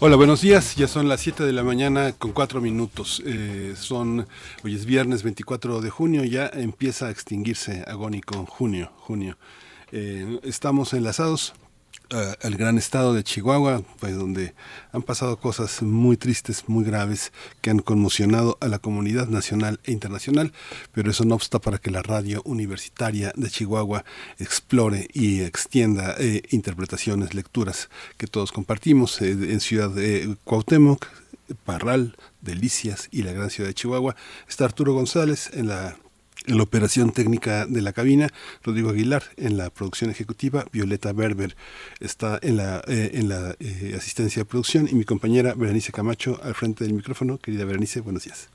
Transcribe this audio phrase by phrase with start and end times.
[0.00, 0.76] Hola, buenos días.
[0.76, 3.20] Ya son las 7 de la mañana con 4 minutos.
[3.26, 4.28] Eh, son,
[4.62, 9.36] hoy es viernes 24 de junio, ya empieza a extinguirse agónico junio, junio.
[9.90, 11.52] Eh, estamos enlazados
[12.10, 14.54] al gran estado de Chihuahua, pues donde
[14.92, 19.92] han pasado cosas muy tristes, muy graves, que han conmocionado a la comunidad nacional e
[19.92, 20.52] internacional,
[20.92, 24.04] pero eso no obsta para que la radio universitaria de Chihuahua
[24.38, 31.06] explore y extienda eh, interpretaciones, lecturas que todos compartimos eh, en Ciudad de Cuauhtémoc,
[31.64, 34.16] Parral, Delicias y la gran ciudad de Chihuahua.
[34.48, 35.96] Está Arturo González en la
[36.46, 38.28] en la operación técnica de la cabina,
[38.62, 41.56] Rodrigo Aguilar en la producción ejecutiva, Violeta Berber
[42.00, 46.40] está en la, eh, en la eh, asistencia de producción y mi compañera Berenice Camacho
[46.42, 47.38] al frente del micrófono.
[47.38, 48.48] Querida Berenice, buenos días.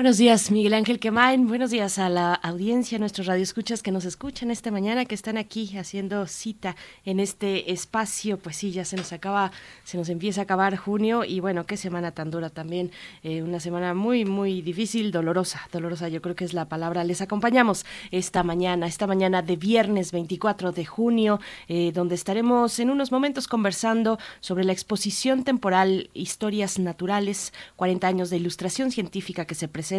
[0.00, 1.46] Buenos días, Miguel Ángel Quemain.
[1.46, 5.36] Buenos días a la audiencia, a nuestros radioescuchas que nos escuchan esta mañana, que están
[5.36, 8.38] aquí haciendo cita en este espacio.
[8.38, 9.52] Pues sí, ya se nos acaba,
[9.84, 12.92] se nos empieza a acabar junio y bueno, qué semana tan dura también.
[13.22, 17.04] Eh, una semana muy, muy difícil, dolorosa, dolorosa, yo creo que es la palabra.
[17.04, 22.88] Les acompañamos esta mañana, esta mañana de viernes 24 de junio, eh, donde estaremos en
[22.88, 29.54] unos momentos conversando sobre la exposición temporal Historias Naturales, 40 años de ilustración científica que
[29.54, 29.89] se presenta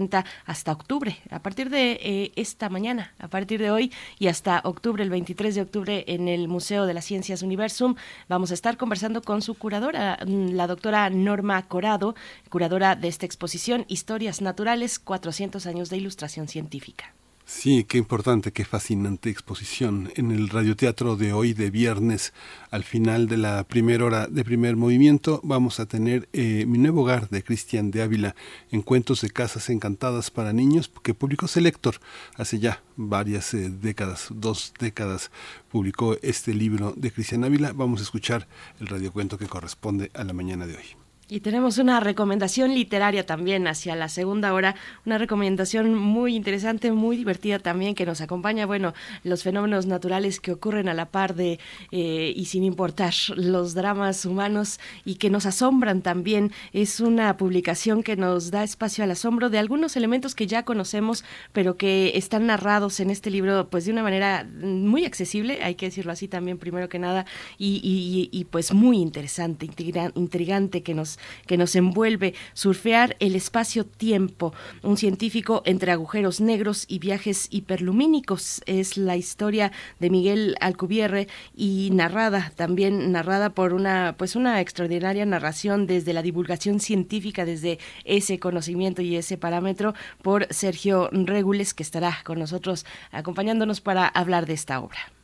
[0.46, 5.04] hasta octubre, a partir de eh, esta mañana, a partir de hoy y hasta octubre,
[5.04, 7.96] el 23 de octubre, en el Museo de las Ciencias Universum.
[8.28, 12.16] Vamos a estar conversando con su curadora, mm, la doctora Norma Corado,
[12.50, 17.14] curadora de esta exposición, Historias Naturales, 400 años de ilustración científica.
[17.54, 20.12] Sí, qué importante, qué fascinante exposición.
[20.16, 22.34] En el radioteatro de hoy, de viernes,
[22.72, 27.02] al final de la primera hora de primer movimiento, vamos a tener eh, Mi Nuevo
[27.02, 28.36] Hogar de Cristian de Ávila,
[28.72, 32.00] en cuentos de casas encantadas para niños, que publicó Selector
[32.36, 35.30] hace ya varias eh, décadas, dos décadas,
[35.70, 37.74] publicó este libro de Cristian Ávila.
[37.74, 38.48] Vamos a escuchar
[38.80, 41.01] el radiocuento que corresponde a la mañana de hoy.
[41.34, 44.76] Y tenemos una recomendación literaria también hacia la segunda hora,
[45.06, 48.94] una recomendación muy interesante, muy divertida también que nos acompaña, bueno,
[49.24, 51.58] los fenómenos naturales que ocurren a la par de
[51.92, 56.52] eh, y sin importar los dramas humanos y que nos asombran también.
[56.74, 61.24] Es una publicación que nos da espacio al asombro de algunos elementos que ya conocemos,
[61.54, 65.86] pero que están narrados en este libro pues de una manera muy accesible, hay que
[65.86, 67.26] decirlo así también primero que nada,
[67.58, 69.66] y, y, y pues muy interesante,
[70.14, 77.00] intrigante que nos que nos envuelve, surfear el espacio-tiempo, un científico entre agujeros negros y
[77.00, 78.62] viajes hiperlumínicos.
[78.66, 85.26] Es la historia de Miguel Alcubierre y narrada, también narrada por una, pues una extraordinaria
[85.26, 91.84] narración desde la divulgación científica, desde ese conocimiento y ese parámetro, por Sergio Regules, que
[91.84, 95.21] estará con nosotros acompañándonos para hablar de esta obra.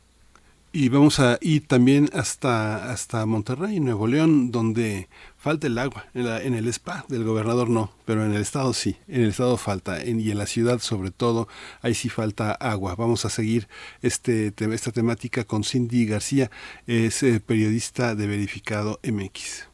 [0.70, 5.08] Y vamos a ir también hasta, hasta Monterrey, Nuevo León, donde
[5.38, 6.04] falta el agua.
[6.12, 8.96] En, el spa del gobernador no, pero en el estado sí.
[9.08, 10.04] En el estado falta.
[10.04, 11.48] y en la ciudad sobre todo,
[11.80, 12.94] ahí sí falta agua.
[12.96, 13.66] Vamos a seguir
[14.02, 16.50] este, esta temática con Cindy García,
[16.86, 19.68] es eh, periodista de Verificado MX.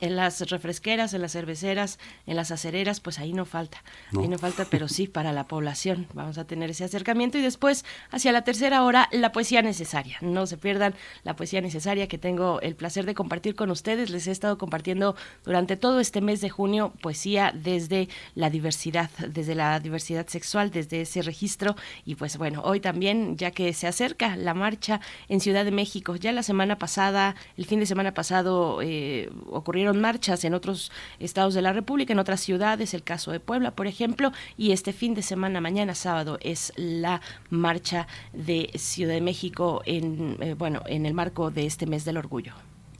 [0.00, 3.82] En las refresqueras, en las cerveceras, en las acereras, pues ahí no falta.
[4.18, 6.06] Ahí no falta, pero sí para la población.
[6.12, 10.18] Vamos a tener ese acercamiento y después, hacia la tercera hora, la poesía necesaria.
[10.20, 14.10] No se pierdan la poesía necesaria que tengo el placer de compartir con ustedes.
[14.10, 19.54] Les he estado compartiendo durante todo este mes de junio poesía desde la diversidad, desde
[19.54, 21.74] la diversidad sexual, desde ese registro.
[22.04, 26.16] Y pues bueno, hoy también, ya que se acerca la marcha en Ciudad de México,
[26.16, 31.54] ya la semana pasada, el fin de semana pasado, eh, ocurrieron marchas en otros estados
[31.54, 35.14] de la República, en otras ciudades, el caso de Puebla, por ejemplo, y este fin
[35.14, 37.20] de semana, mañana sábado, es la
[37.50, 42.16] marcha de Ciudad de México en, eh, bueno, en el marco de este mes del
[42.16, 42.54] orgullo.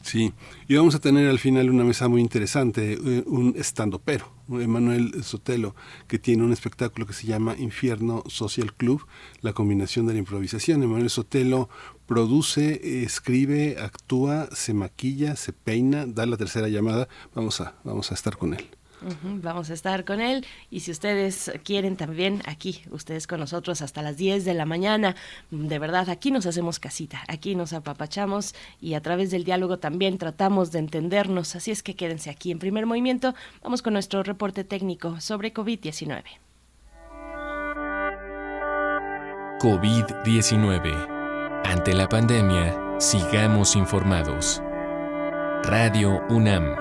[0.04, 0.34] Sí,
[0.68, 5.24] y vamos a tener al final una mesa muy interesante, eh, un estando pero, Emanuel
[5.24, 5.74] Sotelo,
[6.06, 9.06] que tiene un espectáculo que se llama Infierno Social Club,
[9.40, 10.82] la combinación de la improvisación.
[10.82, 11.70] Emanuel Sotelo
[12.06, 17.08] produce, escribe, actúa, se maquilla, se peina, da la tercera llamada.
[17.34, 18.68] Vamos a, vamos a estar con él.
[19.22, 24.00] Vamos a estar con él y si ustedes quieren también aquí, ustedes con nosotros hasta
[24.00, 25.14] las 10 de la mañana,
[25.50, 30.16] de verdad, aquí nos hacemos casita, aquí nos apapachamos y a través del diálogo también
[30.16, 34.64] tratamos de entendernos, así es que quédense aquí en primer movimiento, vamos con nuestro reporte
[34.64, 36.22] técnico sobre COVID-19.
[39.60, 41.23] COVID-19.
[41.64, 44.62] Ante la pandemia, sigamos informados.
[45.64, 46.76] Radio UNAM.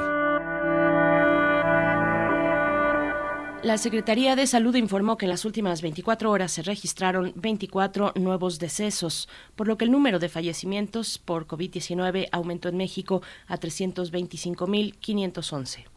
[3.64, 8.60] La Secretaría de Salud informó que en las últimas 24 horas se registraron 24 nuevos
[8.60, 15.93] decesos, por lo que el número de fallecimientos por COVID-19 aumentó en México a 325.511.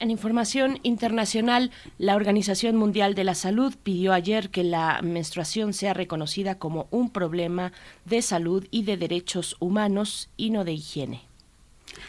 [0.00, 5.92] En información internacional, la Organización Mundial de la Salud pidió ayer que la menstruación sea
[5.92, 7.70] reconocida como un problema
[8.06, 11.20] de salud y de derechos humanos y no de higiene.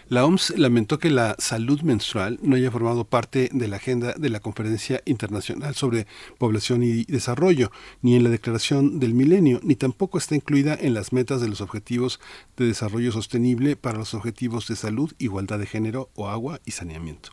[0.07, 4.29] La OMS lamentó que la salud menstrual no haya formado parte de la agenda de
[4.29, 6.07] la Conferencia Internacional sobre
[6.38, 7.71] Población y Desarrollo,
[8.01, 11.59] ni en la Declaración del Milenio, ni tampoco está incluida en las metas de los
[11.59, 12.21] Objetivos
[12.55, 17.31] de Desarrollo Sostenible para los Objetivos de Salud, Igualdad de Género o Agua y Saneamiento.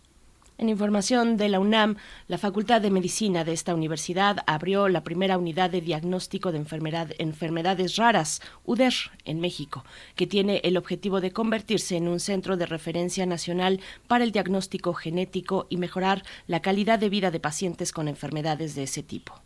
[0.61, 5.39] En información de la UNAM, la Facultad de Medicina de esta universidad abrió la primera
[5.39, 8.93] unidad de diagnóstico de enfermedades raras, UDER,
[9.25, 9.85] en México,
[10.17, 13.79] que tiene el objetivo de convertirse en un centro de referencia nacional
[14.09, 18.83] para el diagnóstico genético y mejorar la calidad de vida de pacientes con enfermedades de
[18.83, 19.41] ese tipo.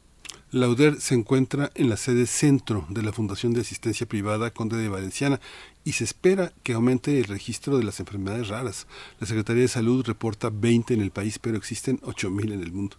[0.52, 4.76] La UDER se encuentra en la sede centro de la Fundación de Asistencia Privada Conde
[4.76, 5.40] de Valenciana
[5.84, 8.86] y se espera que aumente el registro de las enfermedades raras.
[9.20, 12.96] La Secretaría de Salud reporta 20 en el país, pero existen 8.000 en el mundo.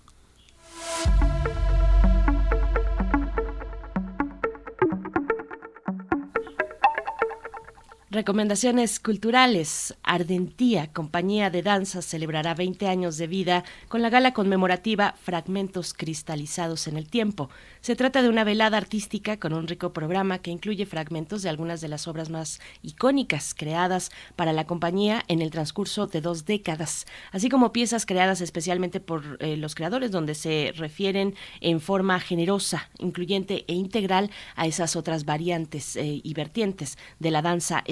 [8.13, 9.95] Recomendaciones culturales.
[10.03, 16.85] Ardentía, compañía de danza, celebrará 20 años de vida con la gala conmemorativa Fragmentos Cristalizados
[16.85, 17.49] en el Tiempo.
[17.81, 21.81] Se trata de una velada artística con un rico programa que incluye fragmentos de algunas
[21.81, 27.07] de las obras más icónicas creadas para la compañía en el transcurso de dos décadas,
[27.31, 32.91] así como piezas creadas especialmente por eh, los creadores donde se refieren en forma generosa,
[32.99, 37.83] incluyente e integral a esas otras variantes eh, y vertientes de la danza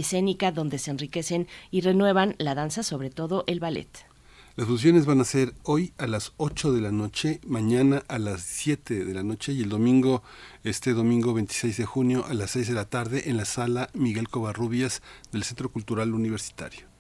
[0.54, 3.88] donde se enriquecen y renuevan la danza, sobre todo el ballet.
[4.58, 8.42] Las funciones van a ser hoy a las 8 de la noche, mañana a las
[8.42, 10.22] 7 de la noche y el domingo,
[10.66, 14.28] este domingo 26 de junio a las 6 de la tarde en la sala Miguel
[14.28, 16.91] Covarrubias del Centro Cultural Universitario.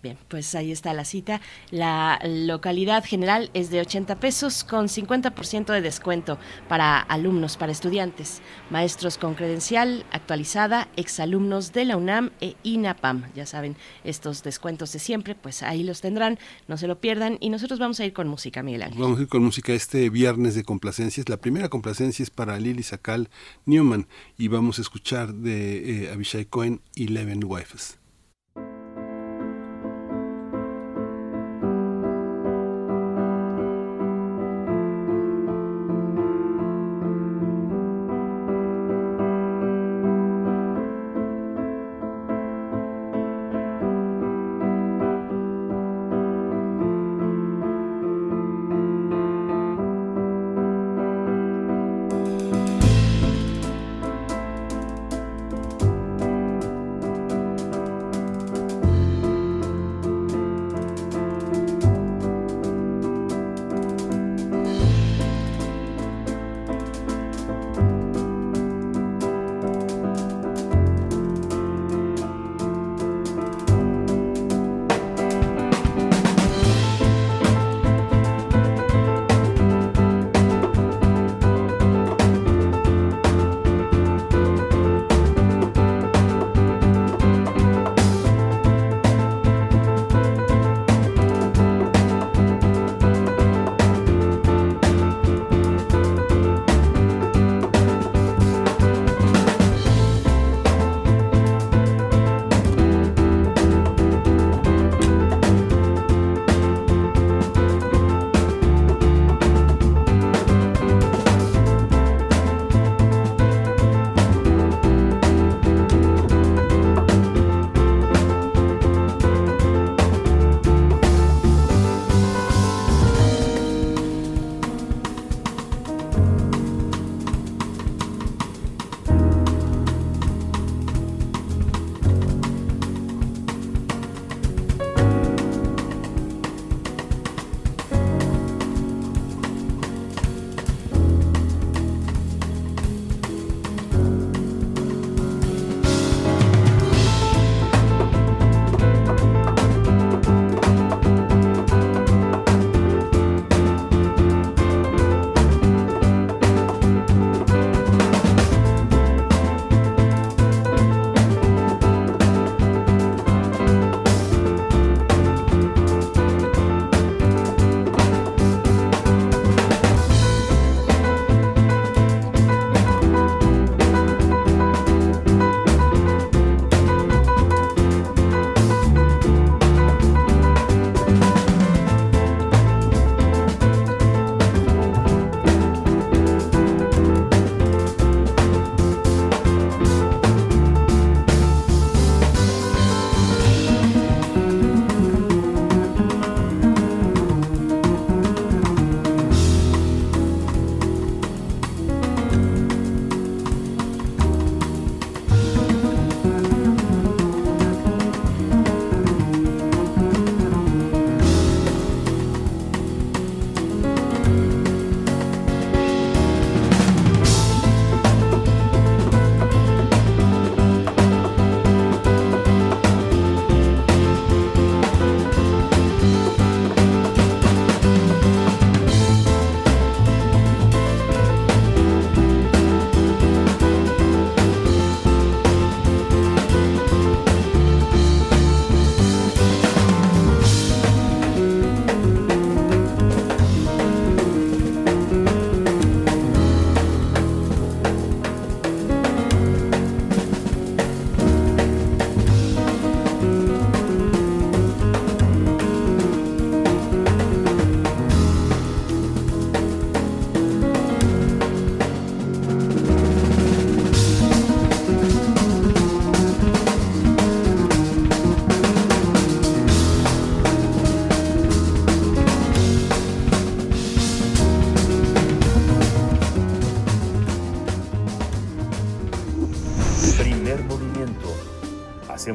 [0.00, 1.40] Bien, pues ahí está la cita.
[1.70, 8.40] La localidad general es de 80 pesos con 50% de descuento para alumnos, para estudiantes,
[8.70, 13.24] maestros con credencial actualizada, exalumnos de la UNAM e INAPAM.
[13.34, 17.36] Ya saben, estos descuentos de siempre, pues ahí los tendrán, no se lo pierdan.
[17.40, 19.02] Y nosotros vamos a ir con música, Miguel Ángel.
[19.02, 21.28] Vamos a ir con música este viernes de complacencias.
[21.28, 23.30] La primera complacencia es para Lili Sakal
[23.66, 24.06] Newman
[24.36, 27.40] y vamos a escuchar de eh, Abishai Cohen y Leven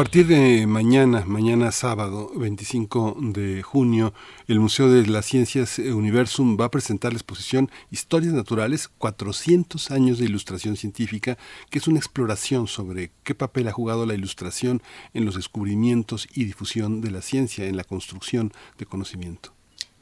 [0.00, 4.14] A partir de mañana, mañana sábado 25 de junio,
[4.48, 10.18] el Museo de las Ciencias Universum va a presentar la exposición Historias Naturales, 400 años
[10.18, 11.36] de ilustración científica,
[11.68, 16.46] que es una exploración sobre qué papel ha jugado la ilustración en los descubrimientos y
[16.46, 19.52] difusión de la ciencia, en la construcción de conocimiento.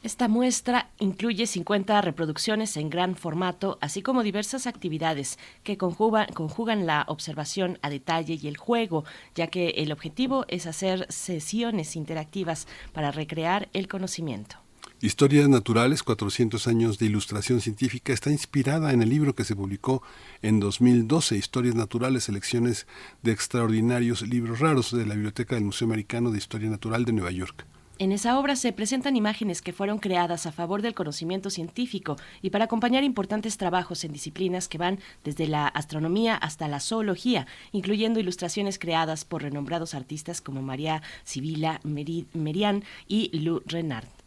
[0.09, 7.05] Esta muestra incluye 50 reproducciones en gran formato, así como diversas actividades que conjugan, la
[7.09, 13.11] observación a detalle y el juego, ya que el objetivo es hacer sesiones interactivas para
[13.11, 14.57] recrear el conocimiento.
[15.03, 20.03] Historias Naturales, 400 años de ilustración científica, está inspirada en el libro que se publicó
[20.41, 22.87] en 2012, Historias Naturales, selecciones
[23.23, 27.31] de extraordinarios libros raros de la Biblioteca del Museo Americano de Historia Natural de Nueva
[27.31, 27.67] York.
[28.01, 32.51] En esa obra se presentan imágenes que fueron creadas a favor del conocimiento científico y
[32.51, 38.21] para acompañar importantes trabajos en disciplinas que van desde la astronomía hasta la zoología, incluyendo
[38.21, 44.18] ilustraciones creadas por renombrados artistas como María Sibila Merian y Lou Renard.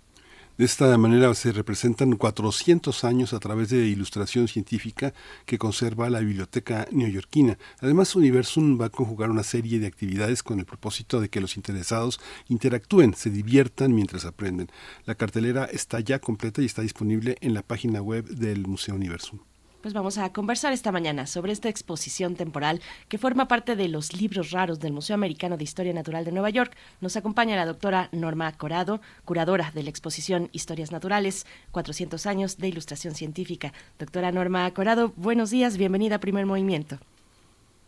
[0.62, 5.12] De esta manera se representan 400 años a través de ilustración científica
[5.48, 7.58] que conserva la biblioteca neoyorquina.
[7.80, 11.58] Además, Universum va a conjugar una serie de actividades con el propósito de que los
[11.58, 14.70] interesados interactúen, se diviertan mientras aprenden.
[15.06, 19.40] La cartelera está ya completa y está disponible en la página web del Museo Universum
[19.82, 24.20] pues vamos a conversar esta mañana sobre esta exposición temporal que forma parte de los
[24.20, 26.74] libros raros del Museo Americano de Historia Natural de Nueva York.
[27.02, 32.68] Nos acompaña la doctora Norma Corado, curadora de la exposición Historias Naturales, 400 años de
[32.68, 33.74] ilustración científica.
[34.00, 36.98] Doctora Norma Corado, buenos días, bienvenida a Primer Movimiento.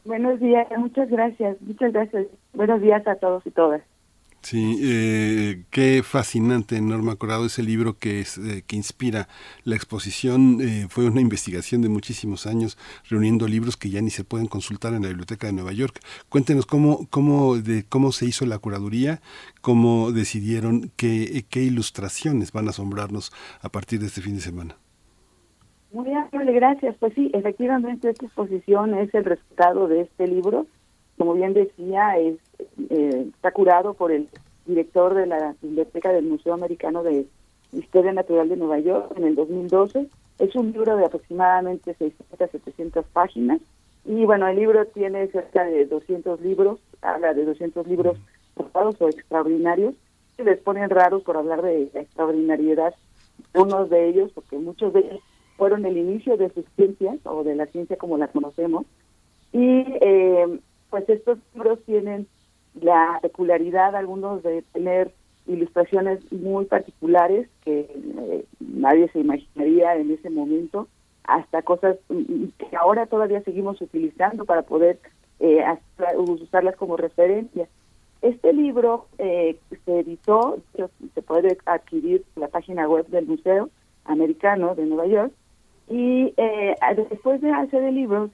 [0.05, 2.27] Buenos días, muchas gracias, muchas gracias.
[2.53, 3.81] Buenos días a todos y todas.
[4.43, 9.29] Sí, eh, qué fascinante, Norma Corado, ese libro que, es, eh, que inspira
[9.63, 10.59] la exposición.
[10.59, 12.77] Eh, fue una investigación de muchísimos años,
[13.09, 16.01] reuniendo libros que ya ni se pueden consultar en la Biblioteca de Nueva York.
[16.27, 19.21] Cuéntenos cómo, cómo, de, cómo se hizo la curaduría,
[19.62, 23.31] cómo decidieron qué, qué ilustraciones van a asombrarnos
[23.62, 24.75] a partir de este fin de semana.
[25.93, 26.97] Muy amable, gracias.
[27.00, 30.67] Pues sí, efectivamente esta exposición es el resultado de este libro.
[31.17, 32.38] Como bien decía, es
[32.89, 34.27] eh, está curado por el
[34.65, 37.25] director de la Biblioteca del Museo Americano de
[37.72, 40.08] Historia Natural de Nueva York en el 2012.
[40.39, 43.60] Es un libro de aproximadamente 600 700 páginas
[44.05, 48.17] y bueno, el libro tiene cerca de 200 libros, habla de 200 libros
[48.74, 49.96] raros o extraordinarios,
[50.36, 52.93] que les ponen raros por hablar de la extraordinariedad
[53.53, 55.20] unos de ellos, porque muchos de ellos
[55.58, 58.86] fueron el inicio de sus ciencias o de la ciencia como la conocemos.
[59.51, 60.60] Y eh,
[60.93, 62.27] pues estos libros tienen
[62.79, 65.12] la peculiaridad, algunos de tener
[65.47, 70.88] ilustraciones muy particulares que eh, nadie se imaginaría en ese momento,
[71.23, 75.00] hasta cosas mm, que ahora todavía seguimos utilizando para poder
[75.39, 75.65] eh,
[76.15, 77.67] usarlas como referencia.
[78.21, 80.59] Este libro eh, se editó,
[81.15, 83.71] se puede adquirir en la página web del Museo
[84.05, 85.33] Americano de Nueva York,
[85.89, 86.35] y
[87.09, 88.29] después de hacer el libro,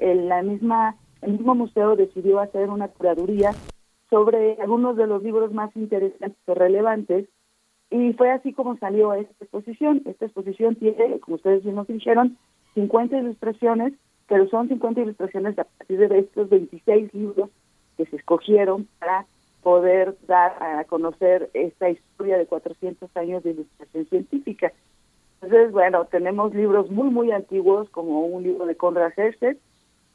[0.00, 3.52] la misma el mismo museo decidió hacer una curaduría
[4.10, 7.28] sobre algunos de los libros más interesantes o relevantes
[7.90, 10.02] y fue así como salió esta exposición.
[10.04, 12.36] Esta exposición tiene, como ustedes bien nos dijeron,
[12.74, 13.94] 50 ilustraciones,
[14.26, 17.50] pero son 50 ilustraciones a partir de estos 26 libros
[17.96, 19.26] que se escogieron para
[19.62, 24.72] poder dar a conocer esta historia de 400 años de ilustración científica.
[25.40, 29.12] Entonces, bueno, tenemos libros muy, muy antiguos, como un libro de Conrad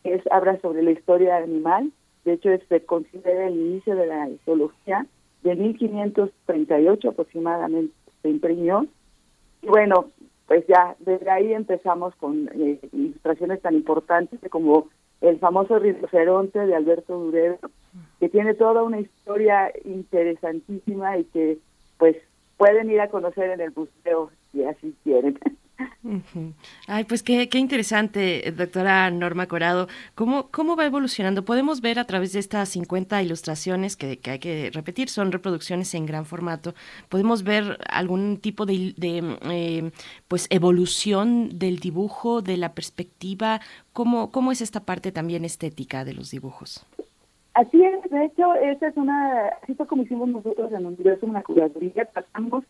[0.03, 1.91] es, habla sobre la historia animal.
[2.25, 5.05] De hecho, se considera el inicio de la zoología.
[5.43, 8.87] De 1538 aproximadamente se imprimió.
[9.61, 10.05] Y bueno,
[10.47, 14.89] pues ya desde ahí empezamos con eh, ilustraciones tan importantes como
[15.21, 17.57] el famoso rinoceronte de Alberto Durero,
[18.19, 21.57] que tiene toda una historia interesantísima y que
[21.97, 22.17] pues
[22.57, 25.39] pueden ir a conocer en el museo si así quieren.
[26.87, 29.87] Ay, pues qué, qué interesante, doctora Norma Corado.
[30.15, 31.45] ¿Cómo, ¿Cómo va evolucionando?
[31.45, 36.05] Podemos ver a través de estas 50 ilustraciones que, hay que repetir, son reproducciones en
[36.05, 36.73] gran formato.
[37.09, 39.91] Podemos ver algún tipo de, eh,
[40.27, 43.61] pues evolución del dibujo, de la perspectiva.
[43.93, 46.85] ¿Cómo, ¿Cómo es esta parte también estética de los dibujos?
[47.53, 51.43] Así es, de hecho, esa es una, así fue como hicimos nosotros en Universo, una
[51.43, 52.63] curaduría, pasamos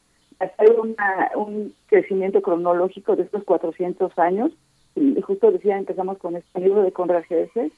[0.44, 4.52] hacer una, un crecimiento cronológico de estos 400 años.
[4.96, 7.72] Y justo decía, empezamos con este libro de Conrad Hesse,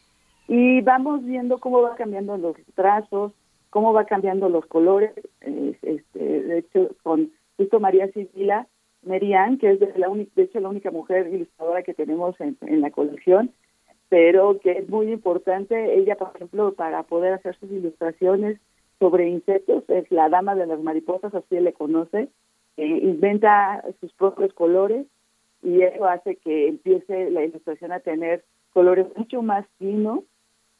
[0.47, 3.31] y vamos viendo cómo va cambiando los trazos,
[3.69, 5.11] cómo va cambiando los colores.
[5.41, 8.67] Este, de hecho, con justo María Sibila
[9.01, 12.81] Merian, que es de, la de hecho la única mujer ilustradora que tenemos en, en
[12.81, 13.51] la colección,
[14.09, 15.97] pero que es muy importante.
[15.97, 18.59] Ella, por ejemplo, para poder hacer sus ilustraciones
[18.99, 22.29] sobre insectos, es la dama de las mariposas, así le conoce,
[22.77, 25.05] eh, inventa sus propios colores
[25.63, 30.21] y eso hace que empiece la ilustración a tener colores mucho más finos.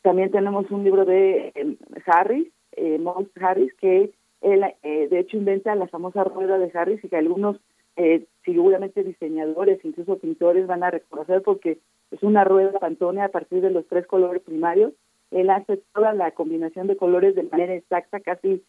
[0.01, 2.99] También tenemos un libro de eh, Harris, eh,
[3.41, 7.57] Harris, que él, eh, de hecho inventa la famosa rueda de Harris y que algunos
[7.97, 11.79] eh, seguramente diseñadores, incluso pintores van a reconocer porque
[12.11, 14.93] es una rueda pantone a partir de los tres colores primarios.
[15.31, 18.61] Él hace toda la combinación de colores de manera exacta, casi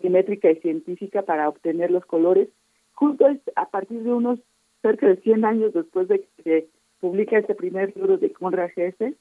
[0.00, 2.48] simétrica y científica para obtener los colores.
[2.96, 4.40] Justo a partir de unos
[4.80, 9.14] cerca de 100 años después de que se publica este primer libro de Conrad Hesse,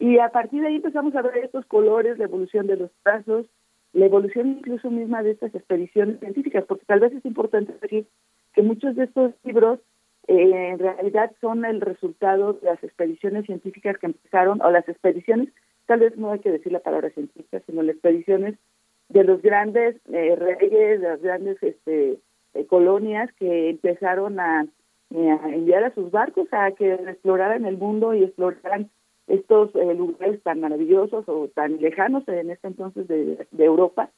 [0.00, 3.46] y a partir de ahí empezamos a ver estos colores, la evolución de los trazos,
[3.92, 8.06] la evolución incluso misma de estas expediciones científicas, porque tal vez es importante decir
[8.54, 9.78] que muchos de estos libros
[10.26, 15.48] eh, en realidad son el resultado de las expediciones científicas que empezaron, o las expediciones,
[15.86, 18.56] tal vez no hay que decir la palabra científica, sino las expediciones
[19.10, 22.18] de los grandes eh, reyes, de las grandes este,
[22.54, 24.66] eh, colonias que empezaron a,
[25.10, 28.90] enviar a sus barcos a que exploraran el mundo y exploraran
[29.26, 34.08] estos lugares tan maravillosos o tan lejanos en este entonces de, Europa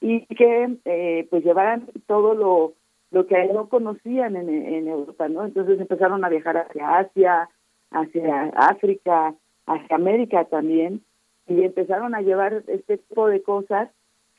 [0.00, 2.74] y que pues llevaran todo lo
[3.10, 5.44] lo que no conocían en, en Europa, ¿no?
[5.44, 7.48] Entonces empezaron a viajar hacia Asia,
[7.90, 9.34] hacia África,
[9.66, 11.02] hacia América también,
[11.46, 13.88] y empezaron a llevar este tipo de cosas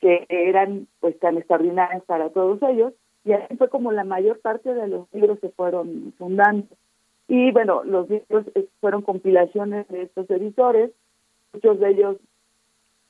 [0.00, 4.72] que eran pues tan extraordinarias para todos ellos, y así fue como la mayor parte
[4.72, 6.66] de los libros se fueron fundando.
[7.28, 8.46] Y bueno, los libros
[8.80, 10.90] fueron compilaciones de estos editores,
[11.52, 12.16] muchos de ellos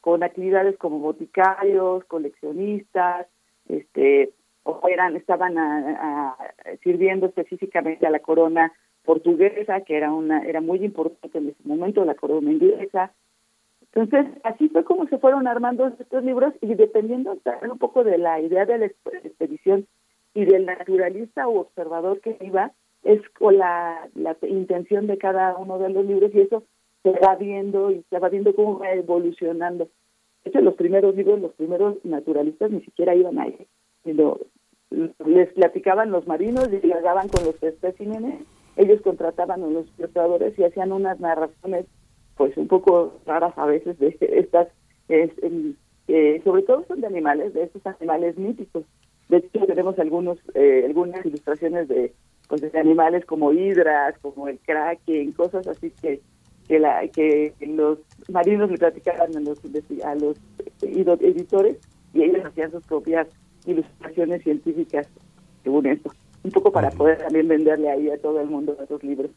[0.00, 3.26] con actividades como boticarios, coleccionistas,
[3.68, 5.54] este o eran estaban
[6.82, 8.72] sirviendo específicamente a la corona
[9.04, 13.12] portuguesa que era una era muy importante en ese momento la corona inglesa
[13.92, 18.40] entonces así fue como se fueron armando estos libros y dependiendo un poco de la
[18.40, 19.86] idea de la expedición
[20.34, 25.78] y del naturalista o observador que iba es con la, la intención de cada uno
[25.78, 26.64] de los libros y eso
[27.02, 29.88] se va viendo y se va viendo cómo va evolucionando.
[30.44, 33.66] De hecho, los primeros libros, los primeros naturalistas ni siquiera iban ahí
[34.90, 38.42] les platicaban los marinos y llegaban con los especímenes,
[38.76, 41.86] ellos contrataban a los ilustradores y hacían unas narraciones
[42.36, 44.68] pues un poco raras a veces de estas,
[45.08, 48.84] eh, sobre todo son de animales, de estos animales míticos.
[49.30, 52.12] De hecho tenemos algunos eh, algunas ilustraciones de
[52.48, 56.20] pues de animales como hidras, como el kraken, cosas así que
[56.66, 59.58] que, la, que los marinos le platicaban a los,
[60.04, 60.36] a los
[60.80, 61.78] editores
[62.14, 63.26] y ellos hacían sus propias
[63.66, 65.08] ilustraciones científicas
[65.64, 66.12] según esto.
[66.44, 69.30] Un poco para poder también venderle ahí a todo el mundo esos libros.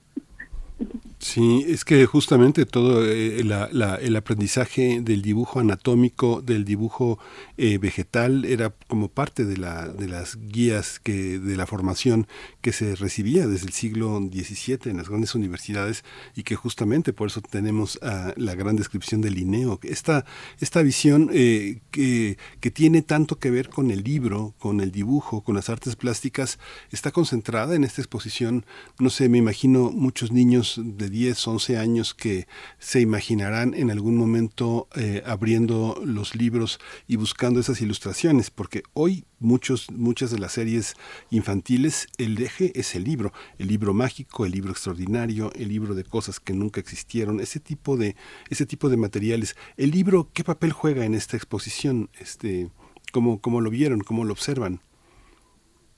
[1.23, 7.17] Sí, es que justamente todo eh, el aprendizaje del dibujo anatómico, del dibujo
[7.55, 12.27] eh, vegetal, era como parte de, la, de las guías que, de la formación
[12.59, 16.03] que se recibía desde el siglo XVII en las grandes universidades
[16.35, 19.79] y que justamente por eso tenemos la gran descripción del Linneo.
[19.83, 20.25] Esta,
[20.59, 25.41] esta visión eh, que, que tiene tanto que ver con el libro, con el dibujo,
[25.41, 26.59] con las artes plásticas,
[26.91, 28.65] está concentrada en esta exposición.
[28.99, 32.47] No sé, me imagino muchos niños de 10, 11 años que
[32.79, 39.23] se imaginarán en algún momento eh, abriendo los libros y buscando esas ilustraciones, porque hoy
[39.39, 40.95] muchos, muchas de las series
[41.29, 46.03] infantiles, el eje es el libro, el libro mágico, el libro extraordinario, el libro de
[46.03, 48.15] cosas que nunca existieron, ese tipo de,
[48.49, 49.55] ese tipo de materiales.
[49.77, 52.09] El libro, ¿qué papel juega en esta exposición?
[52.19, 52.71] Este,
[53.11, 53.99] ¿cómo, cómo lo vieron?
[53.99, 54.81] ¿Cómo lo observan?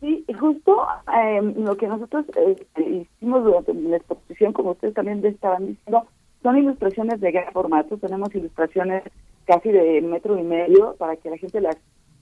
[0.02, 0.86] Sí, justo
[1.18, 6.06] eh, lo que nosotros eh, hicimos durante la exposición, como ustedes también estaban diciendo,
[6.44, 7.98] son ilustraciones de gran formato.
[7.98, 9.04] Tenemos ilustraciones
[9.46, 11.78] casi de metro y medio para que la gente las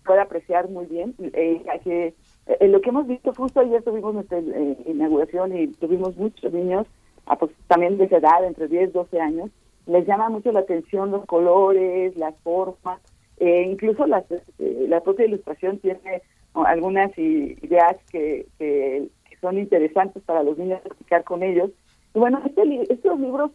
[0.05, 1.15] pueda apreciar muy bien.
[1.19, 2.13] Eh, que,
[2.47, 6.87] eh, lo que hemos visto, justo ayer tuvimos nuestra eh, inauguración y tuvimos muchos niños,
[7.25, 9.49] ah, pues, también de esa edad, entre 10, 12 años.
[9.85, 13.01] Les llama mucho la atención los colores, las formas,
[13.41, 14.23] incluso las,
[14.57, 16.21] la propia ilustración tiene
[16.53, 19.09] algunas ideas que, que,
[19.41, 21.69] son interesantes para los niños platicar con ellos.
[22.13, 23.51] Y bueno, este, estos libros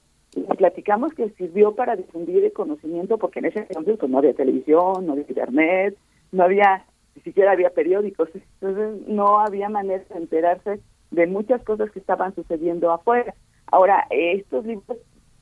[0.58, 5.06] platicamos que sirvió para difundir el conocimiento porque en ese entonces pues, no había televisión,
[5.06, 5.96] no había internet,
[6.30, 6.84] no había,
[7.16, 10.80] ni siquiera había periódicos, entonces no había manera de enterarse
[11.10, 13.34] de muchas cosas que estaban sucediendo afuera.
[13.66, 14.98] Ahora, estos libros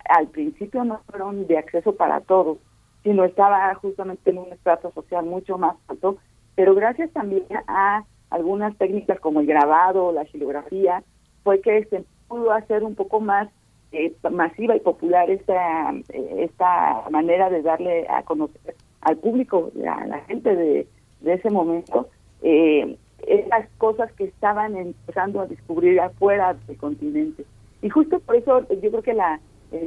[0.09, 2.59] al principio no fueron de acceso para todos,
[3.03, 6.19] sino estaba justamente en un estrato social mucho más alto,
[6.57, 11.05] pero gracias también a algunas técnicas como el grabado, la xilografía,
[11.45, 13.49] fue que se pudo hacer un poco más
[13.93, 20.07] eh, masiva y popular esta, eh, esta manera de darle a conocer al público, a
[20.07, 20.89] la gente de,
[21.21, 22.09] de ese momento,
[22.43, 22.97] eh,
[23.79, 27.45] cosas que estaban empezando a descubrir afuera del continente.
[27.83, 29.41] Y justo por eso yo creo que la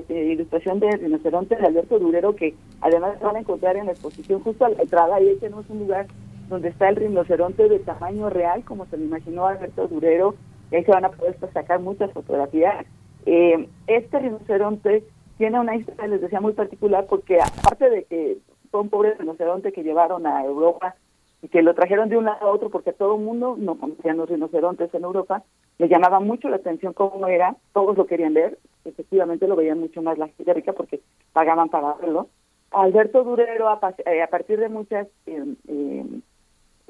[0.07, 4.65] ilustración de rinoceronte de Alberto Durero, que además van a encontrar en la exposición justo
[4.65, 6.07] a la entrada, y ahí tenemos un lugar
[6.49, 10.35] donde está el rinoceronte de tamaño real, como se lo imaginó Alberto Durero,
[10.71, 12.85] y ahí se van a poder sacar muchas fotografías.
[13.25, 15.03] Eh, este rinoceronte
[15.37, 18.37] tiene una historia, les decía, muy particular, porque aparte de que
[18.71, 20.95] fue un pobre rinoceronte que llevaron a Europa
[21.41, 24.17] y que lo trajeron de un lado a otro porque todo el mundo no conocían
[24.17, 25.43] los rinocerontes en Europa,
[25.77, 30.01] le llamaba mucho la atención cómo era, todos lo querían ver, efectivamente lo veían mucho
[30.01, 30.99] más la gente rica porque
[31.31, 32.27] pagaban para verlo.
[32.71, 36.05] Alberto Durero, a, eh, partir de muchas eh, eh,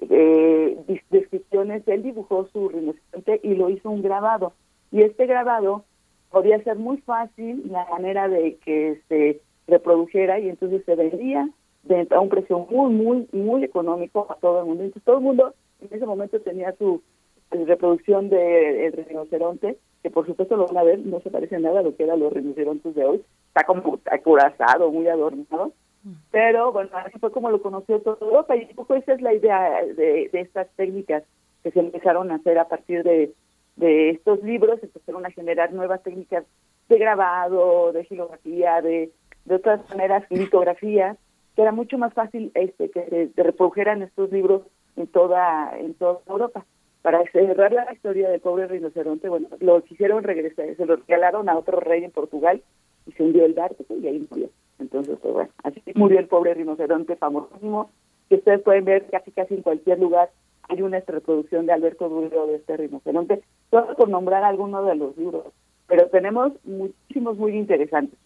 [0.02, 0.78] eh,
[1.10, 4.54] descripciones, él dibujó su rinoceronte y lo hizo un grabado.
[4.92, 5.84] Y este grabado
[6.30, 11.50] podía ser muy fácil la manera de que se reprodujera y entonces se vendía
[12.12, 14.84] a un precio muy, muy, muy económico a todo el mundo.
[14.84, 17.02] Entonces todo el mundo en ese momento tenía su
[17.52, 21.84] reproducción de, rinoceronte, que por supuesto lo van a ver, no se parece nada a
[21.84, 23.24] lo que eran los rinocerontes de hoy.
[23.48, 25.74] Está como acorazado, muy adornado.
[26.32, 29.34] Pero bueno, así fue como lo conoció toda Europa y un poco esa es la
[29.34, 31.24] idea de, estas técnicas
[31.64, 33.34] que se empezaron a hacer a partir de,
[34.10, 36.44] estos libros, empezaron a generar nuevas técnicas
[36.90, 39.12] de grabado, de gilografía, de,
[39.46, 41.18] de otras maneras, litografías,
[41.56, 44.64] que era mucho más fácil este que se, reprodujeran estos libros
[44.98, 46.66] en toda en toda Europa.
[47.02, 51.58] Para cerrar la historia del pobre rinoceronte, bueno, lo quisieron regresar, se lo regalaron a
[51.58, 52.62] otro rey en Portugal
[53.06, 54.50] y se hundió el barco y ahí murió.
[54.80, 57.90] Entonces, pues bueno, así murió el pobre rinoceronte famosísimo,
[58.30, 60.30] que ustedes pueden ver casi casi en cualquier lugar
[60.70, 65.18] hay una reproducción de Alberto Duro de este rinoceronte, solo por nombrar algunos de los
[65.18, 65.46] libros,
[65.88, 68.18] pero tenemos muchísimos muy interesantes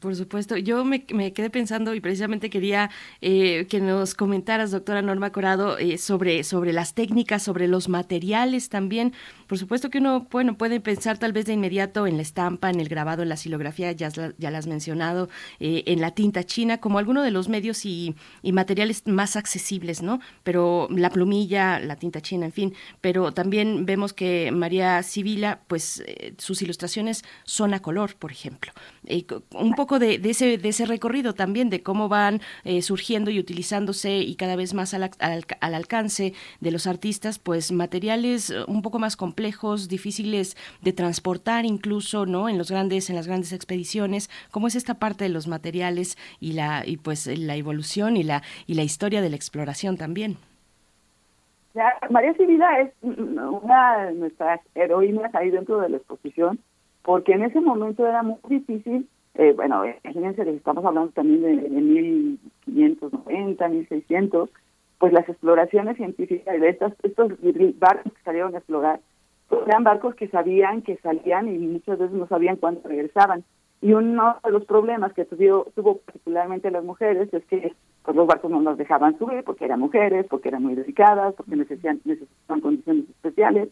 [0.00, 0.56] por supuesto.
[0.56, 2.90] Yo me, quedé pensando y precisamente quería
[3.20, 8.68] eh, que nos comentaras, doctora Norma Corado, eh, sobre, sobre las técnicas, sobre los materiales
[8.68, 9.12] también.
[9.46, 12.80] Por supuesto que uno bueno, puede pensar tal vez de inmediato en la estampa, en
[12.80, 15.28] el grabado, en la silografía, ya, ya la has mencionado,
[15.60, 20.20] eh, en la tinta china, como alguno de los medios y, materiales más accesibles, ¿no?
[20.44, 22.74] Pero la plumilla, la tinta china, en fin.
[23.00, 26.04] Pero también vemos que María Sibila, pues
[26.38, 28.72] sus ilustraciones son a color, por ejemplo
[29.52, 34.18] un poco de, ese, de ese recorrido también, de cómo van eh, surgiendo y utilizándose
[34.18, 38.98] y cada vez más al, al, alcance de los artistas, pues materiales eh, un poco
[38.98, 42.48] más complejos, difíciles de transportar incluso, ¿no?
[42.48, 46.52] En los grandes, en las grandes expediciones, cómo es esta parte de los materiales y
[46.52, 50.36] la, y pues la evolución y la, y la historia de la exploración también.
[52.10, 56.60] María es una de nuestras heroínas ahí dentro de la exposición,
[57.02, 61.56] porque en ese momento era muy difícil eh, bueno, imagínense que estamos hablando también de,
[61.56, 64.50] de 1590, 1600,
[64.98, 67.32] pues las exploraciones científicas de estos, estos
[67.78, 69.00] barcos que salieron a explorar,
[69.48, 73.44] pues eran barcos que sabían que salían y muchas veces no sabían cuándo regresaban.
[73.80, 78.26] Y uno de los problemas que tuvo, tuvo particularmente las mujeres es que pues, los
[78.26, 82.60] barcos no nos dejaban subir porque eran mujeres, porque eran muy dedicadas, porque necesitan, necesitaban
[82.60, 83.68] condiciones especiales.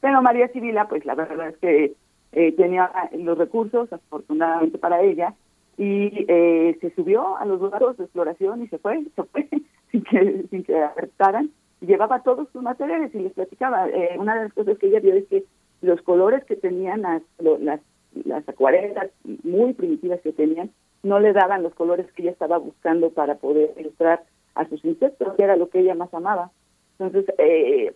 [0.00, 1.94] Pero María Sibila, pues la verdad es que
[2.34, 5.34] eh, tenía los recursos, afortunadamente para ella,
[5.76, 9.48] y eh, se subió a los lugares de exploración y se fue, se fue
[9.90, 11.50] sin que, sin que aceptaran.
[11.80, 13.88] Llevaba todos sus materiales y les platicaba.
[13.88, 15.44] Eh, una de las cosas que ella vio es que
[15.82, 17.80] los colores que tenían las, las,
[18.24, 19.10] las acuarelas
[19.42, 20.70] muy primitivas que tenían
[21.02, 25.34] no le daban los colores que ella estaba buscando para poder ilustrar a sus insectos,
[25.34, 26.50] que era lo que ella más amaba.
[26.98, 27.92] Entonces, eh,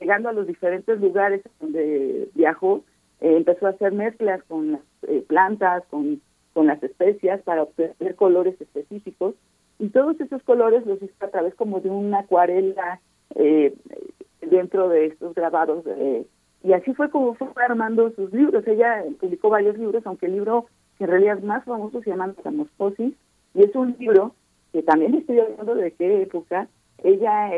[0.00, 2.82] llegando a los diferentes lugares donde viajó,
[3.20, 6.20] eh, empezó a hacer mezclas con las eh, plantas, con,
[6.52, 9.34] con las especias para obtener colores específicos
[9.78, 13.00] y todos esos colores los hizo a través como de una acuarela
[13.34, 13.74] eh,
[14.40, 15.84] dentro de estos grabados
[16.64, 18.66] y así fue como fue armando sus libros.
[18.66, 22.28] Ella publicó varios libros, aunque el libro que en realidad es más famoso se llama
[22.28, 23.14] Metamorfosis
[23.54, 24.34] y es un libro
[24.72, 26.68] que también estoy hablando de qué época
[27.04, 27.50] ella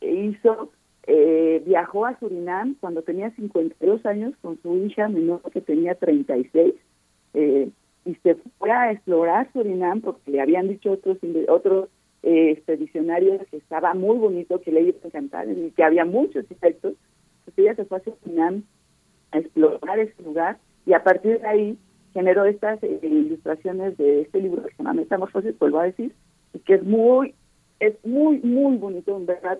[0.00, 0.70] hizo
[1.06, 6.74] eh, viajó a Surinam cuando tenía 52 años con su hija menor que tenía 36
[7.34, 7.70] eh,
[8.04, 11.88] y se fue a explorar Surinam porque le habían dicho otros otros
[12.22, 16.94] eh, que estaba muy bonito, que le iba a encantar y que había muchos insectos.
[17.40, 18.62] Entonces ella se fue a Surinam
[19.32, 21.78] a explorar ese lugar y a partir de ahí
[22.12, 26.14] generó estas eh, ilustraciones de este libro que se llama Metamorfosis, vuelvo a decir,
[26.52, 27.34] y que es muy,
[27.80, 29.58] es muy, muy bonito, en verdad.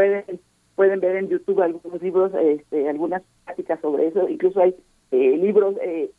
[0.00, 0.40] Eh, pueden,
[0.74, 4.74] pueden ver en YouTube algunos libros, este, algunas prácticas sobre eso, incluso hay
[5.10, 6.10] eh, libros, eh,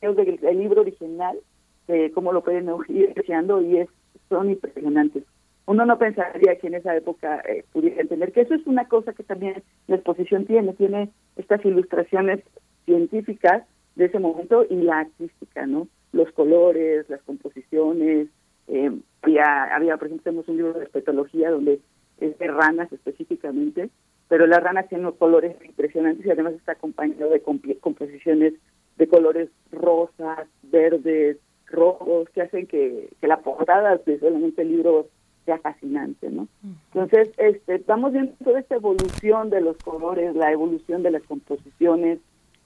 [0.00, 1.38] del el libro original,
[1.86, 3.88] de cómo lo pueden ir creando y es,
[4.28, 5.24] son impresionantes.
[5.66, 9.22] Uno no pensaría que en esa época pudiera entender que eso es una cosa que
[9.22, 12.40] también la exposición tiene, tiene estas ilustraciones
[12.86, 13.64] científicas
[13.98, 15.88] de ese momento y la artística, ¿no?
[16.12, 18.28] Los colores, las composiciones.
[18.68, 21.80] Eh, había, había, por ejemplo, tenemos un libro de espetología donde
[22.20, 23.90] es de ranas específicamente,
[24.28, 27.42] pero las ranas tienen colores impresionantes y además está acompañado de
[27.80, 28.54] composiciones
[28.96, 35.08] de colores rosas, verdes, rojos, que hacen que, que la portada de solamente el libro
[35.48, 36.46] sea fascinante, ¿no?
[36.92, 42.18] Entonces, este, estamos viendo toda esta evolución de los colores, la evolución de las composiciones,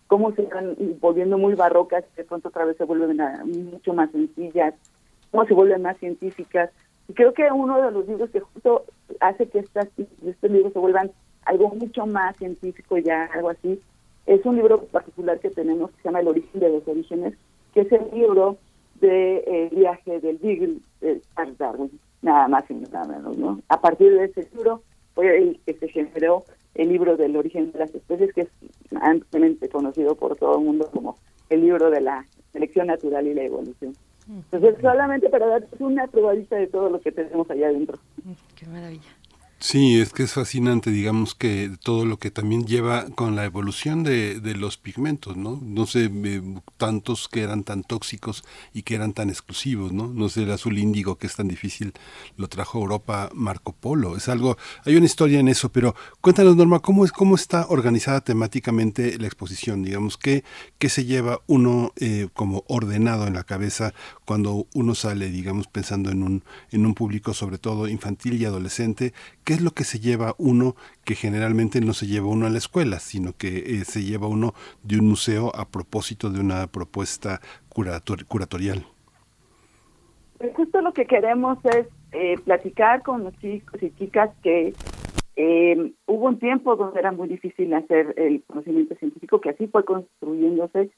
[0.09, 3.19] cómo se van volviendo muy barrocas, de pronto otra vez se vuelven
[3.71, 4.75] mucho más sencillas,
[5.31, 6.71] cómo se vuelven más científicas.
[7.15, 8.85] Creo que uno de los libros que justo
[9.21, 11.11] hace que estas, estos libros se vuelvan
[11.45, 13.81] algo mucho más científico ya, algo así,
[14.27, 17.35] es un libro particular que tenemos que se llama El origen de los orígenes,
[17.75, 18.57] que es el libro
[19.01, 23.61] de eh, viaje del Beagle de Charles Darwin, nada más y nada menos, ¿no?
[23.69, 24.83] A partir de ese libro
[25.15, 26.45] fue el que se generó
[26.75, 28.49] el libro del origen de las especies, que es
[29.01, 31.17] ampliamente conocido por todo el mundo como
[31.51, 33.95] el libro de la selección natural y la evolución.
[34.29, 37.99] Entonces, solamente para dar una probadita de todo lo que tenemos allá adentro.
[38.57, 39.17] Qué maravilla.
[39.65, 44.03] Sí, es que es fascinante, digamos que todo lo que también lleva con la evolución
[44.03, 45.61] de, de los pigmentos, ¿no?
[45.63, 46.43] No sé, eh,
[46.79, 48.43] tantos que eran tan tóxicos
[48.75, 50.09] y que eran tan exclusivos, ¿no?
[50.09, 51.93] No sé, el azul índigo que es tan difícil,
[52.37, 56.81] lo trajo Europa Marco Polo, es algo, hay una historia en eso, pero cuéntanos, Norma,
[56.81, 59.85] ¿cómo, es, cómo está organizada temáticamente la exposición?
[59.85, 60.43] Digamos, ¿qué,
[60.79, 63.95] qué se lleva uno eh, como ordenado en la cabeza
[64.25, 69.15] cuando uno sale, digamos, pensando en un, en un público sobre todo infantil y adolescente?
[69.45, 72.59] ¿Qué es lo que se lleva uno que generalmente no se lleva uno a la
[72.59, 77.41] escuela, sino que eh, se lleva uno de un museo a propósito de una propuesta
[77.69, 78.85] curatorial?
[80.39, 84.75] Pues justo lo que queremos es eh, platicar con los chicos y chicas que
[85.37, 89.85] eh, hubo un tiempo donde era muy difícil hacer el conocimiento científico, que así fue
[89.85, 90.91] construyéndose,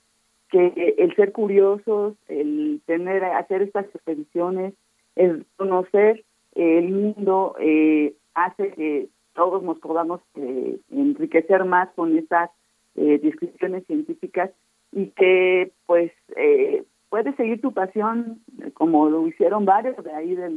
[0.50, 4.74] que el ser curiosos, el tener, hacer estas expediciones,
[5.16, 12.50] el conocer el mundo, eh, hace que todos nos podamos eh, enriquecer más con estas
[12.96, 14.50] eh, descripciones científicas
[14.92, 18.40] y que pues eh, puedes seguir tu pasión
[18.74, 20.48] como lo hicieron varios de ahí de,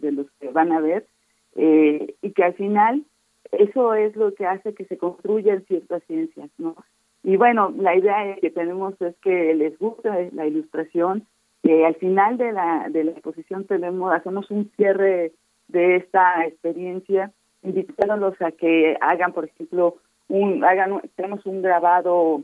[0.00, 1.06] de, los que van a ver
[1.54, 3.04] eh, y que al final
[3.52, 6.76] eso es lo que hace que se construyan ciertas ciencias, ¿no?
[7.22, 11.26] Y bueno, la idea que tenemos es que les guste la ilustración.
[11.62, 15.32] que al final de la, de la exposición tenemos hacemos un cierre
[15.68, 19.96] de esta experiencia, invitándolos a que hagan, por ejemplo,
[20.28, 22.42] un, hagan, tenemos un grabado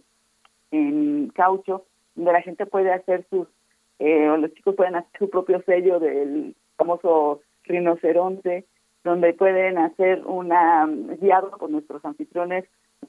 [0.71, 1.85] en caucho,
[2.15, 3.49] donde la gente puede hacer sus,
[3.99, 8.67] eh, o los chicos pueden hacer su propio sello del famoso rinoceronte,
[9.03, 10.87] donde pueden hacer una,
[11.21, 12.65] guiado por nuestros anfitriones,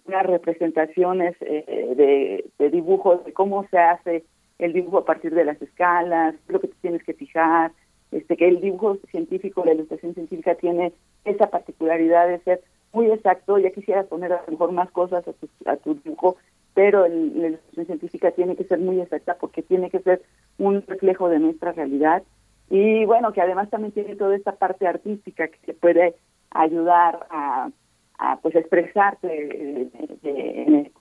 [0.06, 4.25] unas representaciones eh, de, de dibujos, de cómo se hace
[4.60, 7.71] el dibujo a partir de las escalas, lo que tienes que fijar,
[8.11, 12.61] este, que el dibujo científico, la ilustración científica tiene esa particularidad de ser
[12.93, 16.37] muy exacto, ya quisieras poner a lo mejor más cosas a tu, a tu dibujo,
[16.73, 20.21] pero la ilustración científica tiene que ser muy exacta porque tiene que ser
[20.57, 22.23] un reflejo de nuestra realidad.
[22.69, 26.15] Y bueno, que además también tiene toda esta parte artística que te puede
[26.51, 27.69] ayudar a,
[28.17, 29.89] a pues expresarte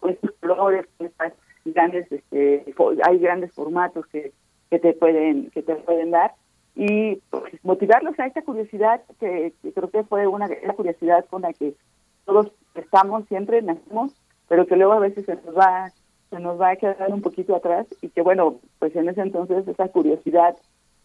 [0.00, 1.32] con estos colores, con estas
[1.64, 4.32] grandes, este, hay grandes formatos que,
[4.70, 6.34] que te pueden que te pueden dar
[6.76, 11.52] y pues, motivarlos a esta curiosidad que, creo que fue una la curiosidad con la
[11.52, 11.74] que
[12.24, 14.12] todos estamos siempre nacemos
[14.48, 15.92] pero que luego a veces se nos va
[16.30, 19.66] se nos va a quedar un poquito atrás y que bueno pues en ese entonces
[19.68, 20.56] esa curiosidad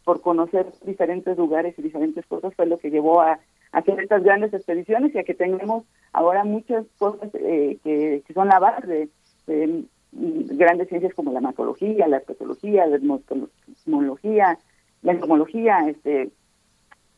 [0.03, 3.39] por conocer diferentes lugares y diferentes cosas fue lo que llevó a,
[3.71, 8.57] hacer estas grandes expediciones y a que tengamos ahora muchas cosas eh, que, son la
[8.57, 9.09] base
[9.45, 14.57] de, grandes ciencias como la macrología, la espetología, la etnología,
[15.01, 16.29] la entomología, este,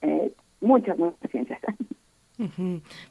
[0.02, 1.60] eh, muchas, muchas ciencias.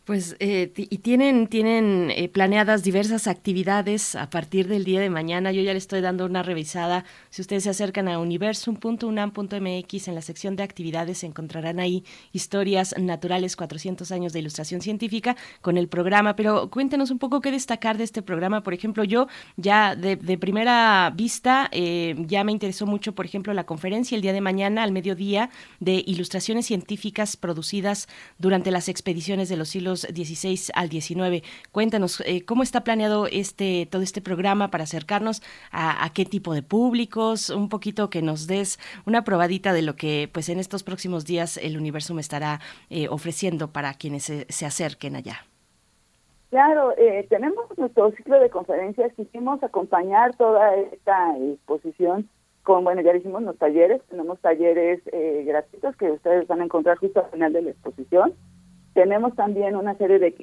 [0.04, 5.52] Pues eh, y tienen tienen eh, planeadas diversas actividades a partir del día de mañana.
[5.52, 7.04] Yo ya le estoy dando una revisada.
[7.30, 13.54] Si ustedes se acercan a universum.unam.mx en la sección de actividades encontrarán ahí historias naturales
[13.56, 16.34] 400 años de ilustración científica con el programa.
[16.34, 18.62] Pero cuéntenos un poco qué destacar de este programa.
[18.62, 23.64] Por ejemplo, yo ya de, primera vista eh, ya me interesó mucho, por ejemplo, la
[23.64, 29.56] conferencia el día de mañana al mediodía de ilustraciones científicas producidas durante las expediciones de
[29.56, 31.46] los siglos XVI al XIX.
[31.72, 36.62] Cuéntanos eh, cómo está planeado este todo este programa para acercarnos a, qué tipo de
[36.62, 41.26] públicos, un poquito que nos des una probadita de lo que pues en estos próximos
[41.26, 45.44] días el universo me estará eh, ofreciendo para quienes se, acerquen allá.
[46.48, 52.28] Claro, eh, tenemos nuestro ciclo de conferencias, quisimos acompañar toda esta exposición
[52.62, 55.00] con, bueno, ya hicimos los talleres, tenemos talleres
[55.46, 58.34] gratuitos que ustedes van a encontrar justo al final de la exposición.
[58.94, 60.34] Tenemos también una serie de,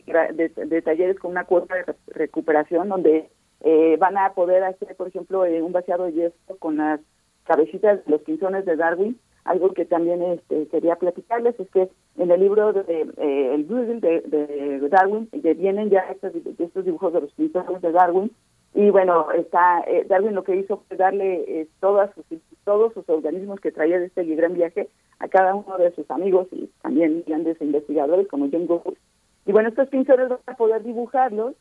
[0.55, 3.29] de, talleres con una cuota de recuperación donde
[3.61, 7.01] eh, van a poder hacer, por ejemplo, eh, un vaciado de yeso con las
[7.43, 9.19] cabecitas los pinzones de Darwin.
[9.43, 14.01] Algo que también este, quería platicarles es que en el libro de eh, el Google
[14.01, 16.33] de, de, Darwin vienen ya estos,
[16.85, 18.31] dibujos de los pinzones de Darwin
[18.73, 22.25] y bueno, está eh, Darwin lo que hizo fue darle eh, todas sus,
[22.63, 26.47] todos sus organismos que traía de este gran viaje a cada uno de sus amigos
[26.51, 28.97] y también grandes investigadores como John Gould.
[29.45, 31.55] Y bueno, estos pinceles van a poder dibujarlos,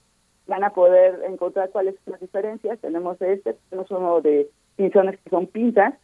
[0.47, 2.79] van a poder encontrar cuáles son las diferencias.
[2.81, 5.95] Tenemos este, tenemos uno de pinzones que son pinzas,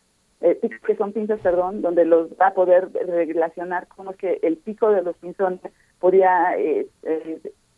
[0.41, 4.91] eh, que son pinzas, perdón, donde los va a poder relacionar cómo que el pico
[4.91, 5.61] de los pinzones
[5.99, 6.88] podía eh,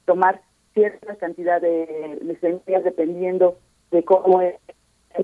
[0.05, 0.41] tomar
[0.75, 3.59] cierta cantidad de, semillas dependiendo
[3.91, 4.57] de cómo es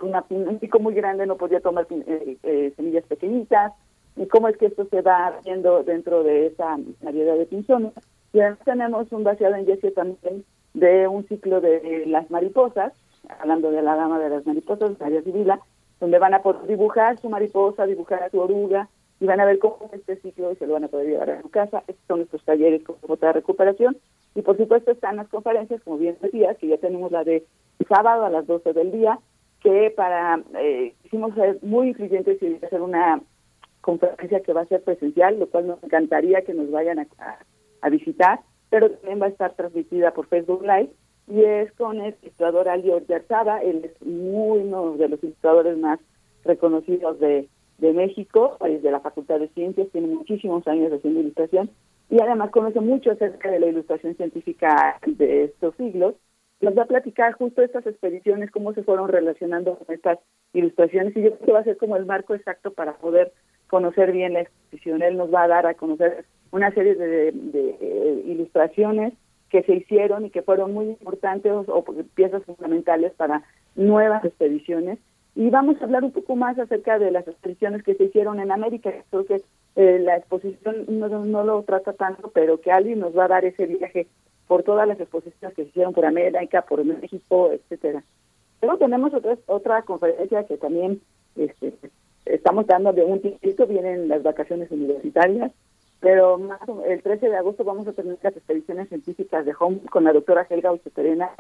[0.00, 3.72] una, un pico muy grande no podía tomar eh, eh, semillas pequeñitas
[4.20, 7.92] y cómo es que esto se va haciendo dentro de esa variedad de pinzones.
[8.34, 12.92] Y además tenemos un vaciado en yeso también de un ciclo de las mariposas,
[13.40, 15.60] hablando de la dama de las mariposas, María Sibila,
[16.00, 18.90] donde van a poder dibujar su mariposa, dibujar a su oruga,
[19.20, 21.30] y van a ver cómo es este ciclo y se lo van a poder llevar
[21.30, 21.82] a su casa.
[21.86, 23.96] Estos son nuestros talleres con de recuperación.
[24.34, 27.46] Y por supuesto están las conferencias, como bien decías, que ya tenemos la de
[27.88, 29.18] sábado a las 12 del día,
[29.62, 33.20] que para, eh, hicimos ser muy influyentes y hacer una
[33.80, 37.06] conferencia que va a ser presencial, lo cual nos encantaría que nos vayan a,
[37.80, 40.90] a, visitar, pero también va a estar transmitida por Facebook Live
[41.28, 46.00] y es con el ilustrador Ali Orjarzaba, él es muy uno de los ilustradores más
[46.44, 51.70] reconocidos de, de México, es de la Facultad de Ciencias, tiene muchísimos años haciendo ilustración
[52.10, 56.14] y además conoce mucho acerca de la ilustración científica de estos siglos.
[56.60, 60.18] Nos va a platicar justo estas expediciones, cómo se fueron relacionando con estas
[60.52, 63.32] ilustraciones y yo creo que va a ser como el marco exacto para poder
[63.70, 65.02] conocer bien la exposición.
[65.02, 69.14] Él nos va a dar a conocer una serie de, de, ilustraciones
[69.48, 73.42] que se hicieron y que fueron muy importantes o piezas fundamentales para
[73.76, 74.98] nuevas expediciones
[75.34, 78.50] y vamos a hablar un poco más acerca de las expediciones que se hicieron en
[78.50, 78.92] América.
[79.10, 79.42] Creo que
[79.76, 83.44] eh, la exposición no, no, lo trata tanto, pero que alguien nos va a dar
[83.44, 84.08] ese viaje
[84.48, 88.02] por todas las exposiciones que se hicieron por América, por México, etcétera.
[88.60, 91.00] Luego tenemos otra, otra conferencia que también
[91.36, 91.72] este,
[92.24, 95.52] estamos dando de un tiempo, vienen las vacaciones universitarias,
[96.00, 100.04] pero más, el 13 de agosto vamos a tener las expediciones científicas de Home con
[100.04, 101.30] la doctora Helga Ucheterena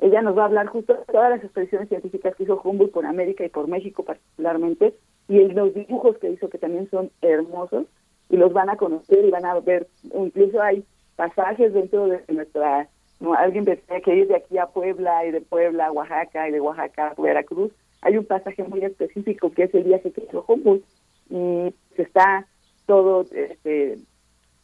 [0.00, 3.04] ella nos va a hablar justo de todas las expediciones científicas que hizo Humboldt por
[3.04, 4.94] América y por México particularmente,
[5.28, 7.86] y los dibujos que hizo que también son hermosos,
[8.30, 10.84] y los van a conocer y van a ver, incluso hay
[11.16, 15.40] pasajes dentro de nuestra, no, alguien tiene que ir de aquí a Puebla y de
[15.40, 19.74] Puebla a Oaxaca y de Oaxaca a Veracruz, hay un pasaje muy específico que es
[19.74, 20.84] el viaje que hizo Humboldt
[21.30, 22.46] y se está
[22.86, 23.98] todo este,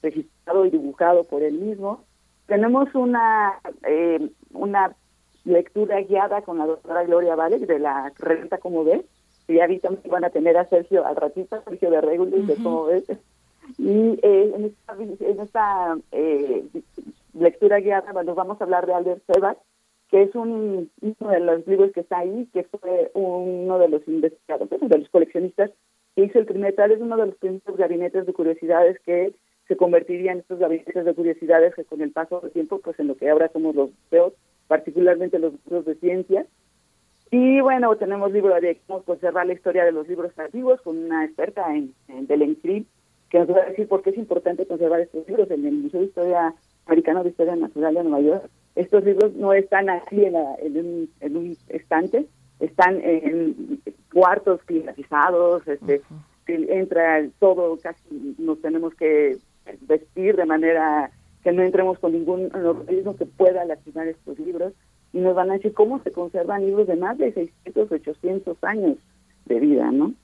[0.03, 2.05] registrado y dibujado por él mismo.
[2.47, 4.95] Tenemos una eh, una
[5.45, 9.05] lectura guiada con la doctora Gloria Vale de la revista Como Ves,
[9.47, 12.87] y ya ahorita van a tener a Sergio al ratito, Sergio de Regulus de Como
[12.87, 13.05] Ves.
[13.79, 16.65] Y eh, en esta, en esta eh,
[17.35, 19.57] lectura guiada nos vamos a hablar de Albert Sebas,
[20.15, 24.07] que es un, uno de los libros que está ahí, que fue uno de los
[24.07, 25.73] investigadores, de los coleccionistas
[26.15, 29.35] que hizo el primer, tal es uno de los primeros gabinetes de curiosidades que
[29.67, 33.09] se convertirían en estos gabinetes de curiosidades que con el paso del tiempo, pues en
[33.09, 34.35] lo que ahora somos los museos,
[34.69, 36.47] particularmente los libros de ciencia.
[37.33, 41.25] Y bueno, tenemos libro de cómo conservar la historia de los libros antiguos con una
[41.25, 42.57] experta en, en del
[43.31, 45.99] que nos va a decir por qué es importante conservar estos libros en el Museo
[45.99, 46.55] de Historia
[46.87, 48.51] Americano de Historia Natural de Nueva York.
[48.75, 52.27] Estos libros no están así en, un, en un estante,
[52.61, 53.81] están en
[54.13, 56.03] cuartos climatizados, este,
[56.47, 59.39] entra todo, casi nos tenemos que
[59.83, 61.11] vestir de manera
[61.43, 64.73] que no entremos con ningún organismo que pueda lastimar estos libros
[65.13, 68.97] y nos van a decir cómo se conservan libros de más de 600, 800 años
[69.45, 70.15] de vida, ¿no?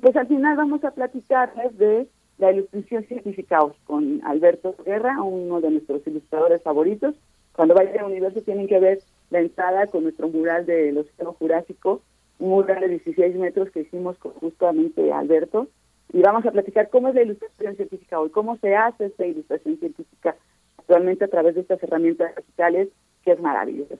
[0.00, 2.08] Pues al final vamos a platicarles de
[2.38, 7.14] la ilustración científica con Alberto Guerra, uno de nuestros ilustradores favoritos.
[7.56, 8.98] Cuando vayan al universo tienen que ver
[9.30, 12.02] la entrada con nuestro mural del Océano Jurásico,
[12.38, 15.66] un mural de 16 metros que hicimos con justamente Alberto.
[16.12, 19.78] Y vamos a platicar cómo es la ilustración científica hoy, cómo se hace esta ilustración
[19.78, 20.36] científica
[20.76, 22.90] actualmente a través de estas herramientas digitales,
[23.24, 23.98] que es maravilloso.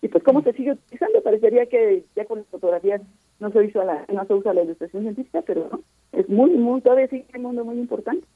[0.00, 3.02] Y pues cómo se sigue utilizando, parecería que ya con las fotografías
[3.38, 5.80] no se, hizo la, no se usa la ilustración científica, pero no,
[6.12, 8.26] es muy, muy, todavía sigue un mundo muy importante.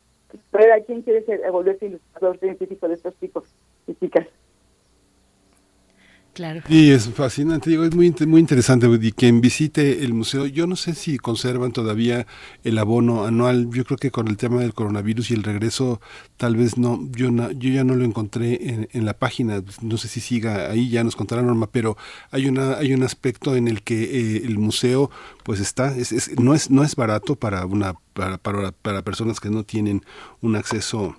[0.51, 3.45] Pero a quién quiere ser, volverse ilustrador científico de estos chicos
[3.87, 4.27] y chicas.
[6.33, 6.63] Claro.
[6.69, 8.89] Y es fascinante, digo, es muy, muy interesante.
[9.01, 12.27] Y quien visite el museo, yo no sé si conservan todavía
[12.65, 13.69] el abono anual.
[13.71, 16.01] Yo creo que con el tema del coronavirus y el regreso,
[16.39, 17.07] tal vez no.
[17.13, 19.63] Yo, yo ya no lo encontré en, la página.
[19.83, 21.99] No sé si siga ahí, ya nos contará Norma, pero
[22.31, 25.11] hay una hay un aspecto en el que eh, el museo,
[25.45, 29.51] pues está, es, no es no es barato para una para, para, para personas que
[29.51, 30.03] no tienen
[30.41, 31.17] un acceso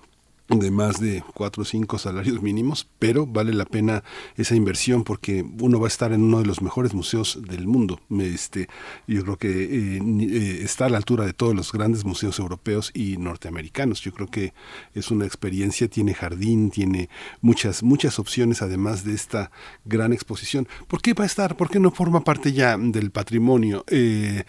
[0.48, 4.04] de más de cuatro o cinco salarios mínimos, pero vale la pena
[4.36, 7.98] esa inversión porque uno va a estar en uno de los mejores museos del mundo.
[8.20, 8.68] Este,
[9.06, 12.90] yo creo que eh, eh, está a la altura de todos los grandes museos europeos
[12.92, 14.02] y norteamericanos.
[14.02, 14.52] Yo creo que
[14.92, 17.08] es una experiencia, tiene jardín, tiene
[17.40, 19.50] muchas, muchas opciones además de esta
[19.86, 20.68] gran exposición.
[20.88, 21.56] ¿Por qué va a estar?
[21.56, 23.84] ¿Por qué no forma parte ya del patrimonio?
[23.88, 24.44] Eh,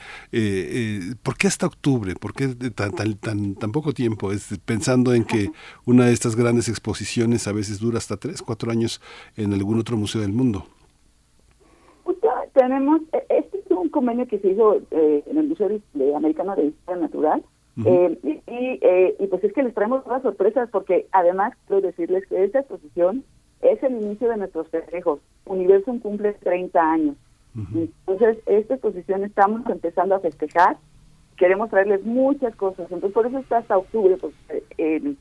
[1.24, 2.16] ¿Por qué hasta octubre?
[2.16, 4.30] ¿Por qué tan, poco tiempo?
[4.66, 5.52] Pensando en que
[5.86, 9.02] una de estas grandes exposiciones a veces dura hasta tres, cuatro años
[9.36, 10.66] en algún otro museo del mundo.
[12.54, 16.56] tenemos, e, este es un convenio que se hizo eh, en el Museo de Americano
[16.56, 17.44] de Historia Natural,
[17.84, 22.26] eh, y, eh, y, pues es que les traemos todas sorpresas porque además quiero decirles
[22.28, 23.26] que esta exposición
[23.62, 25.20] es el inicio de nuestros festejos.
[25.46, 27.16] Universum cumple 30 años.
[27.74, 30.78] Entonces, esta exposición estamos empezando a festejar.
[31.38, 32.92] Queremos traerles muchas cosas.
[32.92, 34.34] Entonces, por eso está hasta octubre, pues,
[34.78, 35.16] eh,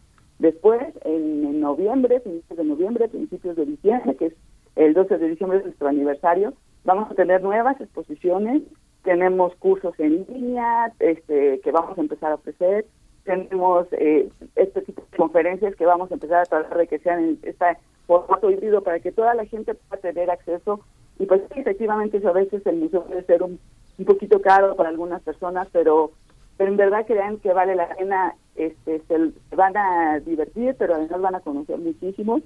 [0.44, 4.34] Después, en, noviembre, principios de noviembre, principios de diciembre, que es
[4.76, 6.52] el 12 de diciembre de nuestro aniversario,
[6.84, 8.60] vamos a tener nuevas exposiciones,
[9.04, 12.84] tenemos cursos en línea este, que vamos a empezar a ofrecer,
[13.24, 17.20] tenemos eh, este tipo de conferencias que vamos a empezar a tratar de que sean
[17.24, 17.64] en este
[18.06, 20.80] formato híbrido para que toda la gente pueda tener acceso.
[21.18, 23.58] Y pues efectivamente eso a veces el museo puede ser un,
[23.98, 26.10] un poquito caro para algunas personas, pero
[26.56, 31.20] pero en verdad crean que vale la pena, este, se, van a divertir, pero además
[31.20, 32.40] van a conocer muchísimo.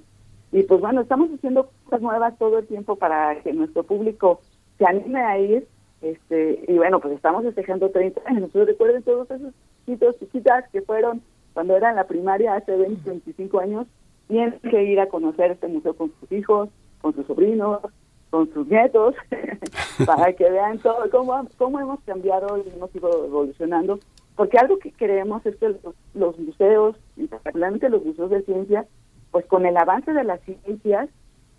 [0.51, 4.41] Y pues bueno, estamos haciendo cosas nuevas todo el tiempo para que nuestro público
[4.77, 5.67] se anime a ir.
[6.01, 8.51] Este, y bueno, pues estamos festejando 30 años.
[8.53, 9.53] Recuerden todos esos
[9.85, 11.21] chiquitos, chiquitas que fueron
[11.53, 13.87] cuando eran la primaria hace 20, 25 años,
[14.27, 16.69] tienen que ir a conocer este museo con sus hijos,
[17.01, 17.81] con sus sobrinos,
[18.29, 19.15] con sus nietos
[20.05, 23.99] para que vean todo cómo, cómo hemos cambiado y hemos ido evolucionando
[24.35, 25.75] porque algo que queremos es que
[26.13, 28.85] los, museos y particularmente los museos de ciencia
[29.31, 31.09] pues con el avance de las ciencias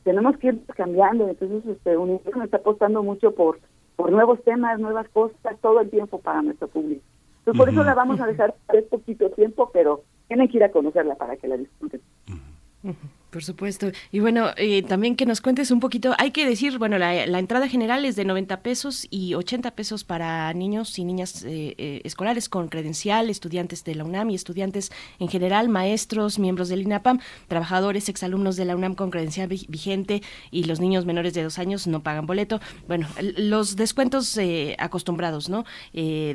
[0.05, 3.59] tenemos que ir cambiando entonces este UNICEF está apostando mucho por
[3.97, 7.03] por nuevos temas nuevas cosas todo el tiempo para nuestro público.
[7.41, 10.73] Entonces por eso la vamos a dejar por poquito tiempo pero tienen que ir a
[10.73, 12.01] conocerla para que la disfruten
[13.31, 13.91] por supuesto.
[14.13, 17.69] Y bueno, eh, también que nos cuentes un poquito, hay que decir, bueno, la, entrada
[17.69, 22.49] general es de 90 pesos y 80 pesos para niños y niñas eh, eh, escolares
[22.49, 28.09] con credencial, estudiantes de la UNAM y estudiantes en general, maestros, miembros del INAPAM, trabajadores,
[28.09, 32.03] exalumnos de la UNAM con credencial vigente y los niños menores de dos años no
[32.03, 32.61] pagan boleto.
[32.89, 34.39] Bueno, los descuentos
[34.79, 35.65] acostumbrados, ¿no?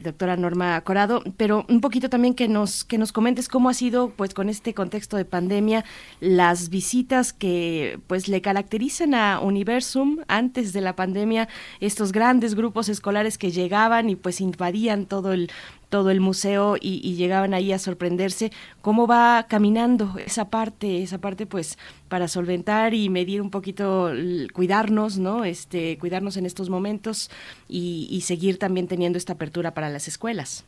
[0.03, 4.09] doctora Norma Corado, pero un poquito también que nos, que nos comentes cómo ha sido,
[4.09, 5.83] pues con este contexto de pandemia,
[6.19, 12.53] las visitas visitas que pues le caracterizan a Universum antes de la pandemia, estos grandes
[12.53, 15.49] grupos escolares que llegaban y pues invadían todo el
[15.89, 18.51] todo el museo y, llegaban ahí a sorprenderse.
[18.81, 24.11] Cómo va caminando esa parte esa parte pues para solventar y medir un poquito
[24.53, 27.31] cuidarnos no este cuidarnos en estos momentos
[27.67, 30.65] y, y seguir también teniendo esta apertura para las escuelas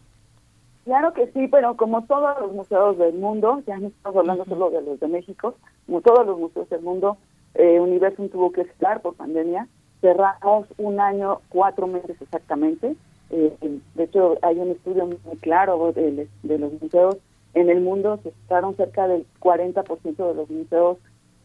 [0.87, 4.69] Claro que sí, pero como todos los museos del mundo, ya no estamos hablando solo
[4.69, 7.17] de los de México, como todos los museos del mundo,
[7.55, 9.67] eh, Universum tuvo que cerrar por pandemia.
[9.99, 12.95] Cerramos un año, cuatro meses exactamente.
[13.31, 17.17] Eh, de hecho, hay un estudio muy claro de, los museos.
[17.53, 20.99] En el mundo se cerraron cerca del 40% de los museos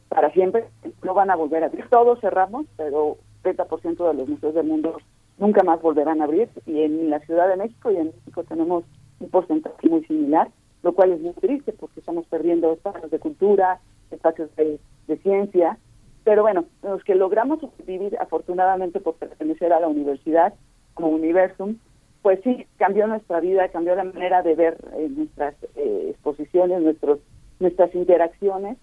[0.09, 0.66] para siempre.
[1.03, 1.88] No van a volver a abrir.
[1.88, 4.99] Todos cerramos, pero 30% de los museos del mundo
[5.36, 6.49] nunca más volverán a abrir.
[6.64, 8.84] Y en la Ciudad de México y en México tenemos
[9.22, 10.48] un porcentaje muy similar,
[10.82, 14.78] lo cual es muy triste porque estamos perdiendo espacios de cultura, espacios de,
[15.22, 15.76] ciencia.
[16.24, 20.54] Pero bueno, los que logramos vivir afortunadamente por pertenecer a la universidad
[20.94, 21.76] como Universum,
[22.22, 27.18] pues sí, cambió nuestra vida, cambió la manera de ver eh, nuestras eh, exposiciones, nuestros,
[27.60, 28.78] nuestras interacciones,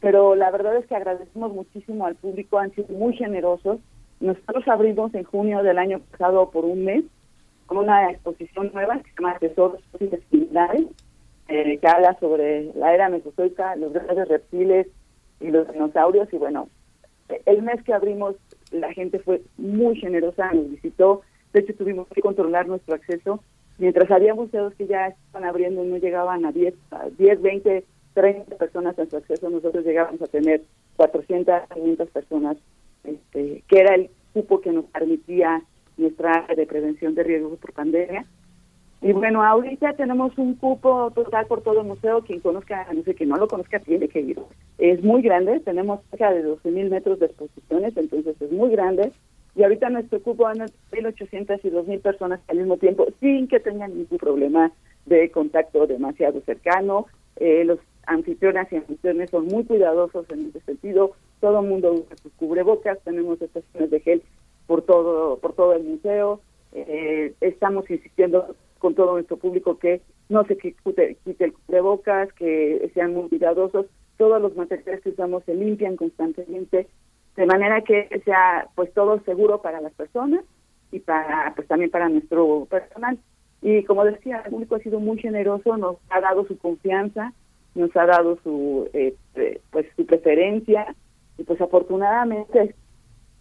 [0.00, 3.78] pero la verdad es que agradecemos muchísimo al público, han sido muy generosos.
[4.20, 7.04] Nosotros abrimos en junio del año pasado por un mes
[7.66, 10.86] con una exposición nueva que se llama Tesoros Fósiles Similares,
[11.48, 14.86] eh, que habla sobre la era mesozoica, los grandes reptiles
[15.40, 16.32] y los dinosaurios.
[16.32, 16.68] Y bueno,
[17.46, 18.36] el mes que abrimos
[18.70, 21.22] la gente fue muy generosa, nos visitó,
[21.54, 23.40] de hecho, tuvimos que controlar nuestro acceso.
[23.78, 28.56] Mientras había museos que ya estaban abriendo, no llegaban a 10, a 10 20, 30
[28.56, 29.48] personas en su acceso.
[29.48, 30.62] Nosotros llegábamos a tener
[30.96, 32.56] 400, 500 personas,
[33.04, 35.62] este, que era el cupo que nos permitía
[35.96, 38.24] nuestra área de prevención de riesgos por pandemia.
[39.04, 42.22] Y bueno, ahorita tenemos un cupo total por todo el museo.
[42.22, 44.38] Quien conozca, no sé, quien no lo conozca, tiene que ir.
[44.78, 49.12] Es muy grande, tenemos cerca de 12.000 metros de exposiciones, entonces es muy grande.
[49.56, 53.60] Y ahorita nuestro cupo van a 1.800 y 2.000 personas al mismo tiempo, sin que
[53.60, 54.72] tengan ningún problema
[55.04, 57.06] de contacto demasiado cercano.
[57.36, 61.12] Eh, los anfitriones y anfitriones son muy cuidadosos en ese sentido.
[61.40, 64.22] Todo el mundo usa sus cubrebocas, tenemos estaciones de gel
[64.66, 66.40] por todo, por todo el museo.
[66.72, 72.90] Eh, estamos insistiendo con todo nuestro público que no se quite, quite el cubrebocas, que
[72.94, 73.86] sean muy cuidadosos.
[74.16, 76.88] Todos los materiales que usamos se limpian constantemente
[77.36, 80.44] de manera que sea pues todo seguro para las personas
[80.92, 83.18] y para pues también para nuestro personal
[83.60, 87.32] y como decía el público ha sido muy generoso nos ha dado su confianza
[87.74, 89.16] nos ha dado su eh,
[89.70, 90.94] pues su preferencia
[91.38, 92.74] y pues afortunadamente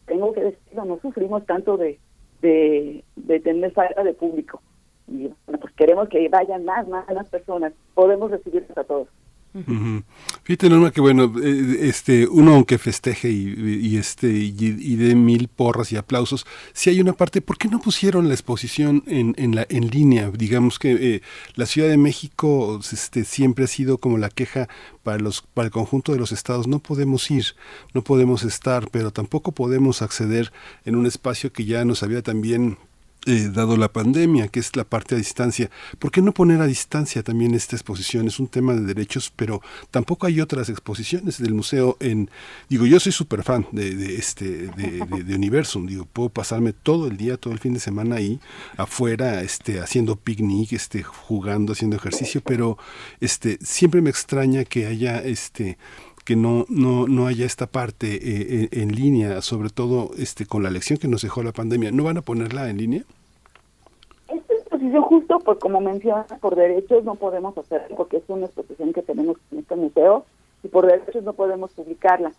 [0.06, 2.00] tengo que decirlo no sufrimos tanto de
[2.42, 4.62] de, de tener falta de público.
[5.08, 7.74] Y bueno, pues queremos que vayan más más personas.
[7.94, 9.08] Podemos recibirlos a todos
[10.44, 15.92] Fíjate, Norma, que bueno, eh, este, uno aunque festeje y, este y, dé mil porras
[15.92, 19.68] y aplausos, si hay una parte, ¿por qué no pusieron la exposición en, en, la,
[19.70, 20.32] en línea?
[20.32, 21.22] Digamos que eh,
[21.54, 24.68] la Ciudad de México este, siempre ha sido como la queja
[25.04, 26.68] para, los, para el conjunto de los estados.
[26.68, 27.46] No podemos ir,
[27.94, 30.52] no podemos estar, pero tampoco podemos acceder
[30.84, 32.78] en un espacio que ya nos había también
[33.26, 35.70] eh, dado la pandemia, que es la parte a distancia.
[36.00, 38.28] ¿Por qué no poner a distancia también esta exposición?
[38.28, 39.62] Es un tema de derechos, pero
[39.92, 42.30] tampoco hay otras exposiciones del museo en...
[42.70, 47.18] Digo, yo soy súper fan de, este, de, de, Universum, digo, puedo pasarme todo el
[47.18, 48.40] día, todo el fin de semana ahí,
[48.78, 52.78] afuera, este, haciendo picnic, este, jugando, haciendo ejercicio, pero
[53.22, 55.78] este, siempre me extraña que haya este
[56.24, 60.70] que no, no, no haya esta parte eh, en, línea, sobre todo este con la
[60.70, 61.92] lección que nos dejó la pandemia.
[61.92, 63.04] ¿No van a ponerla en línea?
[64.30, 68.94] Esta exposición justo, por como menciona, por derechos no podemos hacerlo porque es una exposición
[68.94, 70.26] que tenemos en este museo
[70.64, 72.32] y por derechos no podemos publicarla.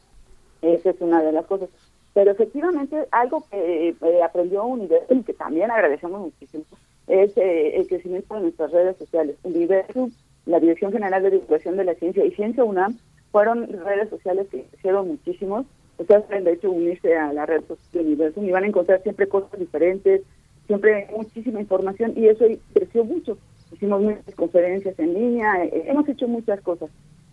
[0.63, 1.69] Esa es una de las cosas.
[2.15, 6.65] Pero efectivamente algo que eh, aprendió Universum que también agradecemos muchísimo
[7.07, 9.37] es eh, el crecimiento de nuestras redes sociales.
[9.43, 10.11] Universum,
[10.47, 12.99] la Dirección General de Divulgación de la Ciencia y Ciencia UNAM
[13.35, 15.67] fueron redes sociales que hicieron muchísimos.
[15.99, 19.03] Ustedes pueden, de hecho, unirse a la red social de Universum y van a encontrar
[19.03, 20.23] siempre cosas diferentes,
[20.69, 23.37] siempre muchísima información y eso creció mucho.
[23.73, 26.91] Hicimos muchas conferencias en línea, eh, hemos hecho muchas cosas.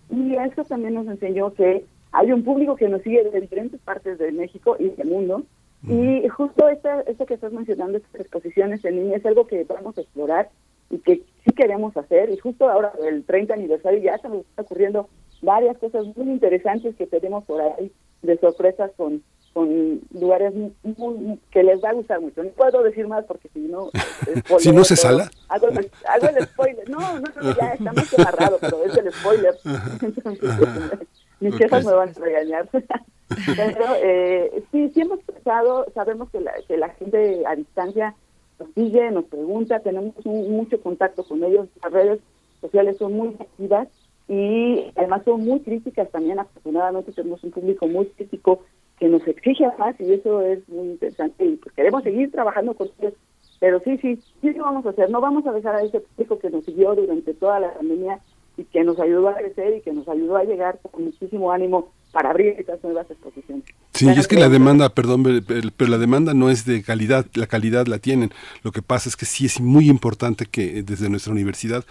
[0.09, 4.17] Y eso también nos enseñó que hay un público que nos sigue de diferentes partes
[4.17, 5.43] de México y del mundo.
[5.87, 9.95] Y justo esta, esto que estás mencionando, estas exposiciones en línea, es algo que vamos
[9.99, 10.49] a explorar
[10.89, 12.31] y que sí queremos hacer.
[12.31, 15.07] Y justo ahora, el 30 aniversario, ya se nos está ocurriendo
[15.41, 19.23] varias cosas muy interesantes que tenemos por ahí de sorpresas con
[19.53, 22.43] con lugares muy, que les va a gustar mucho.
[22.43, 23.89] No puedo decir más porque si no...
[24.59, 25.29] si no se sala.
[25.49, 26.89] Hago, el spoiler.
[26.89, 29.55] No, no, ya está más amarrado, pero es el spoiler.
[31.39, 32.69] mis jefas me van a regañar.
[32.71, 38.15] pero eh, sí, sí hemos pensado, sabemos que la, que la gente a distancia
[38.57, 42.19] nos sigue, nos pregunta, tenemos mucho contacto con ellos, las redes
[42.61, 43.87] sociales son muy activas
[44.31, 48.61] y además son muy críticas también, afortunadamente tenemos un público muy crítico
[48.97, 52.87] que nos exige más y eso es muy interesante y pues queremos seguir trabajando con
[52.99, 53.13] ellos,
[53.59, 56.39] pero sí, sí, sí lo vamos a hacer, no vamos a dejar a ese público
[56.39, 58.21] que nos siguió durante toda la pandemia
[58.55, 61.89] y que nos ayudó a crecer y que nos ayudó a llegar con muchísimo ánimo
[62.11, 63.63] para abrir estas nuevas exposiciones.
[63.93, 65.43] Sí, y es que la demanda, perdón,
[65.77, 68.31] pero la demanda no es de calidad, la calidad la tienen.
[68.63, 71.85] Lo que pasa es que sí es muy importante que eh, desde nuestra universidad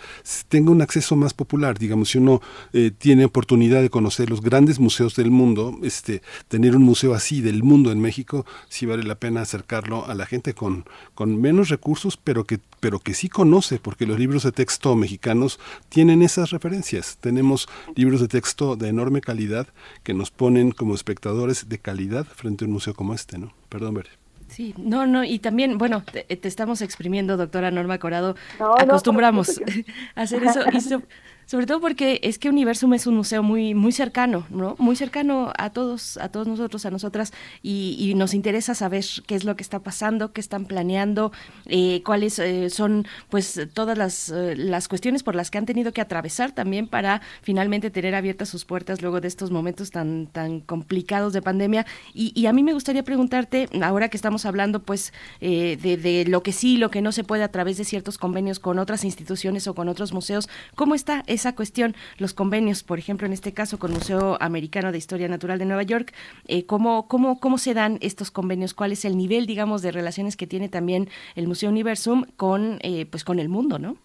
[0.48, 1.78] tenga un acceso más popular.
[1.78, 2.42] Digamos, si uno
[2.72, 7.40] eh, tiene oportunidad de conocer los grandes museos del mundo, este, tener un museo así
[7.40, 11.68] del mundo en México, sí vale la pena acercarlo a la gente con, con menos
[11.68, 16.50] recursos, pero que, pero que sí conoce, porque los libros de texto mexicanos tienen esas
[16.50, 17.18] referencias.
[17.20, 19.68] Tenemos libros de texto de enorme calidad
[20.02, 23.52] que nos ponen como espectadores de calidad frente a un museo como este, ¿no?
[23.68, 24.08] Perdón, Ver.
[24.48, 29.60] Sí, no, no, y también, bueno, te, estamos exprimiendo, doctora Norma Corado, acostumbramos
[30.16, 31.02] a hacer eso.
[31.50, 34.76] Sobre todo porque es que Universum es un museo muy muy cercano, ¿no?
[34.78, 39.42] Muy cercano a todos, a todos nosotros, a nosotras, y, nos interesa saber qué es
[39.42, 41.32] lo que está pasando, qué están planeando,
[41.66, 45.92] eh, cuáles eh, son, pues, todas las, eh, las cuestiones por las que han tenido
[45.92, 50.60] que atravesar también para finalmente tener abiertas sus puertas luego de estos momentos tan tan
[50.60, 51.84] complicados de pandemia.
[52.14, 56.76] Y, a mí me gustaría preguntarte, ahora que estamos hablando, pues, de, lo que sí,
[56.76, 59.88] lo que no se puede a través de ciertos convenios con otras instituciones o con
[59.88, 64.36] otros museos, ¿cómo está esa cuestión, los convenios, por ejemplo, en este caso con Museo
[64.40, 66.12] Americano de Historia Natural de Nueva York,
[66.46, 68.74] eh, ¿cómo, cómo, ¿cómo se dan estos convenios?
[68.74, 73.06] ¿Cuál es el nivel, digamos, de relaciones que tiene también el Museo Universum con, eh,
[73.10, 73.96] pues, con el mundo, no?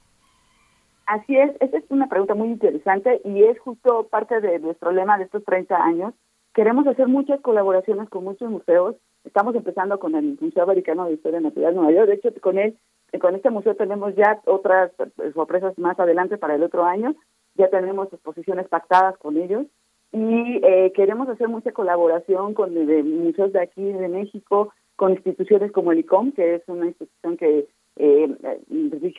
[1.08, 5.18] Así es, esa es una pregunta muy interesante y es justo parte de nuestro lema
[5.18, 6.14] de estos 30 años.
[6.54, 8.96] Queremos hacer muchas colaboraciones con muchos museos.
[9.26, 12.08] Estamos empezando con el Museo Americano de Historia Natural de Nueva York.
[12.08, 12.78] De hecho, con él
[13.20, 17.16] con este museo tenemos ya otras eh, sorpresas más adelante para el otro año,
[17.56, 19.66] ya tenemos exposiciones pactadas con ellos
[20.12, 25.92] y eh, queremos hacer mucha colaboración con museos de aquí de México, con instituciones como
[25.92, 27.68] el ICOM, que es una institución que
[27.98, 28.36] eh,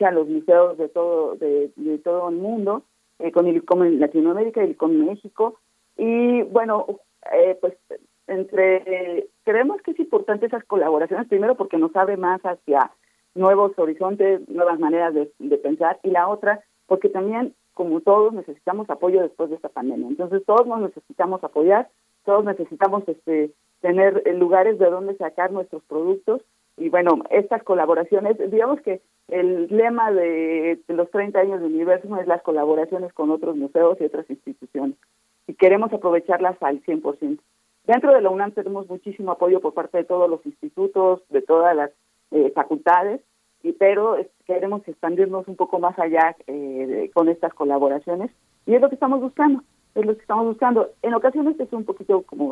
[0.01, 1.71] a los museos de todo de,
[2.03, 2.83] todo el mundo,
[3.19, 5.59] eh, con el ICOM en Latinoamérica el ICOM en México.
[5.97, 6.85] Y bueno,
[7.61, 7.73] pues
[8.27, 12.91] entre creemos que es importante esas colaboraciones, primero porque nos abre más hacia
[13.33, 19.21] nuevos horizontes, nuevas maneras de, pensar, y la otra, porque también, como todos, necesitamos apoyo
[19.21, 20.07] después de esta pandemia.
[20.07, 21.89] Entonces, todos nos necesitamos apoyar,
[22.25, 23.51] todos necesitamos este,
[23.81, 26.41] tener lugares de donde sacar nuestros productos,
[26.77, 32.27] y bueno, estas colaboraciones, digamos que el lema de, los 30 años de Universo es
[32.27, 34.97] las colaboraciones con otros museos y otras instituciones,
[35.47, 37.39] y queremos aprovecharlas al 100%.
[37.87, 41.73] Dentro de la UNAM tenemos muchísimo apoyo por parte de todos los institutos, de todas
[41.73, 41.89] las
[42.31, 43.21] eh, facultades,
[43.63, 48.29] y, pero queremos expandirnos un poco más allá eh, con estas colaboraciones
[48.65, 49.63] y es lo que estamos buscando,
[49.95, 50.89] es lo que estamos buscando.
[51.01, 52.49] En ocasiones es un poquito como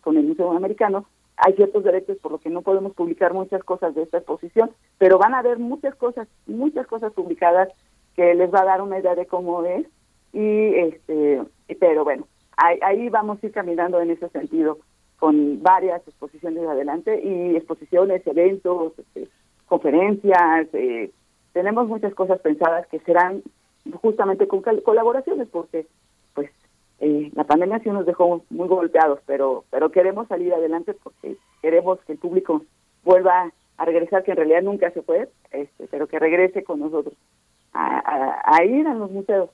[0.00, 1.04] con el Museo Americano,
[1.36, 5.18] hay ciertos derechos por lo que no podemos publicar muchas cosas de esta exposición, pero
[5.18, 7.68] van a haber muchas cosas, muchas cosas publicadas
[8.16, 9.86] que les va a dar una idea de cómo es
[10.32, 11.42] y este,
[11.78, 12.26] pero bueno,
[12.60, 14.78] ahí, vamos a ir caminando en ese sentido
[15.18, 19.28] con varias exposiciones adelante y exposiciones, eventos, este,
[19.66, 20.68] conferencias.
[20.72, 21.10] Eh,
[21.52, 23.42] tenemos muchas cosas pensadas que serán
[24.00, 25.86] justamente con colaboraciones porque
[26.34, 26.50] pues
[27.00, 31.98] eh, la pandemia sí nos dejó muy golpeados, pero pero queremos salir adelante porque queremos
[32.06, 32.62] que el público
[33.04, 37.14] vuelva a regresar, que en realidad nunca se fue, este, pero que regrese con nosotros
[37.72, 39.50] a, ir a los museos.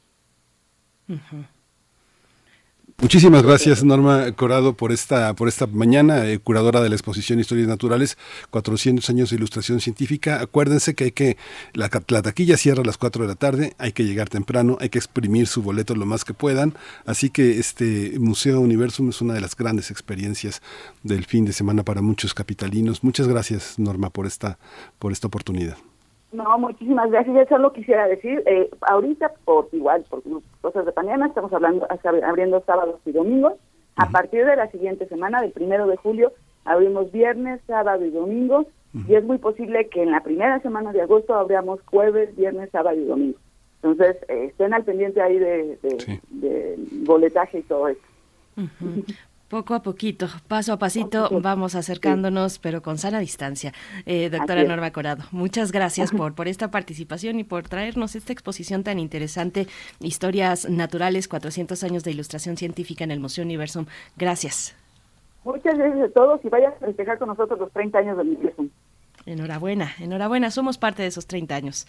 [2.98, 7.68] Muchísimas gracias Norma Corado por esta por esta mañana, eh, curadora de la exposición Historias
[7.68, 8.16] Naturales,
[8.50, 10.40] 400 años de ilustración científica.
[10.40, 11.36] Acuérdense que hay que
[11.74, 14.98] la, taquilla cierra a las 4 de la tarde, hay que llegar temprano, hay que
[14.98, 16.74] exprimir su boleto lo más que puedan.
[17.04, 20.62] Así que este Museo Universum es una de las grandes experiencias
[21.02, 23.04] del fin de semana para muchos capitalinos.
[23.04, 24.58] Muchas gracias Norma por esta
[24.98, 25.76] por esta oportunidad.
[26.36, 27.34] No, muchísimas gracias.
[27.34, 30.22] Eso solo quisiera decir, eh, ahorita, por igual, por
[30.60, 31.88] cosas de pandemia, estamos hablando,
[32.24, 33.54] abriendo sábados y domingos.
[33.96, 36.32] A partir de la siguiente semana, del primero de julio,
[36.66, 38.66] abrimos viernes, sábado y domingo.
[39.08, 42.96] Y es muy posible que en la primera semana de agosto abramos jueves, viernes, sábado
[42.98, 43.38] y domingo.
[43.82, 45.78] Entonces, eh, estén al pendiente ahí de,
[46.30, 46.76] de,
[47.06, 48.00] boletaje y todo eso.
[49.48, 53.72] Poco a poquito, paso a pasito, vamos acercándonos, pero con sana distancia.
[54.04, 58.82] Eh, doctora Norma Corado, muchas gracias por, por esta participación y por traernos esta exposición
[58.82, 59.68] tan interesante,
[60.00, 63.86] Historias Naturales, 400 años de ilustración científica en el Museo Universum.
[64.16, 64.74] Gracias.
[65.44, 68.68] Muchas gracias a todos y vayan a festejar con nosotros los 30 años del Universum.
[69.26, 71.86] Enhorabuena, enhorabuena, somos parte de esos 30 años,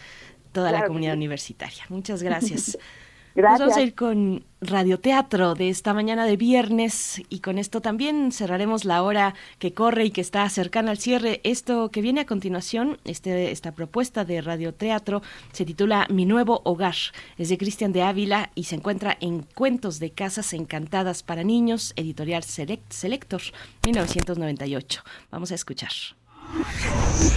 [0.51, 1.85] toda la comunidad universitaria.
[1.89, 2.77] Muchas gracias.
[3.37, 3.59] Gracias.
[3.59, 8.83] vamos a ir con radioteatro de esta mañana de viernes y con esto también cerraremos
[8.83, 11.39] la hora que corre y que está cercana al cierre.
[11.43, 15.21] Esto que viene a continuación, este, esta propuesta de radioteatro
[15.51, 16.95] se titula Mi nuevo hogar.
[17.37, 21.93] Es de Cristian de Ávila y se encuentra en Cuentos de Casas Encantadas para Niños,
[21.95, 23.43] editorial Select, Selector,
[23.85, 25.03] 1998.
[25.29, 25.91] Vamos a escuchar.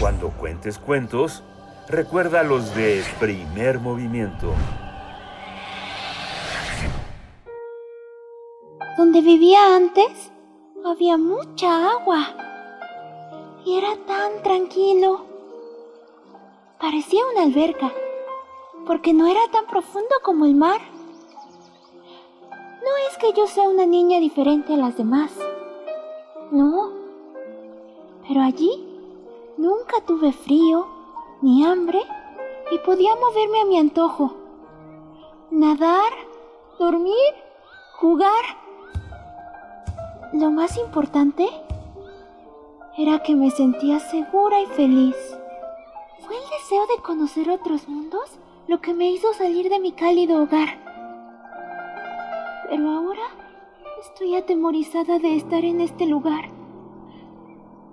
[0.01, 1.43] Cuando cuentes cuentos,
[1.91, 4.55] recuerda los de primer movimiento.
[8.97, 10.33] Donde vivía antes
[10.85, 12.27] había mucha agua
[13.65, 15.25] y era tan tranquilo.
[16.81, 17.93] Parecía una alberca,
[18.87, 20.81] porque no era tan profundo como el mar.
[22.51, 25.31] No es que yo sea una niña diferente a las demás.
[26.51, 26.91] No.
[28.27, 28.87] Pero allí
[29.57, 30.87] nunca tuve frío
[31.43, 32.01] ni hambre
[32.71, 34.35] y podía moverme a mi antojo.
[35.51, 36.13] Nadar,
[36.79, 37.35] dormir,
[37.99, 38.60] jugar
[40.33, 41.49] lo más importante
[42.97, 45.17] era que me sentía segura y feliz.
[46.21, 50.43] Fue el deseo de conocer otros mundos lo que me hizo salir de mi cálido
[50.43, 50.69] hogar.
[52.69, 53.27] Pero ahora
[54.01, 56.51] estoy atemorizada de estar en este lugar.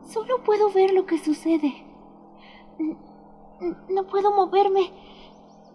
[0.05, 1.85] Solo puedo ver lo que sucede.
[3.89, 4.91] No puedo moverme.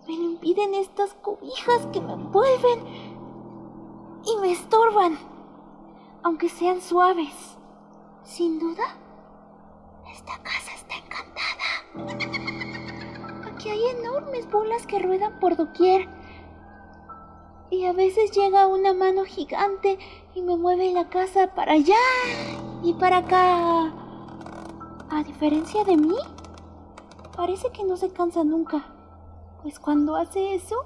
[0.07, 2.81] Me lo impiden estas cobijas que me envuelven
[4.25, 5.32] y me estorban
[6.23, 7.57] aunque sean suaves.
[8.25, 8.85] Sin duda,
[10.13, 11.63] esta casa está encantada.
[13.53, 16.09] Aquí hay enormes bolas que ruedan por doquier.
[17.71, 19.99] Y a veces llega una mano gigante
[20.35, 21.97] y me mueve la casa para allá
[22.83, 23.93] y para acá.
[25.11, 26.17] A diferencia de mí,
[27.37, 28.85] parece que no se cansa nunca.
[29.63, 30.85] Pues cuando hace eso,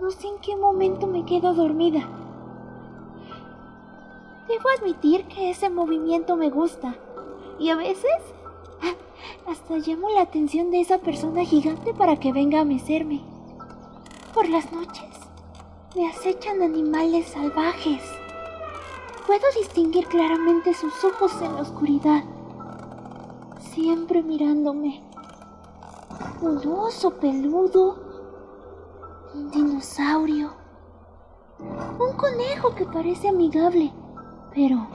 [0.00, 2.23] no sé en qué momento me quedo dormida.
[4.48, 6.96] Debo admitir que ese movimiento me gusta.
[7.58, 8.12] Y a veces
[9.46, 13.22] hasta llamo la atención de esa persona gigante para que venga a mecerme.
[14.34, 15.08] Por las noches
[15.96, 18.02] me acechan animales salvajes.
[19.26, 22.24] Puedo distinguir claramente sus ojos en la oscuridad,
[23.60, 25.02] siempre mirándome.
[26.42, 27.96] Un oso peludo,
[29.34, 30.52] un dinosaurio,
[31.58, 33.92] un conejo que parece amigable
[34.54, 34.86] pero,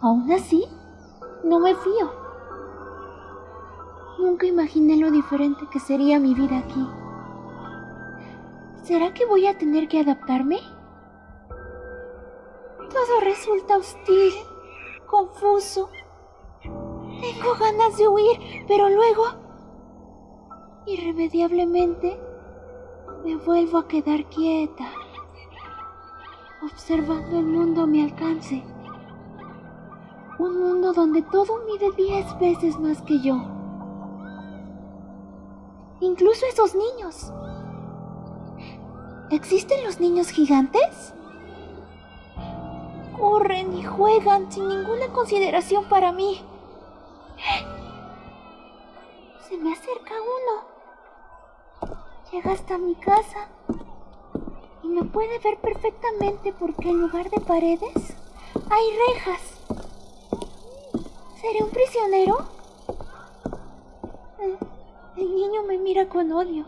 [0.00, 0.64] aún así,
[1.44, 2.12] no me fío.
[4.18, 6.88] Nunca imaginé lo diferente que sería mi vida aquí.
[8.84, 10.60] ¿Será que voy a tener que adaptarme?
[12.78, 14.32] Todo resulta hostil,
[15.06, 15.88] confuso.
[16.62, 19.24] Tengo ganas de huir, pero luego,
[20.86, 22.20] irremediablemente,
[23.24, 24.90] me vuelvo a quedar quieta,
[26.62, 28.62] observando el mundo a mi alcance.
[30.42, 33.36] Un mundo donde todo mide diez veces más que yo.
[36.00, 37.32] Incluso esos niños.
[39.30, 41.14] ¿Existen los niños gigantes?
[43.16, 46.40] Corren y juegan sin ninguna consideración para mí.
[49.48, 51.92] Se me acerca uno.
[52.32, 53.46] Llega hasta mi casa
[54.82, 58.16] y me puede ver perfectamente porque en lugar de paredes
[58.68, 59.51] hay rejas.
[61.42, 62.38] ¿Seré un prisionero?
[65.16, 66.64] El niño me mira con odio.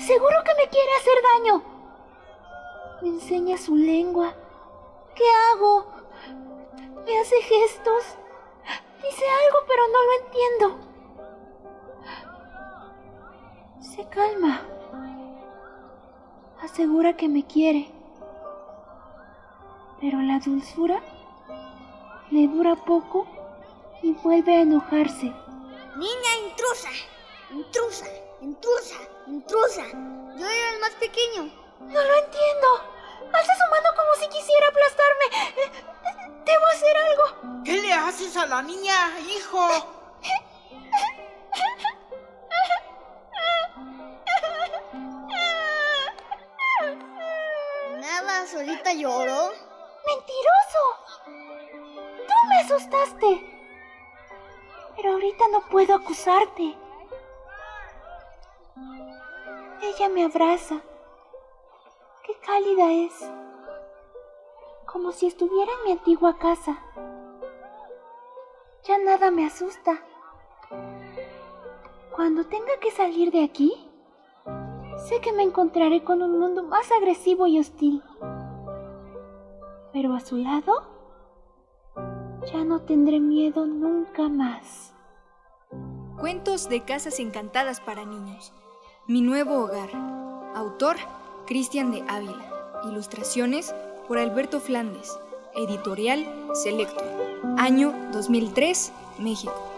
[0.00, 1.62] Seguro que me quiere hacer daño.
[3.00, 4.34] Me enseña su lengua.
[5.14, 5.86] ¿Qué hago?
[7.06, 8.02] Me hace gestos.
[9.00, 10.66] Dice algo, pero no lo entiendo.
[13.78, 14.62] Se calma.
[16.60, 17.88] Asegura que me quiere.
[20.00, 21.00] Pero la dulzura
[22.32, 23.28] le dura poco
[24.04, 25.32] y vuelve a enojarse.
[25.96, 26.90] Niña intrusa,
[27.50, 28.06] intrusa,
[28.42, 28.96] intrusa,
[29.26, 29.82] intrusa.
[30.36, 31.44] Yo era el más pequeño.
[31.80, 32.68] No lo entiendo.
[33.32, 35.26] Hace su mano como si quisiera aplastarme.
[36.44, 37.62] Debo hacer algo.
[37.64, 39.68] ¿Qué le haces a la niña, hijo?
[48.00, 49.50] Nada, solita lloro.
[50.06, 50.82] ¡Mentiroso!
[52.26, 53.53] ¡Tú me asustaste!
[54.96, 56.76] Pero ahorita no puedo acusarte.
[59.82, 60.80] Ella me abraza.
[62.24, 63.30] Qué cálida es.
[64.86, 66.78] Como si estuviera en mi antigua casa.
[68.84, 70.02] Ya nada me asusta.
[72.14, 73.90] Cuando tenga que salir de aquí,
[75.08, 78.02] sé que me encontraré con un mundo más agresivo y hostil.
[79.92, 80.93] Pero a su lado,
[82.52, 84.92] ya no tendré miedo nunca más.
[86.18, 88.52] Cuentos de Casas Encantadas para Niños.
[89.06, 89.90] Mi nuevo hogar.
[90.54, 90.96] Autor,
[91.46, 92.80] Cristian de Ávila.
[92.84, 93.74] Ilustraciones
[94.08, 95.18] por Alberto Flandes.
[95.54, 97.04] Editorial Selecto.
[97.56, 99.73] Año 2003, México.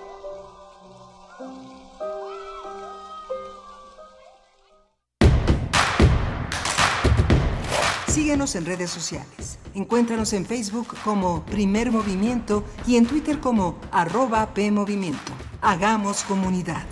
[8.36, 9.58] Síguenos en redes sociales.
[9.72, 15.32] Encuéntranos en Facebook como Primer Movimiento y en Twitter como arroba PMovimiento.
[15.62, 16.84] Hagamos comunidad.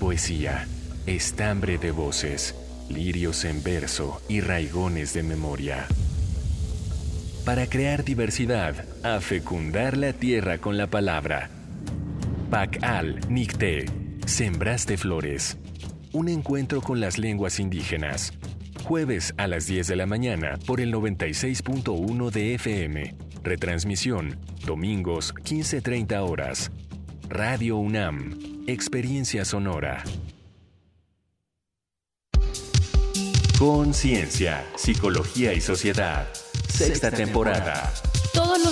[0.00, 0.66] Poesía,
[1.04, 2.54] estambre de voces,
[2.88, 5.86] lirios en verso y raigones de memoria.
[7.44, 11.50] Para crear diversidad, a fecundar la tierra con la palabra.
[12.50, 13.84] Pacal Nicté,
[14.28, 15.56] Sembraste Flores.
[16.12, 18.34] Un encuentro con las lenguas indígenas.
[18.84, 23.14] Jueves a las 10 de la mañana por el 96.1 de FM.
[23.42, 26.70] Retransmisión, domingos 15.30 horas.
[27.30, 30.04] Radio UNAM, Experiencia Sonora.
[33.58, 36.28] Conciencia, Psicología y Sociedad.
[36.68, 37.90] Sexta temporada.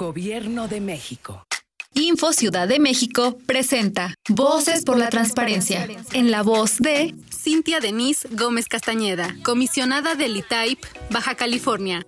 [0.00, 1.44] Gobierno de México.
[1.92, 8.26] Info Ciudad de México presenta Voces por la Transparencia, en la voz de Cintia Denise
[8.30, 12.00] Gómez Castañeda, comisionada del ITAIP, Baja California.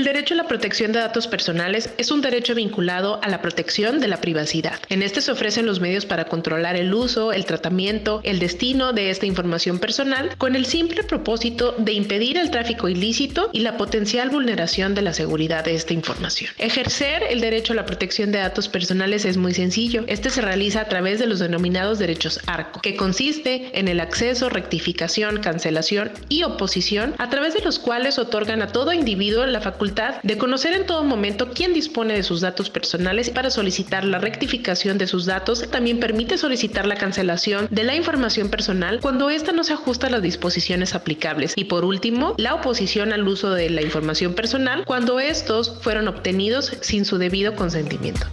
[0.00, 4.00] El derecho a la protección de datos personales es un derecho vinculado a la protección
[4.00, 4.80] de la privacidad.
[4.88, 9.10] En este se ofrecen los medios para controlar el uso, el tratamiento, el destino de
[9.10, 14.30] esta información personal con el simple propósito de impedir el tráfico ilícito y la potencial
[14.30, 16.50] vulneración de la seguridad de esta información.
[16.56, 20.04] Ejercer el derecho a la protección de datos personales es muy sencillo.
[20.06, 24.48] Este se realiza a través de los denominados derechos ARCO, que consiste en el acceso,
[24.48, 29.89] rectificación, cancelación y oposición, a través de los cuales otorgan a todo individuo la facultad
[30.22, 34.98] de conocer en todo momento quién dispone de sus datos personales para solicitar la rectificación
[34.98, 35.68] de sus datos.
[35.70, 40.10] También permite solicitar la cancelación de la información personal cuando ésta no se ajusta a
[40.10, 41.54] las disposiciones aplicables.
[41.56, 46.76] Y por último, la oposición al uso de la información personal cuando estos fueron obtenidos
[46.80, 48.26] sin su debido consentimiento.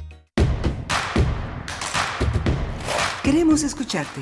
[3.23, 4.21] Queremos escucharte.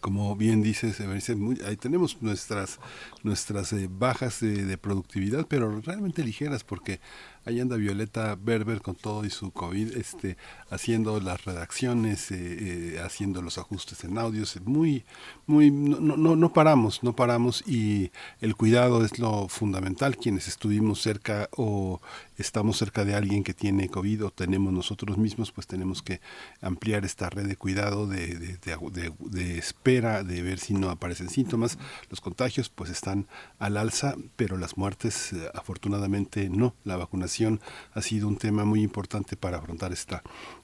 [0.00, 2.78] como bien dices, ahí tenemos nuestras,
[3.24, 7.00] nuestras eh, bajas de, productividad, pero realmente ligeras, porque
[7.44, 10.36] Ahí anda Violeta Berber con todo y su COVID, este,
[10.70, 15.04] haciendo las redacciones, eh, eh, haciendo los ajustes en audios, muy,
[15.46, 20.16] muy, no, no, no paramos, no paramos y el cuidado es lo fundamental.
[20.16, 22.00] Quienes estuvimos cerca o
[22.36, 26.20] estamos cerca de alguien que tiene COVID o tenemos nosotros mismos, pues tenemos que
[26.60, 31.76] ampliar esta red de cuidado, de, de, de, espera, de ver si no aparecen síntomas.
[32.08, 33.26] Los contagios pues están
[33.58, 36.74] al alza, pero las muertes eh, afortunadamente no.
[36.84, 37.31] La vacunación
[37.94, 40.22] ha sido un tema muy importante para afrontar esta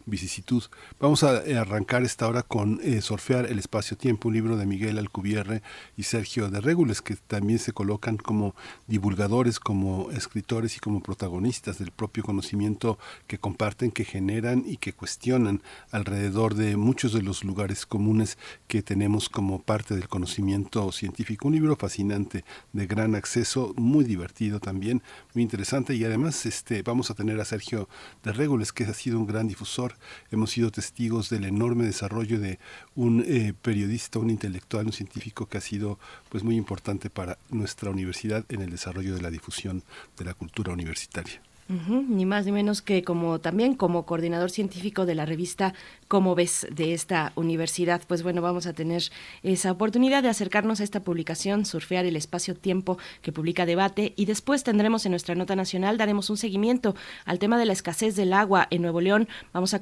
[0.09, 0.65] vicisitud.
[0.99, 4.99] Vamos a eh, arrancar esta hora con eh, Sorfear el espacio-tiempo, un libro de Miguel
[4.99, 5.63] Alcubierre
[5.97, 8.55] y Sergio de Régules, que también se colocan como
[8.87, 14.93] divulgadores, como escritores y como protagonistas del propio conocimiento que comparten, que generan y que
[14.93, 21.49] cuestionan alrededor de muchos de los lugares comunes que tenemos como parte del conocimiento científico.
[21.49, 25.03] Un libro fascinante, de gran acceso, muy divertido también,
[25.35, 27.89] muy interesante y además este, vamos a tener a Sergio
[28.23, 29.95] de Régules, que ha sido un gran difusor
[30.31, 32.59] hemos sido testigos del enorme desarrollo de
[32.95, 37.91] un eh, periodista, un intelectual, un científico que ha sido pues muy importante para nuestra
[37.91, 39.83] universidad en el desarrollo de la difusión
[40.17, 45.15] de la cultura universitaria ni más ni menos que como también como coordinador científico de
[45.15, 45.75] la revista
[46.09, 48.01] Cómo ves de esta universidad.
[48.07, 49.03] Pues bueno, vamos a tener
[49.43, 54.65] esa oportunidad de acercarnos a esta publicación, surfear el espacio-tiempo que publica Debate y después
[54.65, 56.95] tendremos en nuestra nota nacional, daremos un seguimiento
[57.27, 59.29] al tema de la escasez del agua en Nuevo León.
[59.53, 59.81] Vamos a,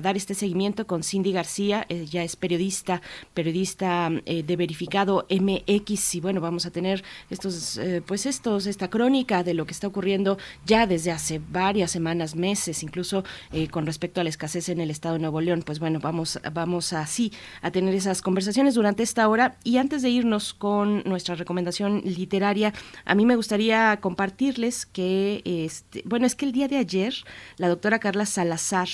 [0.00, 3.02] dar este seguimiento con Cindy García, ella es periodista,
[3.34, 8.88] periodista eh, de verificado MX y bueno, vamos a tener estos, eh, pues estos, esta
[8.88, 13.68] crónica de lo que está ocurriendo ya desde desde hace varias semanas, meses, incluso eh,
[13.68, 15.62] con respecto a la escasez en el estado de Nuevo León.
[15.64, 17.32] Pues bueno, vamos, vamos así
[17.62, 19.56] a tener esas conversaciones durante esta hora.
[19.64, 22.74] Y antes de irnos con nuestra recomendación literaria,
[23.06, 27.14] a mí me gustaría compartirles que, este, bueno, es que el día de ayer,
[27.56, 28.88] la doctora Carla Salazar,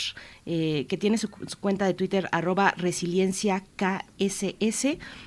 [0.45, 1.29] eh, que tiene su,
[1.59, 3.65] cuenta de Twitter, arroba resiliencia.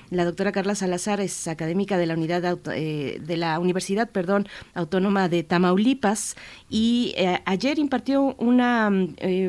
[0.09, 5.29] La doctora Carla Salazar es académica de la unidad eh, de la Universidad perdón, Autónoma
[5.29, 6.35] de Tamaulipas
[6.69, 8.91] y eh, ayer impartió una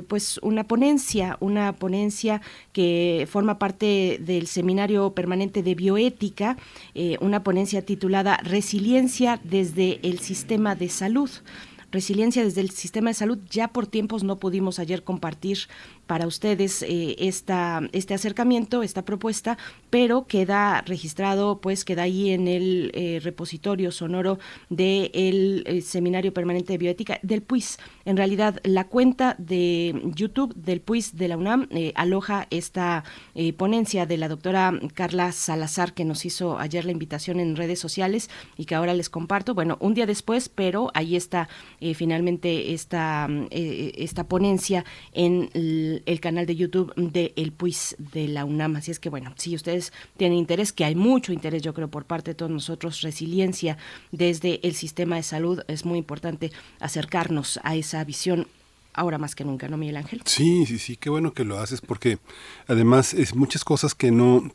[0.08, 2.42] pues una ponencia, una ponencia
[2.72, 6.56] que forma parte del seminario permanente de bioética,
[7.20, 11.30] una ponencia titulada Resiliencia desde el sistema de salud
[11.92, 13.38] resiliencia desde el sistema de salud.
[13.50, 15.58] Ya por tiempos no pudimos ayer compartir
[16.10, 19.56] para ustedes eh, esta, este acercamiento, esta propuesta,
[19.90, 24.40] pero queda registrado, pues queda ahí en el eh, repositorio sonoro
[24.70, 27.78] del de eh, Seminario Permanente de Bioética del PUIS.
[28.04, 33.04] En realidad, la cuenta de YouTube del PUIS de la UNAM aloja esta
[33.56, 38.30] ponencia de la doctora Carla Salazar, que nos hizo ayer la invitación en redes sociales
[38.56, 39.54] y que ahora les comparto.
[39.54, 41.48] Bueno, un día después, pero ahí está
[41.94, 45.50] finalmente esta, esta ponencia en
[46.06, 48.76] el canal de YouTube de El Puis de la UNAM.
[48.76, 52.04] Así es que bueno, si ustedes tienen interés, que hay mucho interés yo creo por
[52.04, 53.78] parte de todos nosotros, resiliencia
[54.12, 58.46] desde el sistema de salud, es muy importante acercarnos a esa visión
[58.92, 60.22] ahora más que nunca, ¿no, Miguel Ángel?
[60.24, 62.18] Sí, sí, sí, qué bueno que lo haces porque
[62.66, 64.50] además es muchas cosas que no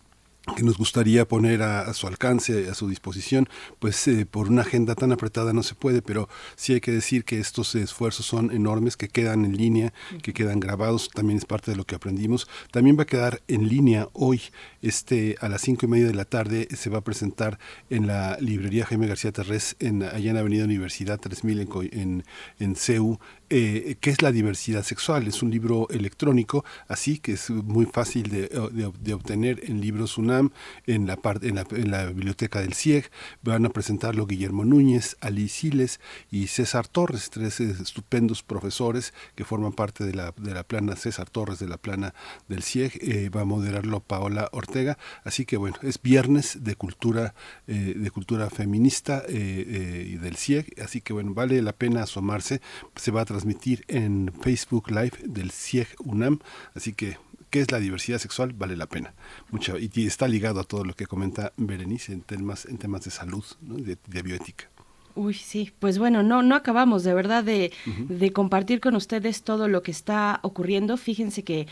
[0.56, 4.96] que nos gustaría poner a, su alcance, a su disposición, pues eh, por una agenda
[4.96, 8.96] tan apretada no se puede, pero sí hay que decir que estos esfuerzos son enormes,
[8.96, 12.48] que quedan en línea, que quedan grabados, también es parte de lo que aprendimos.
[12.72, 14.42] También va a quedar en línea hoy,
[14.82, 18.38] este a las cinco y media de la tarde se va a presentar en la
[18.40, 22.24] librería Jaime García Terrés, en, allá en Avenida Universidad 3000 en, en,
[22.60, 23.20] en CEU,
[23.50, 25.28] eh, qué es la diversidad sexual.
[25.28, 30.52] Es un libro electrónico, así que es muy fácil de, obtener en libros UNAM,
[30.88, 33.12] en la, parte, en, la, en la biblioteca del CIEG.
[33.44, 36.00] Van a presentarlo Guillermo Núñez, Ali Siles
[36.32, 41.30] y César Torres, tres estupendos profesores que forman parte de la, de la plana César
[41.30, 42.16] Torres, de la plana
[42.48, 42.98] del CIEG.
[43.02, 44.98] Eh, va a moderarlo Paola Ortega.
[45.24, 47.36] Así que bueno, es viernes de cultura,
[47.68, 50.82] eh, de cultura feminista y del CIEG.
[50.82, 52.62] Así que bueno, vale la pena asomarse.
[52.96, 56.40] Se va a transmitir en Facebook Live del CIEG UNAM.
[56.74, 57.18] Así que
[57.50, 59.14] qué es la diversidad sexual vale la pena.
[59.52, 63.12] Mucho y está ligado a todo lo que comenta Berenice en temas en temas de
[63.12, 64.70] salud de, de bioética.
[65.16, 69.70] Uy, sí, pues bueno, no, no acabamos de verdad de, de, compartir con ustedes todo
[69.70, 70.98] lo que está ocurriendo.
[70.98, 71.68] Fíjense que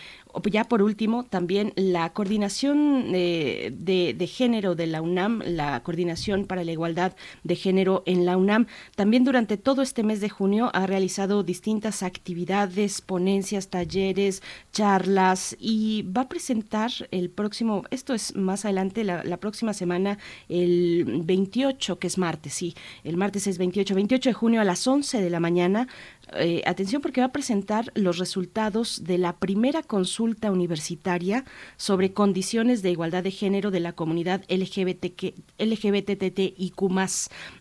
[0.50, 3.74] ya por último, también la coordinación de,
[4.18, 8.68] de, género de la UNAM, la coordinación para la igualdad de género en la UNAM,
[8.96, 16.04] también durante todo este mes de junio ha realizado distintas actividades, ponencias, talleres, charlas y
[16.04, 20.18] va a presentar el próximo, esto es más adelante, la, la próxima semana,
[20.50, 24.86] el 28, que es martes, sí, el martes es 28, 28 de junio a las
[24.88, 25.88] 11 de la mañana.
[26.32, 31.44] Eh, atención porque va a presentar los resultados de la primera consulta universitaria
[31.76, 36.82] sobre condiciones de igualdad de género de la comunidad LGBT, LGBTTIQ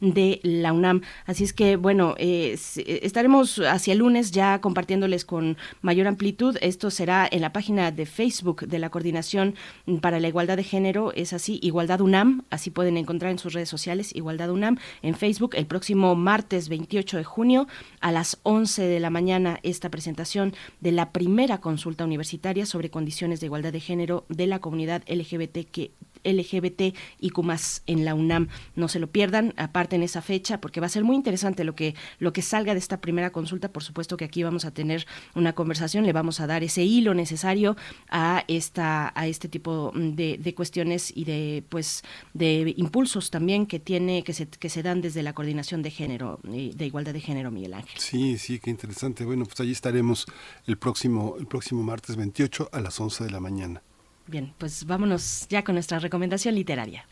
[0.01, 1.03] de la UNAM.
[1.27, 2.57] Así es que, bueno, eh,
[3.03, 6.57] estaremos hacia el lunes ya compartiéndoles con mayor amplitud.
[6.61, 9.57] Esto será en la página de Facebook de la Coordinación
[10.01, 11.13] para la Igualdad de Género.
[11.15, 12.45] Es así, Igualdad UNAM.
[12.51, 17.17] Así pueden encontrar en sus redes sociales Igualdad UNAM en Facebook el próximo martes 28
[17.17, 17.67] de junio
[18.01, 23.41] a las 11 de la mañana esta presentación de la primera consulta universitaria sobre condiciones
[23.41, 25.93] de igualdad de género de la comunidad LGBT que
[26.25, 28.49] LGBT y más en la UNAM.
[28.77, 31.75] No se lo pierdan, aparte en esa fecha, porque va a ser muy interesante lo
[31.75, 33.73] que, lo que salga de esta primera consulta.
[33.73, 37.15] Por supuesto que aquí vamos a tener una conversación, le vamos a dar ese hilo
[37.15, 37.77] necesario
[38.09, 42.03] a esta, a este tipo de, de cuestiones y de pues
[42.35, 46.39] de impulsos también que tiene, que se, que se dan desde la coordinación de género,
[46.43, 47.99] de igualdad de género, Miguel Ángel.
[47.99, 49.25] Sí, sí, qué interesante.
[49.25, 50.27] Bueno, pues allí estaremos
[50.67, 53.83] el próximo, el próximo martes 28 a las 11 de la mañana.
[54.27, 57.07] Bien, pues vámonos ya con nuestra recomendación literaria.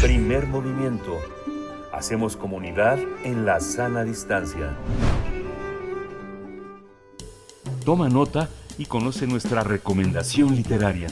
[0.00, 1.18] Primer movimiento.
[1.92, 4.76] Hacemos comunidad en la sana distancia.
[7.84, 8.48] Toma nota
[8.78, 11.08] y conoce nuestra recomendación literaria.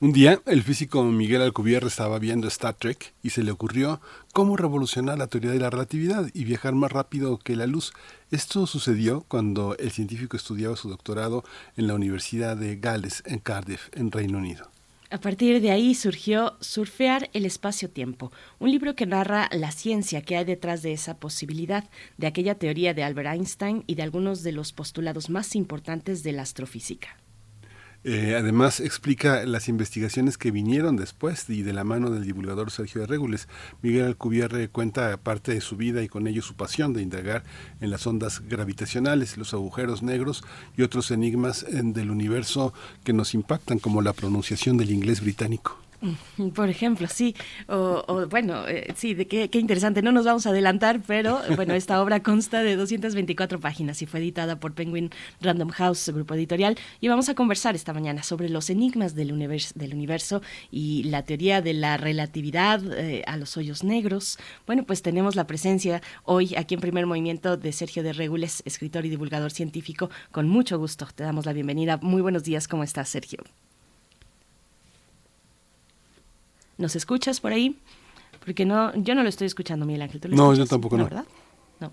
[0.00, 4.00] Un día, el físico Miguel Alcubierre estaba viendo Star Trek y se le ocurrió
[4.38, 7.92] cómo revolucionar la teoría de la relatividad y viajar más rápido que la luz.
[8.30, 11.42] Esto sucedió cuando el científico estudiaba su doctorado
[11.76, 14.70] en la Universidad de Gales, en Cardiff, en Reino Unido.
[15.10, 18.30] A partir de ahí surgió Surfear el espacio-tiempo,
[18.60, 22.94] un libro que narra la ciencia que hay detrás de esa posibilidad, de aquella teoría
[22.94, 27.16] de Albert Einstein y de algunos de los postulados más importantes de la astrofísica.
[28.04, 33.00] Eh, además explica las investigaciones que vinieron después y de la mano del divulgador Sergio
[33.00, 33.48] de Regules.
[33.82, 37.42] Miguel Alcubierre cuenta parte de su vida y con ello su pasión de indagar
[37.80, 40.44] en las ondas gravitacionales, los agujeros negros
[40.76, 42.72] y otros enigmas del universo
[43.04, 45.87] que nos impactan como la pronunciación del inglés británico.
[46.54, 47.34] Por ejemplo, sí,
[47.66, 52.00] o, bueno, eh, sí, de qué, interesante, no nos vamos a adelantar, pero bueno, esta
[52.00, 55.10] obra consta de 224 páginas y fue editada por Penguin
[55.40, 59.72] Random House, grupo editorial, y vamos a conversar esta mañana sobre los enigmas del universo,
[59.74, 64.38] del universo y la teoría de la relatividad eh, a los hoyos negros.
[64.66, 69.04] Bueno, pues tenemos la presencia hoy aquí en Primer Movimiento de Sergio de Regules, escritor
[69.04, 71.98] y divulgador científico, con mucho gusto, te damos la bienvenida.
[72.00, 73.42] Muy buenos días, ¿cómo estás, Sergio?
[76.78, 77.76] ¿Nos escuchas por ahí?
[78.44, 80.20] Porque no, yo no lo estoy escuchando, Miguel Ángel.
[80.30, 81.04] no, yo tampoco no.
[81.04, 81.24] ¿Verdad?
[81.80, 81.92] No.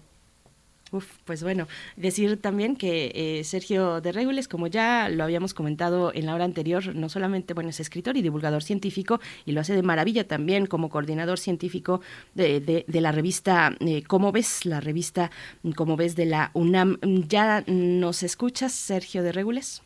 [0.91, 1.67] Uf, pues bueno,
[1.97, 6.45] decir también que eh, Sergio de Regules, como ya lo habíamos comentado en la hora
[6.45, 10.67] anterior, no solamente bueno, es escritor y divulgador científico, y lo hace de maravilla también
[10.67, 12.01] como coordinador científico
[12.35, 14.65] de, de, la revista eh, ¿Cómo ves?
[14.65, 15.31] La revista
[15.75, 16.15] ¿Cómo ves?
[16.15, 16.99] de la UNAM.
[17.27, 19.81] ¿Ya nos escuchas, Sergio de Regules?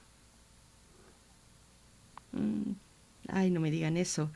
[2.33, 2.73] Mm,
[3.29, 4.29] ay, no me digan eso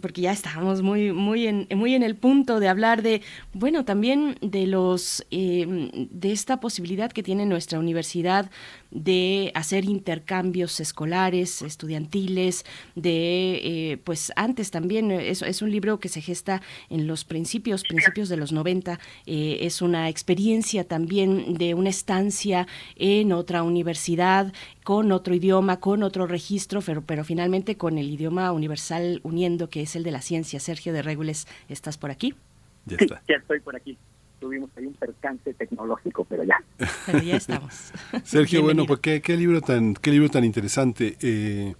[0.00, 4.36] porque ya estábamos muy, muy, en, muy en el punto de hablar de, bueno, también
[4.40, 5.66] de los, eh,
[6.10, 8.50] de esta posibilidad que tiene nuestra universidad
[8.94, 12.64] de hacer intercambios escolares, estudiantiles,
[12.94, 17.82] de, eh, pues antes también, es, es, un libro que se gesta en los principios,
[17.82, 22.66] principios de los 90, eh, es una experiencia también de una estancia
[22.96, 24.52] en otra universidad,
[24.84, 29.82] con otro idioma, con otro registro, pero, pero finalmente con el idioma universal uniendo, que
[29.82, 30.60] es el de la ciencia.
[30.60, 32.34] Sergio de Regules, ¿estás por aquí?
[32.86, 33.22] Ya está.
[33.28, 33.98] ya estoy por aquí.
[34.44, 36.62] Tuvimos ahí un percance tecnológico, pero ya.
[37.06, 37.92] Pero ya estamos.
[38.24, 41.16] Sergio, bueno, pues qué, qué, libro tan qué libro tan interesante.
[41.22, 41.74] Eh,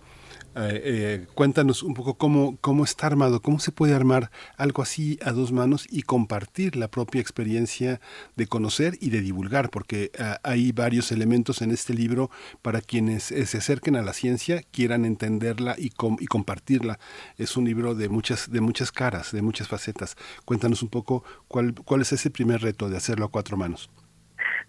[0.56, 5.18] eh, eh, cuéntanos un poco cómo, cómo está armado, cómo se puede armar algo así
[5.22, 8.00] a dos manos y compartir la propia experiencia
[8.36, 12.30] de conocer y de divulgar, porque ah, hay varios elementos en este libro
[12.62, 16.98] para quienes eh, se acerquen a la ciencia, quieran entenderla y, y compartirla.
[17.36, 20.16] Es un libro de muchas, de muchas caras, de muchas facetas.
[20.44, 23.90] Cuéntanos un poco cuál, cuál es ese primer reto de hacerlo a cuatro manos.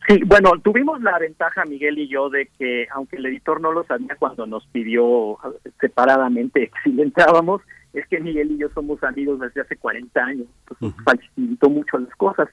[0.08, 3.84] Sí, bueno, tuvimos la ventaja, Miguel y yo, de que aunque el editor no lo
[3.86, 5.38] sabía cuando nos pidió
[5.80, 7.62] separadamente que si entrábamos,
[7.94, 12.14] es que Miguel y yo somos amigos desde hace 40 años, pues facilitó mucho las
[12.16, 12.50] cosas.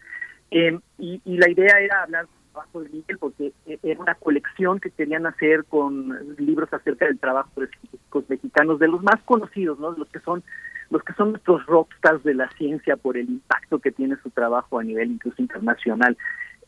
[0.50, 4.78] Eh, y, y, la idea era hablar trabajo de Miguel porque e, era una colección
[4.78, 9.78] que querían hacer con libros acerca del trabajo de científicos mexicanos, de los más conocidos,
[9.78, 9.92] ¿no?
[9.92, 10.42] Los que son
[10.90, 14.78] los que son nuestros rockstars de la ciencia por el impacto que tiene su trabajo
[14.78, 16.18] a nivel incluso internacional.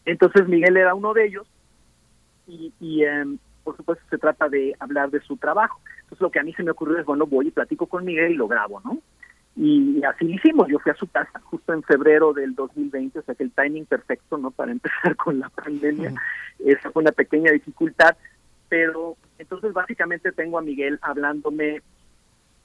[0.04, 1.46] Entonces Miguel era uno de ellos
[2.46, 5.80] y, y em, por supuesto se trata de hablar de su trabajo.
[6.02, 8.32] Entonces lo que a mí se me ocurrió es, bueno, voy y platico con Miguel
[8.32, 8.98] y lo grabo, ¿no?
[9.56, 13.22] Y así lo hicimos, yo fui a su casa justo en febrero del 2020, o
[13.22, 14.50] sea que el timing perfecto, ¿no?
[14.50, 16.14] Para empezar con la pandemia.
[16.58, 18.16] Esa fue una pequeña dificultad,
[18.68, 21.82] pero entonces básicamente tengo a Miguel hablándome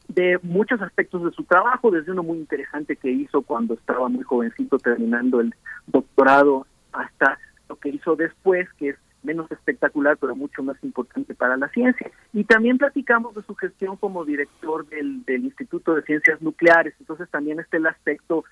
[0.07, 4.23] de muchos aspectos de su trabajo, desde uno muy interesante que hizo cuando estaba muy
[4.23, 5.53] jovencito terminando el
[5.85, 11.57] doctorado hasta lo que hizo después, que es menos espectacular, pero mucho más importante para
[11.57, 12.09] la ciencia.
[12.33, 16.93] Y también platicamos de su gestión como director del, del Instituto de Ciencias Nucleares.
[16.99, 18.45] Entonces también está el aspecto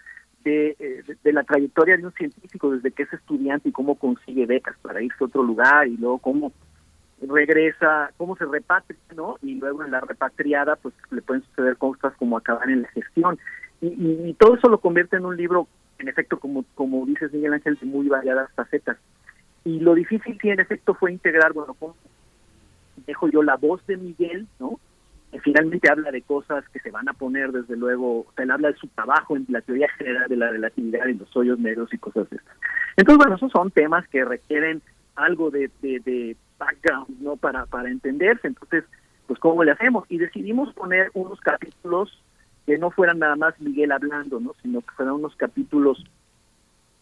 [0.44, 4.46] de, eh, de, la trayectoria de un científico desde que es estudiante y cómo consigue
[4.46, 6.52] becas para irse a otro lugar y luego cómo
[7.22, 9.38] regresa, cómo se repatria, ¿no?
[9.42, 13.40] Y luego en la repatriada, pues le pueden suceder cosas como acabar en la gestión.
[13.82, 15.68] Y, y, y todo eso lo convierte en un libro
[16.00, 18.98] en efecto, como, como dices Miguel Ángel, de muy variadas facetas.
[19.64, 21.96] Y lo difícil sí, en efecto, fue integrar, bueno, ¿cómo
[23.06, 24.80] dejo yo la voz de Miguel, ¿no?
[25.32, 28.52] Que finalmente habla de cosas que se van a poner, desde luego, o sea, él
[28.52, 31.94] habla de su trabajo en la teoría general de la relatividad y los hoyos negros
[31.94, 32.56] y cosas de estas.
[32.96, 34.82] Entonces, bueno, esos son temas que requieren
[35.16, 37.36] algo de, de, de background, ¿no?
[37.36, 38.48] Para, para entenderse.
[38.48, 38.86] Entonces,
[39.28, 40.06] pues, ¿cómo le hacemos?
[40.10, 42.24] Y decidimos poner unos capítulos
[42.68, 44.54] que no fueran nada más Miguel hablando, ¿no?
[44.62, 46.04] sino que fueran unos capítulos,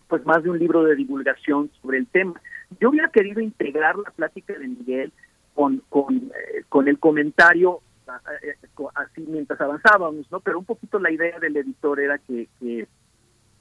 [0.07, 2.39] pues más de un libro de divulgación sobre el tema.
[2.79, 5.11] Yo hubiera querido integrar la plática de Miguel
[5.55, 7.81] con, con, eh, con el comentario
[8.43, 8.53] eh,
[8.93, 10.39] así mientras avanzábamos, ¿no?
[10.39, 12.87] Pero un poquito la idea del editor era que, que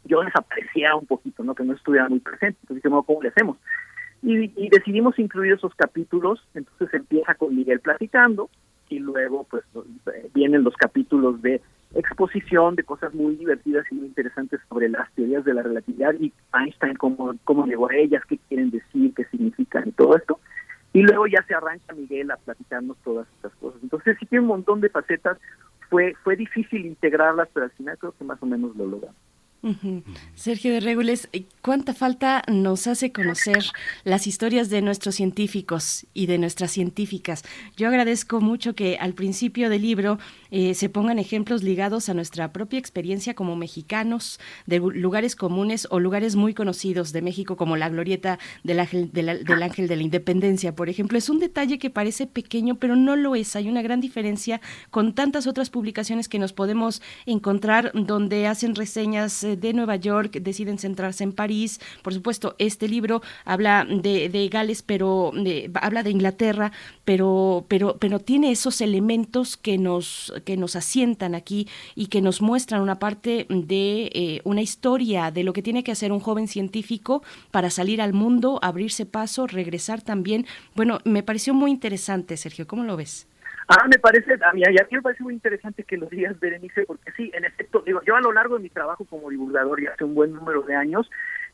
[0.05, 1.55] yo desapareciera un poquito, ¿no?
[1.55, 2.59] Que no estuviera muy presente.
[2.65, 3.57] Entonces dijimos, ¿cómo le hacemos?
[4.23, 8.51] Y, y, decidimos incluir esos capítulos, entonces empieza con Miguel platicando
[8.91, 9.65] y luego pues
[10.35, 11.63] vienen los capítulos de
[11.95, 16.33] exposición de cosas muy divertidas y muy interesantes sobre las teorías de la relatividad y
[16.53, 20.39] Einstein, cómo, cómo llegó a ellas, qué quieren decir, qué significan y todo esto.
[20.93, 23.81] Y luego ya se arranca Miguel a platicarnos todas estas cosas.
[23.83, 25.39] Entonces sí tiene un montón de facetas.
[25.91, 29.17] Fue, fue difícil integrarlas, pero al final creo que más o menos lo logramos.
[30.35, 31.29] Sergio de Regules,
[31.63, 33.65] ¿cuánta falta nos hace conocer
[34.05, 37.45] las historias de nuestros científicos y de nuestras científicas?
[37.77, 40.19] Yo agradezco mucho que al principio del libro
[40.51, 45.99] eh, se pongan ejemplos ligados a nuestra propia experiencia como mexicanos, de lugares comunes o
[45.99, 49.97] lugares muy conocidos de México, como la glorieta del ángel de la, del ángel de
[49.97, 51.17] la independencia, por ejemplo.
[51.17, 53.57] Es un detalle que parece pequeño, pero no lo es.
[53.57, 54.61] Hay una gran diferencia
[54.91, 59.43] con tantas otras publicaciones que nos podemos encontrar donde hacen reseñas.
[59.43, 61.81] Eh, de Nueva York deciden centrarse en París.
[62.03, 65.33] Por supuesto, este libro habla de, de Gales, pero
[65.81, 66.73] habla de Inglaterra,
[67.05, 72.43] pero, pero, pero tiene esos elementos que nos, que nos asientan aquí y que nos
[72.43, 76.49] muestran una parte de eh, una historia de lo que tiene que hacer un joven
[76.49, 80.47] científico para salir al mundo, abrirse paso, regresar también.
[80.75, 82.67] Bueno, me pareció muy interesante, Sergio.
[82.67, 83.27] ¿Cómo lo ves?
[83.69, 86.85] Ah, me parece, a mí, a mí me parece muy interesante que lo digas, Berenice,
[86.85, 89.87] porque sí, en efecto, digo, yo a lo largo de mi trabajo como divulgador y
[89.87, 91.11] hace un buen número de años,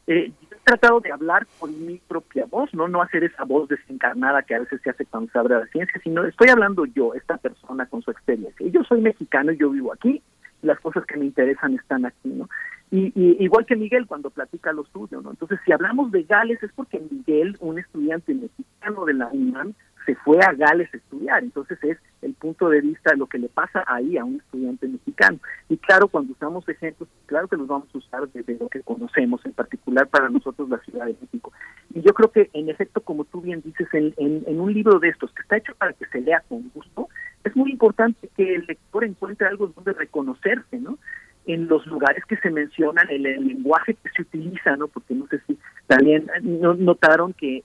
[0.06, 4.42] eh, he tratado de hablar con mi propia voz, no no hacer esa voz desencarnada
[4.42, 7.36] que a veces se hace cuando se de la ciencia, sino estoy hablando yo, esta
[7.36, 8.66] persona con su experiencia.
[8.68, 10.20] Yo soy mexicano yo vivo aquí,
[10.62, 12.48] las cosas que me interesan están aquí, ¿no?
[12.90, 15.30] Y, y, igual que Miguel cuando platica lo suyo, ¿no?
[15.30, 19.74] Entonces, si hablamos de Gales es porque Miguel, un estudiante mexicano de la UNAM,
[20.16, 21.42] fue a Gales a estudiar.
[21.42, 24.88] Entonces es el punto de vista de lo que le pasa ahí a un estudiante
[24.88, 25.38] mexicano.
[25.68, 29.44] Y claro, cuando usamos ejemplos, claro que los vamos a usar desde lo que conocemos,
[29.44, 31.52] en particular para nosotros la Ciudad de México.
[31.94, 35.32] Y yo creo que, en efecto, como tú bien dices, en, un libro de estos
[35.32, 37.08] que está hecho para que se lea con gusto,
[37.44, 40.98] es muy importante que el lector encuentre algo donde reconocerse, ¿no?
[41.46, 44.88] en los lugares que se mencionan, en el lenguaje que se utiliza, ¿no?
[44.88, 47.64] Porque no sé si también notaron que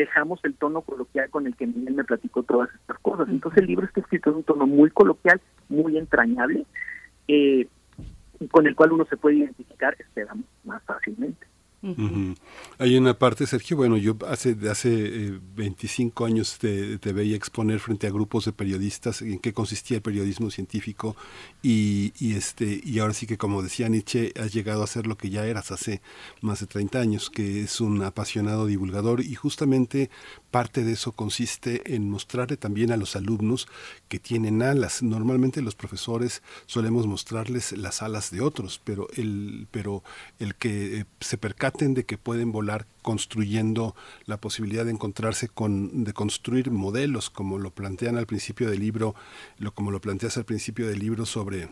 [0.00, 3.28] dejamos el tono coloquial con el que Miguel me platicó todas estas cosas.
[3.28, 6.64] Entonces el libro está escrito en un tono muy coloquial, muy entrañable,
[7.28, 7.66] eh,
[8.50, 11.46] con el cual uno se puede identificar, esperamos, más fácilmente.
[12.78, 18.06] Hay una parte, Sergio, bueno, yo hace, hace 25 eh, años te, veía exponer frente
[18.06, 21.16] a grupos de periodistas en qué consistía el periodismo científico
[21.62, 25.16] y, y, este, y ahora sí que como decía Nietzsche, has llegado a ser lo
[25.16, 26.02] que ya eras hace
[26.42, 30.10] más de 30 años, que es un apasionado divulgador y justamente
[30.50, 33.68] parte de eso consiste en mostrarle también a los alumnos
[34.08, 35.02] que tienen alas.
[35.02, 40.02] Normalmente los profesores solemos mostrarles las alas de otros, pero el, pero
[40.38, 43.94] el que eh, se percaten de que pueden volar construyendo
[44.26, 49.14] la posibilidad de encontrarse con, de construir modelos, como lo plantean al principio del libro,
[49.58, 51.68] lo, como lo planteas al principio del libro sobre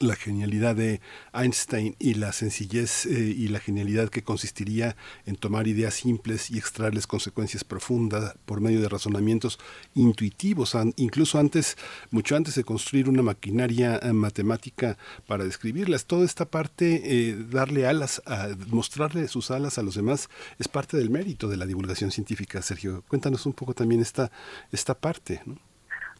[0.00, 1.00] la genialidad de
[1.32, 4.96] Einstein y la sencillez eh, y la genialidad que consistiría
[5.26, 9.58] en tomar ideas simples y extraerles consecuencias profundas por medio de razonamientos
[9.94, 11.76] intuitivos, incluso antes,
[12.10, 14.96] mucho antes de construir una maquinaria eh, matemática
[15.26, 16.06] para describirlas.
[16.06, 18.22] Toda esta parte, eh, darle alas,
[18.68, 22.62] mostrarle sus alas a los demás, es parte del mérito de la divulgación científica.
[22.62, 24.30] Sergio, cuéntanos un poco también esta,
[24.72, 25.40] esta parte.
[25.46, 25.67] ¿no?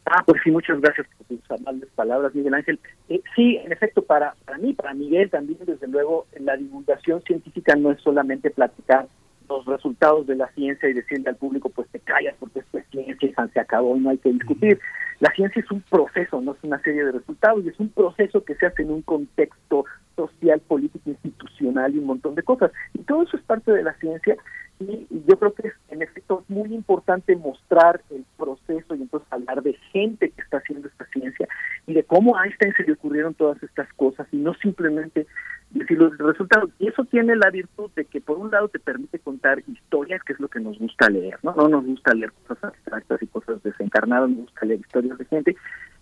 [0.05, 2.79] Ah, pues sí, muchas gracias por tus amables palabras, Miguel Ángel.
[3.09, 7.75] Eh, sí, en efecto, para, para mí, para Miguel también, desde luego, la divulgación científica
[7.75, 9.07] no es solamente platicar
[9.49, 12.85] los resultados de la ciencia y decirle al público, pues te callas porque esto es
[12.91, 14.79] ciencia, se acabó y no hay que discutir.
[15.19, 18.43] La ciencia es un proceso, no es una serie de resultados, y es un proceso
[18.43, 19.85] que se hace en un contexto
[20.15, 22.71] social, político, institucional y un montón de cosas.
[22.93, 24.37] Y todo eso es parte de la ciencia
[24.79, 29.61] y yo creo que es en efecto muy importante mostrar el proceso y entonces hablar
[29.61, 31.47] de gente que está haciendo esta ciencia
[31.85, 35.27] y de cómo a Einstein se le ocurrieron todas estas cosas y no simplemente
[35.71, 36.71] decir los resultados.
[36.79, 40.33] Y eso tiene la virtud de que por un lado te permite contar historias, que
[40.33, 41.53] es lo que nos gusta leer, ¿no?
[41.55, 45.55] No nos gusta leer cosas abstractas y cosas desencarnadas, nos gusta leer historias de gente.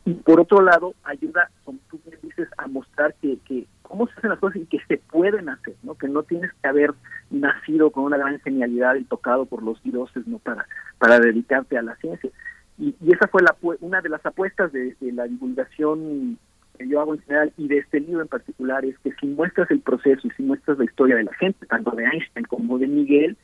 [0.07, 4.13] Y por otro lado, ayuda, como tú bien dices, a mostrar que, que cómo se
[4.13, 5.95] hacen las cosas y que se pueden hacer, ¿no?
[5.95, 6.93] Que no tienes que haber
[7.29, 10.39] nacido con una gran genialidad y tocado por los dioses, ¿no?
[10.39, 10.65] Para,
[10.97, 12.29] para dedicarte a la ciencia.
[12.77, 16.39] Y, esa fue la, una de las apuestas de, la divulgación
[16.77, 19.69] que yo hago en general y de este libro en particular es que si muestras
[19.71, 22.87] el proceso y si muestras la historia de la gente, tanto de Einstein como de
[22.87, 23.35] Miguel,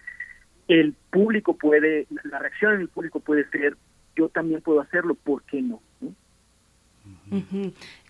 [0.69, 3.75] el público puede, la reacción del público puede ser,
[4.15, 5.81] yo también puedo hacerlo, ¿por qué no?
[7.07, 7.22] Mm.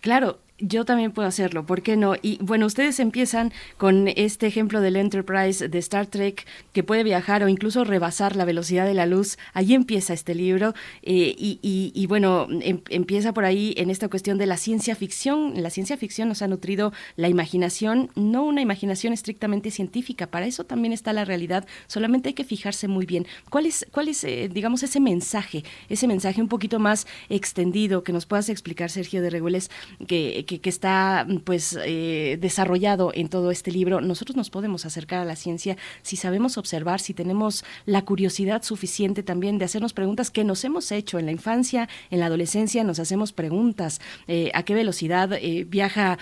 [0.00, 2.14] Claro, yo también puedo hacerlo, ¿por qué no?
[2.22, 7.42] Y bueno, ustedes empiezan con este ejemplo del Enterprise de Star Trek que puede viajar
[7.42, 9.36] o incluso rebasar la velocidad de la luz.
[9.52, 10.72] Ahí empieza este libro
[11.02, 15.60] eh, y, bueno, em, empieza por ahí en esta cuestión de la ciencia ficción.
[15.60, 20.64] La ciencia ficción nos ha nutrido la imaginación, no una imaginación estrictamente científica, para eso
[20.64, 23.26] también está la realidad, solamente hay que fijarse muy bien.
[23.50, 28.12] ¿Cuál es, cuál es eh, digamos, ese mensaje, ese mensaje un poquito más extendido que
[28.12, 29.70] nos puedas explicar, Sergio de Regules,
[30.06, 35.24] que que, está pues eh, desarrollado en todo este libro, nosotros nos podemos acercar a
[35.24, 40.44] la ciencia si sabemos observar, si tenemos la curiosidad suficiente también de hacernos preguntas que
[40.44, 44.74] nos hemos hecho en la infancia, en la adolescencia, nos hacemos preguntas, eh, a qué
[44.74, 46.18] velocidad eh, viaja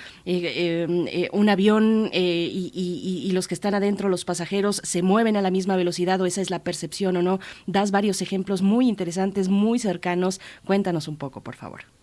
[1.33, 5.77] un avión y, y, los que están adentro, los pasajeros, se mueven a la misma
[5.77, 7.41] velocidad o esa es la percepción o no.
[7.67, 10.41] Das varios ejemplos muy interesantes, muy cercanos.
[10.65, 12.02] Cuéntanos un poco, por favor.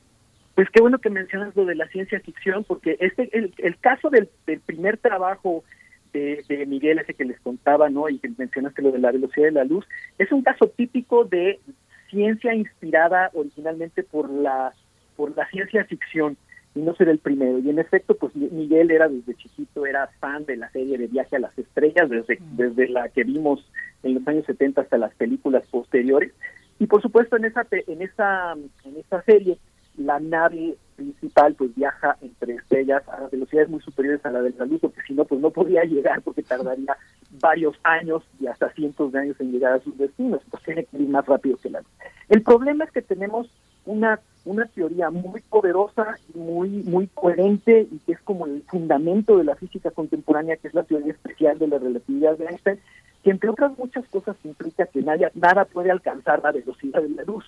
[0.59, 4.09] Pues qué bueno que mencionas lo de la ciencia ficción, porque este el, el caso
[4.09, 4.27] del,
[4.65, 5.63] primer trabajo
[6.11, 8.09] de, Miguel, ese que les contaba, ¿no?
[8.09, 9.85] Y que mencionaste lo de la velocidad de la luz,
[10.17, 11.61] es un caso típico de
[12.09, 14.73] ciencia inspirada originalmente por la
[15.15, 16.35] por la ciencia ficción
[16.75, 17.59] y no ser el primero.
[17.59, 21.37] Y en efecto, pues Miguel era desde chiquito, era fan de la serie de Viaje
[21.37, 23.65] a las Estrellas, desde, desde la que vimos
[24.03, 26.33] en los años 70 hasta las películas posteriores.
[26.79, 29.57] Y por supuesto en esa en esa en esa serie
[29.97, 34.65] la nave principal pues viaja entre estrellas a velocidades muy superiores a la de la
[34.65, 36.97] luz, porque si no, pues no podría llegar porque tardaría
[37.39, 40.97] varios años y hasta cientos de años en llegar a sus destinos, pues tiene que
[40.97, 41.89] ir más rápido que la luz.
[42.27, 43.49] El problema es que tenemos
[43.85, 49.43] una una teoría muy poderosa muy muy coherente y que es como el fundamento de
[49.43, 52.79] la física contemporánea, que es la teoría especial de la relatividad de Einstein,
[53.23, 57.23] que entre otras muchas cosas implica que nada, nada puede alcanzar la velocidad de la
[57.23, 57.45] luz.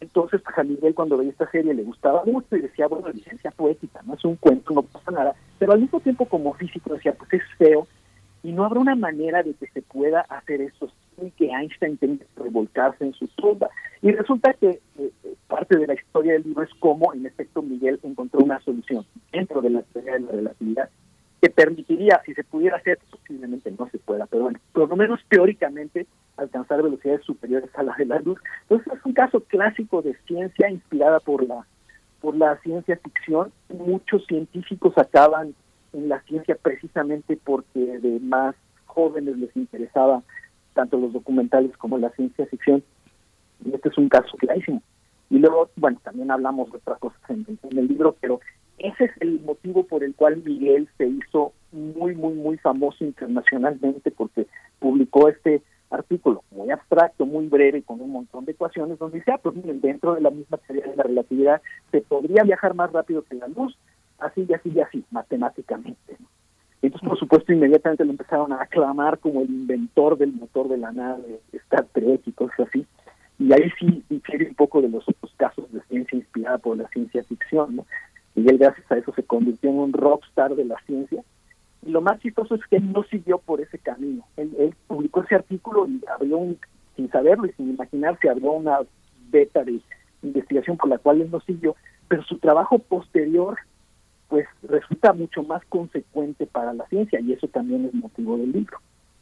[0.00, 3.50] Entonces, pues a Miguel cuando veía esta serie le gustaba mucho y decía, bueno, licencia
[3.50, 5.34] poética, no es un cuento, no pasa nada.
[5.58, 7.86] Pero al mismo tiempo como físico decía, pues es feo
[8.42, 12.24] y no habrá una manera de que se pueda hacer eso sin que Einstein tenga
[12.24, 13.68] que revolcarse en su tumba.
[14.02, 15.10] Y resulta que eh,
[15.48, 19.04] parte de la historia del libro es cómo, en efecto, Miguel encontró una solución.
[19.32, 20.90] dentro de la teoría de la relatividad
[21.40, 25.20] que permitiría, si se pudiera hacer, posiblemente no se pueda, pero bueno, por lo menos
[25.28, 26.06] teóricamente
[26.38, 28.38] alcanzar velocidades superiores a las de la luz.
[28.62, 31.66] Entonces es un caso clásico de ciencia inspirada por la
[32.20, 33.52] por la ciencia ficción.
[33.68, 35.54] Muchos científicos acaban
[35.92, 38.56] en la ciencia precisamente porque de más
[38.86, 40.22] jóvenes les interesaba
[40.74, 42.82] tanto los documentales como la ciencia ficción.
[43.64, 44.82] Y este es un caso clarísimo.
[45.30, 48.40] Y luego, bueno, también hablamos de otras cosas en el libro, pero
[48.78, 54.10] ese es el motivo por el cual Miguel se hizo muy, muy, muy famoso internacionalmente
[54.10, 54.46] porque
[54.78, 59.40] publicó este artículo muy abstracto, muy breve, con un montón de ecuaciones, donde dice, ah,
[59.42, 63.22] pues miren, dentro de la misma teoría de la relatividad se podría viajar más rápido
[63.22, 63.76] que la luz,
[64.18, 66.16] así y así y así, matemáticamente.
[66.80, 70.92] Entonces, por supuesto, inmediatamente lo empezaron a aclamar como el inventor del motor de la
[70.92, 72.86] nave, Star Trek y cosas así.
[73.38, 76.88] Y ahí sí difiere un poco de los otros casos de ciencia inspirada por la
[76.88, 77.86] ciencia ficción, ¿no?
[78.38, 81.22] y él gracias a eso se convirtió en un rockstar de la ciencia.
[81.86, 84.24] Y lo más chistoso es que él no siguió por ese camino.
[84.36, 86.58] Él, publicó ese artículo y abrió, un,
[86.96, 88.78] sin saberlo y sin imaginarse, abrió una
[89.30, 89.80] beta de
[90.22, 91.76] investigación por la cual él no siguió,
[92.08, 93.58] pero su trabajo posterior
[94.28, 98.78] pues resulta mucho más consecuente para la ciencia y eso también es motivo del libro.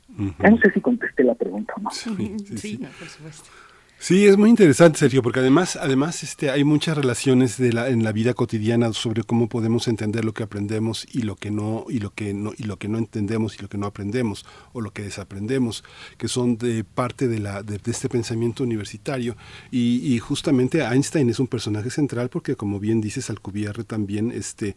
[0.09, 1.91] No sé si contesté la pregunta o no.
[1.91, 3.51] Sí, sí, por supuesto.
[3.99, 8.35] Sí, es muy interesante, Sergio, porque además, además, este, hay muchas relaciones en la vida
[8.35, 12.35] cotidiana sobre cómo podemos entender lo que aprendemos y lo que no, y lo que
[12.35, 14.45] no, y lo que no entendemos y lo que no aprendemos
[14.75, 15.83] o lo que desaprendemos,
[16.19, 19.35] que son de parte de la, de, este pensamiento universitario.
[19.73, 24.77] Y, justamente Einstein es un personaje central porque, como bien dices, Alcubierre también, este,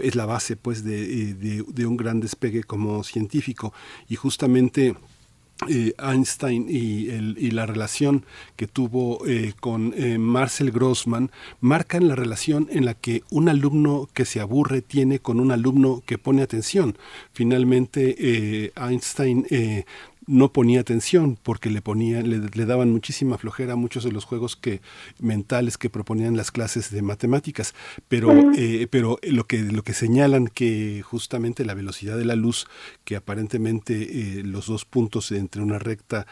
[0.00, 3.72] es la base, pues, de, de, de un gran despegue como científico
[4.08, 4.94] y justamente
[5.66, 8.24] eh, Einstein y, la relación
[8.54, 14.08] que tuvo eh, con eh, Marcel Grossman marcan la relación en la que un alumno
[14.14, 16.96] que se aburre tiene con un alumno que pone atención.
[17.32, 19.46] Finalmente, Einstein
[20.28, 24.54] no ponía atención porque le ponía, le, daban muchísima flojera a muchos de los juegos
[24.54, 24.80] que
[25.18, 27.74] mentales que proponían las clases de matemáticas.
[28.08, 32.66] Pero, eh, pero lo que lo que señalan que justamente la velocidad de la luz,
[33.04, 36.26] que aparentemente eh, los dos puntos entre una recta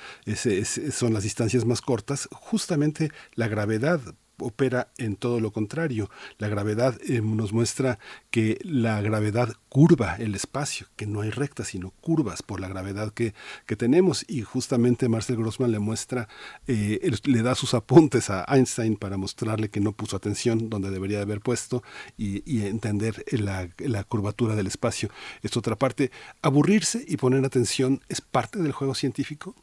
[0.93, 4.01] son las distancias más cortas, justamente la gravedad
[4.39, 6.11] opera en todo lo contrario.
[6.39, 7.99] La gravedad eh, nos muestra
[8.31, 13.13] que la gravedad curva el espacio, que no hay rectas, sino curvas por la gravedad
[13.13, 13.35] que,
[13.67, 14.25] que tenemos.
[14.29, 16.29] Y justamente Marcel Grossman le muestra,
[16.67, 21.23] eh, le da sus apuntes a Einstein para mostrarle que no puso atención donde debería
[21.23, 21.83] haber puesto
[22.17, 25.11] y, entender la, la, curvatura del espacio.
[25.43, 26.11] Es otra parte.
[26.43, 29.55] Aburrirse y poner atención es parte del juego científico.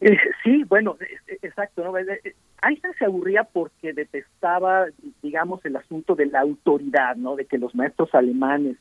[0.00, 0.96] Eh, sí, bueno,
[1.42, 1.84] exacto.
[1.84, 1.92] ¿no?
[2.62, 4.86] Einstein se aburría porque detestaba,
[5.22, 7.36] digamos, el asunto de la autoridad, ¿no?
[7.36, 8.76] De que los maestros alemanes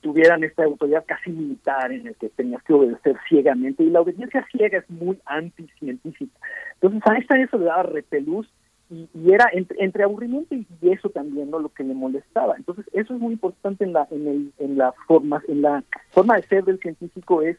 [0.00, 4.44] tuvieran esta autoridad casi militar en el que tenías que obedecer ciegamente y la obediencia
[4.50, 6.36] ciega es muy anticientífica.
[6.74, 8.48] Entonces a Einstein eso le daba repelús
[8.90, 12.56] y, era entre, aburrimiento y, eso también no lo que le molestaba.
[12.56, 16.36] Entonces eso es muy importante en la en el en la forma en la forma
[16.36, 17.56] de ser del científico es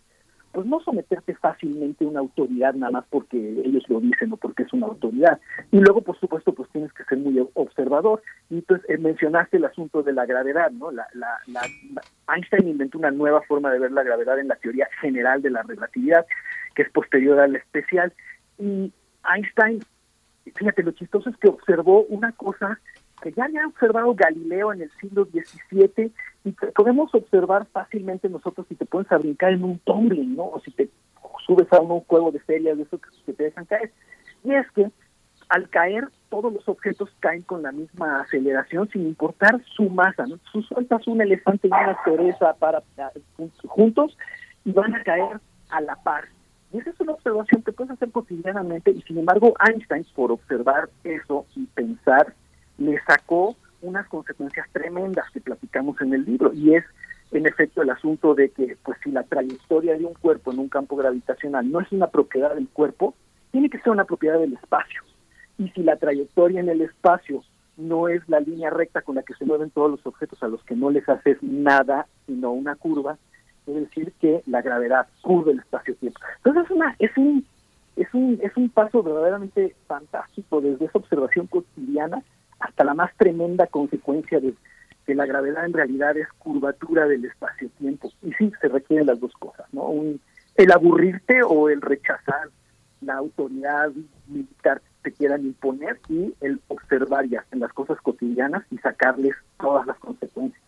[0.53, 4.63] pues no someterte fácilmente a una autoridad nada más porque ellos lo dicen o porque
[4.63, 5.39] es una autoridad.
[5.71, 8.21] Y luego, por supuesto, pues tienes que ser muy observador.
[8.51, 10.91] Y entonces eh, mencionaste el asunto de la gravedad, ¿no?
[10.91, 11.31] La, la,
[12.33, 15.63] Einstein inventó una nueva forma de ver la gravedad en la teoría general de la
[15.63, 16.23] relatividad,
[16.75, 18.13] que es posterior a la especial.
[18.59, 18.93] Y
[19.33, 19.79] Einstein,
[20.55, 22.79] fíjate, lo chistoso es que observó una cosa
[23.23, 26.11] que ya había observado Galileo en el siglo XVII
[26.45, 30.45] y podemos observar fácilmente nosotros si te pones a brincar en un tumbling, ¿no?
[30.45, 30.89] O si te
[31.45, 33.91] subes a un juego de ferias de esos que te dejan caer.
[34.43, 34.91] Y es que
[35.49, 40.37] al caer todos los objetos caen con la misma aceleración sin importar su masa, ¿no?
[40.51, 42.83] Tú sueltas un elefante y una cereza para,
[43.67, 44.17] juntos
[44.65, 45.39] y van a caer
[45.69, 46.25] a la par.
[46.71, 50.89] Y esa es una observación que puedes hacer cotidianamente y sin embargo Einstein por observar
[51.03, 52.33] eso y pensar
[52.77, 56.83] le sacó unas consecuencias tremendas que platicamos en el libro y es
[57.31, 60.69] en efecto el asunto de que pues si la trayectoria de un cuerpo en un
[60.69, 63.15] campo gravitacional no es una propiedad del cuerpo,
[63.51, 65.01] tiene que ser una propiedad del espacio.
[65.57, 67.43] Y si la trayectoria en el espacio
[67.77, 70.63] no es la línea recta con la que se mueven todos los objetos a los
[70.63, 73.17] que no les haces nada, sino una curva,
[73.65, 76.19] es decir que la gravedad curva el espacio-tiempo.
[76.37, 77.45] Entonces es una es un
[77.95, 82.23] es un es un paso verdaderamente fantástico desde esa observación cotidiana
[82.63, 84.53] hasta la más tremenda consecuencia de
[85.05, 88.11] que la gravedad en realidad es curvatura del espacio-tiempo.
[88.21, 89.91] Y sí, se requieren las dos cosas, ¿no?
[90.55, 92.49] el aburrirte o el rechazar
[93.01, 93.91] la autoridad
[94.27, 99.35] militar que te quieran imponer y el observar ya en las cosas cotidianas y sacarles
[99.59, 100.62] todas las consecuencias.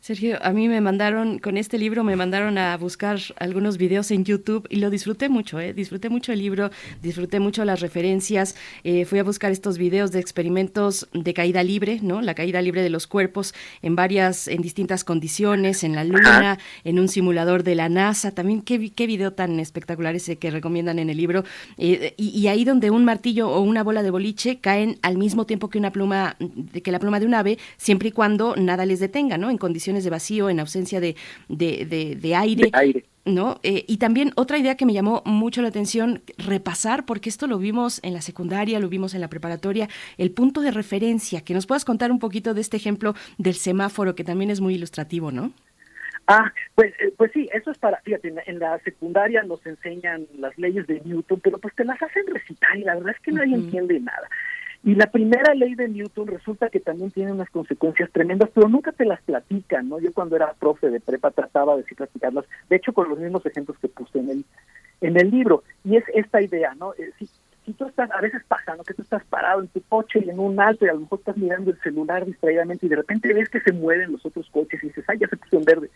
[0.00, 4.24] Sergio, a mí me mandaron, con este libro me mandaron a buscar algunos videos en
[4.24, 5.74] YouTube y lo disfruté mucho, ¿eh?
[5.74, 6.70] disfruté mucho el libro,
[7.02, 12.00] disfruté mucho las referencias, eh, fui a buscar estos videos de experimentos de caída libre,
[12.02, 12.22] ¿no?
[12.22, 16.98] La caída libre de los cuerpos en varias, en distintas condiciones, en la luna, en
[16.98, 21.10] un simulador de la NASA, también qué, qué video tan espectacular ese que recomiendan en
[21.10, 21.44] el libro,
[21.76, 25.44] eh, y, y, ahí donde un martillo o una bola de boliche caen al mismo
[25.44, 26.36] tiempo que una pluma,
[26.82, 29.50] que la pluma de un ave, siempre y cuando nada les detenga, ¿no?
[29.50, 31.16] En condiciones de vacío, en ausencia de,
[31.48, 32.70] de, aire.
[32.72, 33.04] aire.
[33.24, 33.60] ¿No?
[33.62, 37.58] Eh, y también otra idea que me llamó mucho la atención, repasar, porque esto lo
[37.58, 39.86] vimos en la secundaria, lo vimos en la preparatoria,
[40.16, 44.14] el punto de referencia, que nos puedas contar un poquito de este ejemplo del semáforo,
[44.14, 45.52] que también es muy ilustrativo, ¿no?
[46.30, 50.56] Ah, pues, eh, pues sí, eso es para, fíjate, en la, secundaria nos enseñan las
[50.58, 53.54] leyes de Newton, pero pues te las hacen recitar y la verdad es que nadie
[53.54, 54.28] entiende nada.
[54.84, 58.92] Y la primera ley de Newton resulta que también tiene unas consecuencias tremendas, pero nunca
[58.92, 59.98] te las platican, ¿no?
[59.98, 63.76] Yo cuando era profe de prepa trataba de platicarlas, de hecho con los mismos ejemplos
[63.78, 64.44] que puse en el,
[65.00, 65.64] en el libro.
[65.84, 66.94] Y es esta idea, ¿no?
[66.94, 67.28] Eh, si,
[67.66, 68.84] si tú estás, a veces pasa, ¿no?
[68.84, 71.18] Que tú estás parado en tu coche y en un alto y a lo mejor
[71.18, 74.82] estás mirando el celular distraídamente y de repente ves que se mueven los otros coches
[74.82, 75.90] y dices, ay, ya se puso en verde.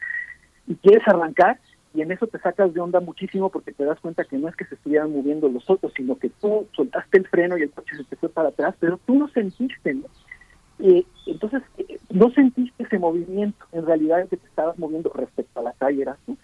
[0.67, 1.59] Y quieres arrancar
[1.95, 4.57] y en eso te sacas de onda muchísimo porque te das cuenta que no es
[4.57, 7.97] que se estuvieran moviendo los otros, sino que tú soltaste el freno y el coche
[7.97, 10.07] se te fue para atrás, pero tú no sentiste, ¿no?
[11.27, 15.63] entonces, eh, no sentiste ese movimiento, en realidad es que te estabas moviendo respecto a
[15.63, 16.37] la calle, eras tú.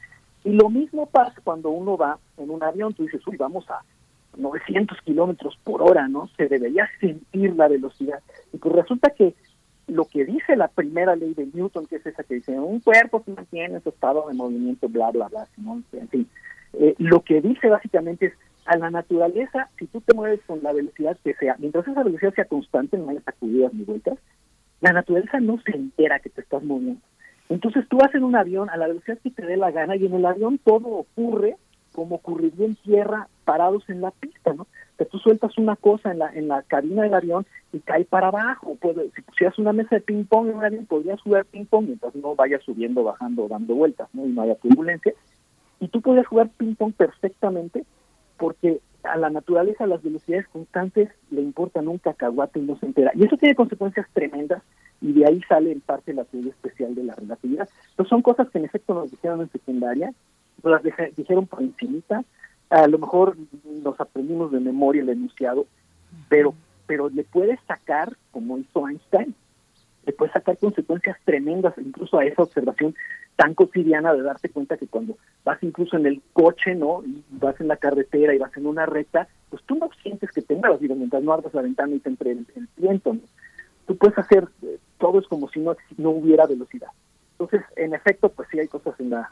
[0.45, 3.83] Y lo mismo pasa cuando uno va en un avión, tú dices, uy, vamos a
[4.37, 6.29] 900 kilómetros por hora, ¿no?
[6.37, 8.21] Se debería sentir la velocidad.
[8.53, 9.35] Y pues resulta que
[9.89, 13.23] lo que dice la primera ley de Newton, que es esa que dice, un cuerpo
[13.25, 15.47] se mantiene su estado de movimiento, bla, bla, bla,
[15.93, 16.29] en fin.
[16.75, 18.33] Eh, lo que dice básicamente es,
[18.67, 22.35] a la naturaleza, si tú te mueves con la velocidad que sea, mientras esa velocidad
[22.35, 24.19] sea constante, no haya sacudidas ni vueltas,
[24.83, 27.01] la naturaleza no se entera que te estás moviendo.
[27.49, 30.05] Entonces tú vas en un avión a la velocidad que te dé la gana y
[30.05, 31.57] en el avión todo ocurre
[31.93, 34.67] como ocurriría en tierra parados en la pista, ¿no?
[34.99, 38.29] Que tú sueltas una cosa en la en la cabina del avión y cae para
[38.29, 38.77] abajo.
[38.79, 41.87] Puede, si pusieras una mesa de ping pong en un avión, podrías jugar ping pong
[41.87, 44.27] mientras no vayas subiendo, bajando, dando vueltas, ¿no?
[44.27, 45.15] Y no haya turbulencia.
[45.81, 47.87] Y tú podrías jugar ping pong perfectamente
[48.37, 53.13] porque a la naturaleza las velocidades constantes le importan un cacahuate y no se entera.
[53.15, 54.63] Y eso tiene consecuencias tremendas
[55.01, 57.67] y de ahí sale en parte la teoría especial de la relatividad.
[57.93, 60.13] Entonces son cosas que en efecto nos dijeron en secundaria,
[60.63, 62.25] nos las dijeron por encimita,
[62.71, 65.67] a lo mejor nos aprendimos de memoria el enunciado,
[66.29, 66.55] pero,
[66.87, 69.35] pero le puedes sacar, como hizo Einstein,
[70.07, 72.95] le puedes sacar consecuencias tremendas incluso a esa observación
[73.37, 77.05] tan cotidiana de darte cuenta que cuando vas incluso en el coche, ¿no?
[77.05, 80.43] Y vas en la carretera y vas en una recta, pues tú no sientes que
[80.43, 82.47] tengas vida mientras no abras la ventana y te entre el,
[82.77, 83.17] viento,
[83.87, 86.89] Tú puedes hacer, eh, todo es como si no, no hubiera velocidad.
[87.39, 89.31] Entonces, en efecto, pues sí hay cosas en la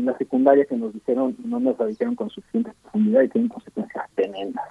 [0.00, 3.48] en la secundaria que nos dijeron, no nos la dijeron con suficiente profundidad y tienen
[3.48, 4.64] consecuencias tremendas.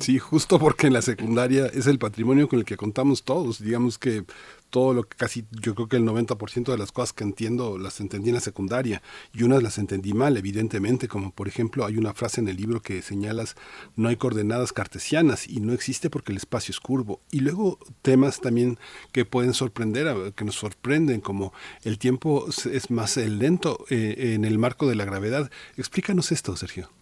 [0.00, 3.62] Sí, justo porque en la secundaria es el patrimonio con el que contamos todos.
[3.62, 4.24] Digamos que
[4.70, 8.00] todo lo que casi, yo creo que el 90% de las cosas que entiendo las
[8.00, 12.14] entendí en la secundaria y unas las entendí mal, evidentemente, como por ejemplo hay una
[12.14, 13.56] frase en el libro que señalas,
[13.96, 17.20] no hay coordenadas cartesianas y no existe porque el espacio es curvo.
[17.30, 18.78] Y luego temas también
[19.12, 24.58] que pueden sorprender, que nos sorprenden, como el tiempo es más lento eh, en el
[24.58, 25.50] marco de la gravedad.
[25.76, 26.97] Explícanos esto, Sergio.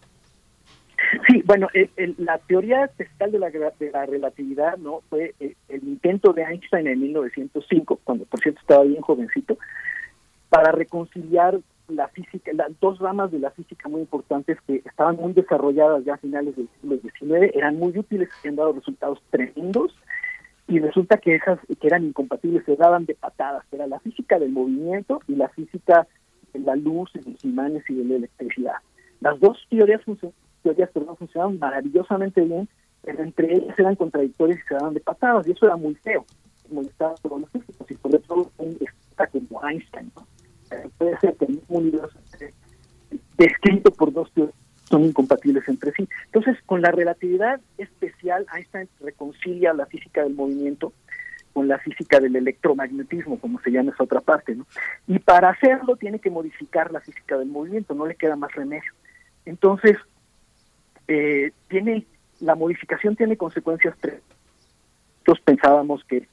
[1.27, 1.67] Sí, bueno,
[2.17, 7.01] la teoría especial de la, de la relatividad no fue el, intento de Einstein en
[7.01, 9.57] 1905, cuando por cierto estaba bien jovencito,
[10.49, 15.33] para reconciliar la física, las dos ramas de la física muy importantes que estaban muy
[15.33, 19.95] desarrolladas ya a finales del siglo XIX, eran muy útiles, han dado resultados tremendos,
[20.67, 24.51] y resulta que esas que eran incompatibles se daban de patadas, era la física del
[24.51, 26.07] movimiento y la física
[26.53, 28.75] de la luz, de los imanes y de la electricidad.
[29.21, 30.01] Las dos teorías
[30.63, 32.67] teorías no funcionaban maravillosamente bien,
[33.03, 36.25] pero entre ellas eran contradictorias y se daban de patadas, y eso era muy feo,
[36.69, 38.77] molestaba a todos los físicos, y sobre todo un
[39.47, 40.27] como Einstein, ¿no?
[40.97, 42.19] Puede ser que el mismo universo
[43.37, 44.55] descrito por dos teorías
[44.89, 46.07] son incompatibles entre sí.
[46.25, 50.93] Entonces, con la relatividad especial, Einstein reconcilia la física del movimiento
[51.53, 54.67] con la física del electromagnetismo, como se llama esa otra parte, ¿no?
[55.07, 58.91] Y para hacerlo tiene que modificar la física del movimiento, no le queda más remedio.
[59.45, 59.97] Entonces,
[61.07, 62.05] eh, tiene
[62.39, 64.21] la modificación tiene consecuencias tres.
[65.19, 66.27] Nosotros pensábamos que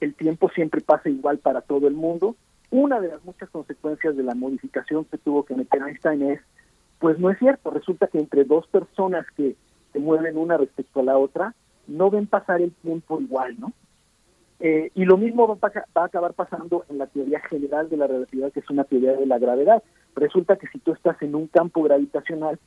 [0.00, 2.36] el tiempo siempre pasa igual para todo el mundo.
[2.70, 6.40] Una de las muchas consecuencias de la modificación que tuvo que meter Einstein es,
[6.98, 9.56] pues no es cierto, resulta que entre dos personas que
[9.92, 11.54] se mueven una respecto a la otra,
[11.86, 13.72] no ven pasar el tiempo igual, ¿no?
[14.60, 17.96] Eh, y lo mismo va a, va a acabar pasando en la teoría general de
[17.96, 19.82] la relatividad, que es una teoría de la gravedad.
[20.16, 22.58] Resulta que si tú estás en un campo gravitacional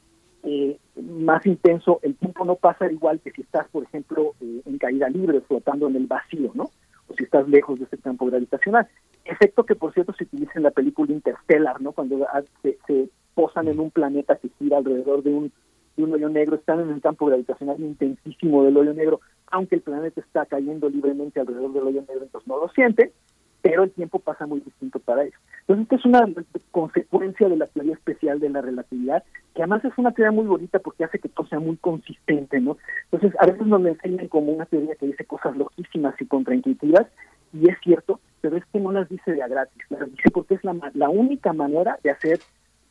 [0.43, 4.77] eh, más intenso, el tiempo no pasa igual que si estás, por ejemplo, eh, en
[4.77, 6.71] caída libre, flotando en el vacío, ¿no?
[7.07, 8.87] O si estás lejos de ese campo gravitacional.
[9.25, 11.91] Efecto que, por cierto, se utiliza en la película Interstellar, ¿no?
[11.91, 15.51] Cuando ah, se, se posan en un planeta que gira alrededor de un,
[15.95, 19.81] de un hoyo negro, están en el campo gravitacional intensísimo del hoyo negro, aunque el
[19.81, 23.13] planeta está cayendo libremente alrededor del hoyo negro, entonces no lo siente,
[23.61, 25.39] pero el tiempo pasa muy distinto para ellos.
[25.61, 29.23] Entonces, esta es una consecuencia de la teoría especial de la relatividad,
[29.53, 32.77] que además es una teoría muy bonita porque hace que todo sea muy consistente, ¿no?
[33.11, 37.07] Entonces, a veces nos enseñan como una teoría que dice cosas loquísimas y contraintuitivas,
[37.53, 40.55] y es cierto, pero es que no las dice de a gratis, las dice porque
[40.55, 42.39] es la, la única manera de hacer,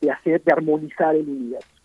[0.00, 1.79] de hacer, de armonizar el universo.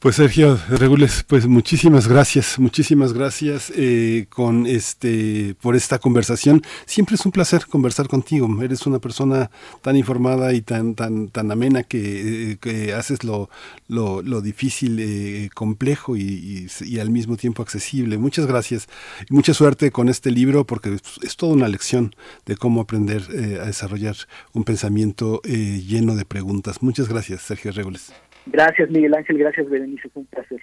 [0.00, 6.62] Pues Sergio Regules, pues muchísimas gracias, muchísimas gracias eh, con este por esta conversación.
[6.86, 8.48] Siempre es un placer conversar contigo.
[8.62, 9.50] Eres una persona
[9.82, 13.50] tan informada y tan tan tan amena que, que haces lo
[13.88, 18.16] lo, lo difícil eh, complejo y, y, al mismo tiempo accesible.
[18.16, 18.88] Muchas gracias
[19.28, 22.14] y mucha suerte con este libro porque es, es toda una lección
[22.46, 24.16] de cómo aprender eh, a desarrollar
[24.54, 26.80] un pensamiento eh, lleno de preguntas.
[26.80, 28.14] Muchas gracias, Sergio Regules.
[28.46, 29.38] Gracias, Miguel Ángel.
[29.38, 30.08] Gracias, Berenice.
[30.08, 30.60] Fue un placer.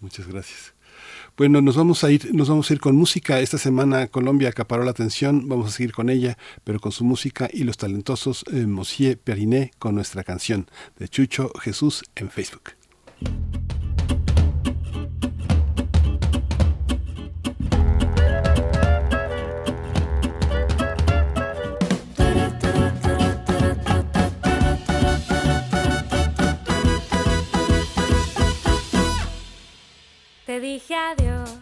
[0.00, 0.74] Muchas gracias.
[1.36, 3.40] Bueno, nos vamos a ir, nos vamos a ir con música.
[3.40, 5.48] Esta semana Colombia acaparó la atención.
[5.48, 9.70] Vamos a seguir con ella, pero con su música y los talentosos eh, Mosier Periné
[9.78, 10.66] con nuestra canción
[10.98, 12.70] de Chucho Jesús en Facebook.
[30.48, 31.58] Te dije adiós,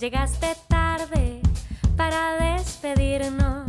[0.00, 1.42] llegaste tarde
[1.94, 3.66] para despedirnos.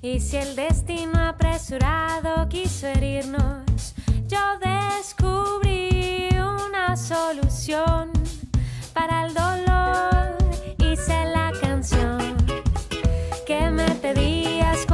[0.00, 3.96] Y si el destino apresurado quiso herirnos,
[4.28, 8.12] yo descubrí una solución
[8.94, 10.36] para el dolor.
[10.78, 12.36] Hice la canción
[13.44, 14.85] que me pedías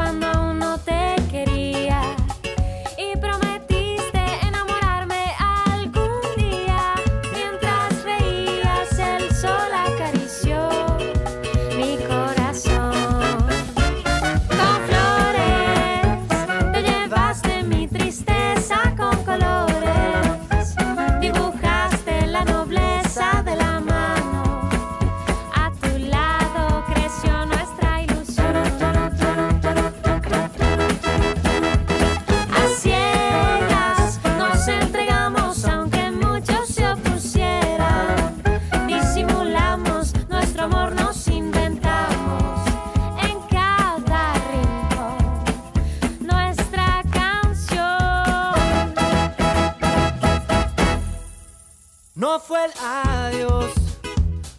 [52.33, 53.73] No fue el adiós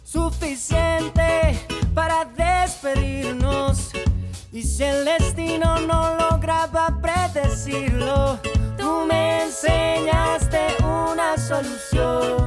[0.04, 1.58] suficiente
[1.92, 3.90] para despedirnos.
[4.52, 8.38] Y si el destino no lograba predecirlo,
[8.78, 12.46] tú me enseñaste una solución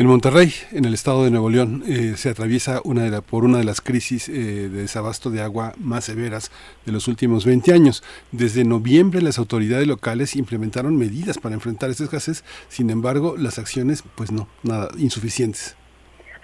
[0.00, 3.44] En Monterrey, en el estado de Nuevo León, eh, se atraviesa una de la- por
[3.44, 6.50] una de las crisis eh, de desabasto de agua más severas
[6.86, 8.02] de los últimos 20 años.
[8.32, 14.02] Desde noviembre las autoridades locales implementaron medidas para enfrentar esta escasez, sin embargo las acciones
[14.14, 15.76] pues no, nada, insuficientes.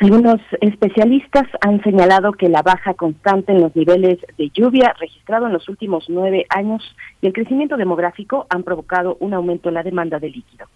[0.00, 5.54] Algunos especialistas han señalado que la baja constante en los niveles de lluvia registrado en
[5.54, 6.82] los últimos nueve años
[7.22, 10.66] y el crecimiento demográfico han provocado un aumento en la demanda de líquido.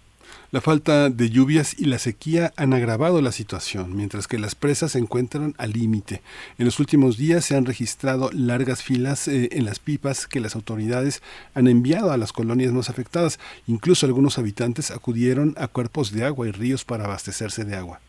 [0.52, 4.92] La falta de lluvias y la sequía han agravado la situación, mientras que las presas
[4.92, 6.22] se encuentran al límite.
[6.58, 10.56] En los últimos días se han registrado largas filas eh, en las pipas que las
[10.56, 11.22] autoridades
[11.54, 13.38] han enviado a las colonias más afectadas.
[13.68, 18.00] Incluso algunos habitantes acudieron a cuerpos de agua y ríos para abastecerse de agua.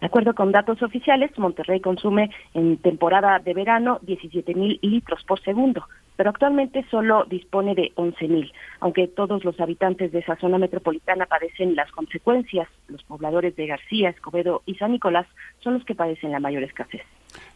[0.00, 5.40] De acuerdo con datos oficiales, Monterrey consume en temporada de verano 17 mil litros por
[5.40, 8.52] segundo, pero actualmente solo dispone de 11 mil.
[8.80, 14.10] Aunque todos los habitantes de esa zona metropolitana padecen las consecuencias, los pobladores de García,
[14.10, 15.26] Escobedo y San Nicolás
[15.60, 17.02] son los que padecen la mayor escasez.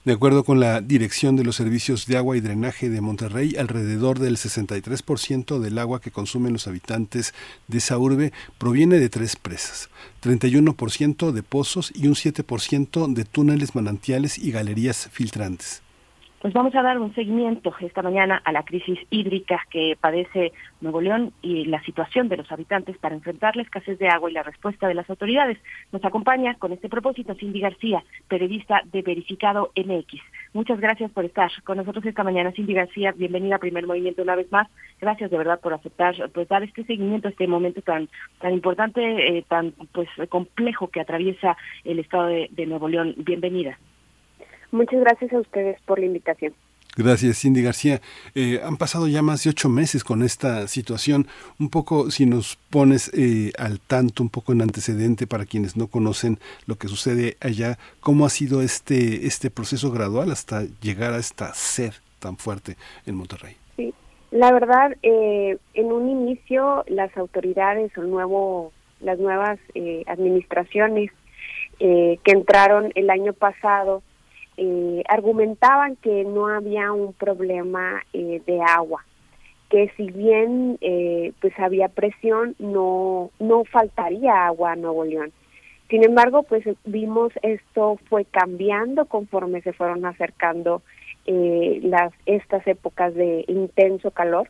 [0.04, 4.18] De acuerdo con la Dirección de los Servicios de Agua y Drenaje de Monterrey, alrededor
[4.18, 7.34] del 63% del agua que consumen los habitantes
[7.66, 9.90] de esa urbe proviene de tres presas,
[10.22, 15.82] 31% de pozos y un 7% de túneles manantiales y galerías filtrantes.
[16.40, 21.00] Pues vamos a dar un seguimiento esta mañana a la crisis hídrica que padece Nuevo
[21.00, 24.44] León y la situación de los habitantes para enfrentar la escasez de agua y la
[24.44, 25.58] respuesta de las autoridades.
[25.90, 30.22] Nos acompaña con este propósito Cindy García, periodista de Verificado MX.
[30.52, 33.10] Muchas gracias por estar con nosotros esta mañana, Cindy García.
[33.10, 34.68] Bienvenida a Primer Movimiento una vez más.
[35.00, 38.08] Gracias de verdad por aceptar, pues dar este seguimiento a este momento tan
[38.40, 43.14] tan importante, eh, tan pues complejo que atraviesa el estado de, de Nuevo León.
[43.16, 43.76] Bienvenida.
[44.70, 46.54] Muchas gracias a ustedes por la invitación.
[46.98, 48.00] Gracias, Cindy García.
[48.34, 51.28] Eh, han pasado ya más de ocho meses con esta situación.
[51.60, 55.86] Un poco, si nos pones eh, al tanto, un poco en antecedente para quienes no
[55.86, 61.18] conocen lo que sucede allá, ¿cómo ha sido este, este proceso gradual hasta llegar a
[61.18, 62.74] esta sed tan fuerte
[63.06, 63.54] en Monterrey?
[63.76, 63.94] Sí,
[64.32, 71.12] la verdad, eh, en un inicio las autoridades o nuevo, las nuevas eh, administraciones
[71.78, 74.02] que entraron el año pasado
[74.58, 79.04] eh, argumentaban que no había un problema eh, de agua,
[79.70, 85.32] que si bien eh, pues había presión no no faltaría agua a Nuevo León.
[85.88, 90.82] Sin embargo, pues vimos esto fue cambiando conforme se fueron acercando
[91.24, 94.48] eh, las estas épocas de intenso calor.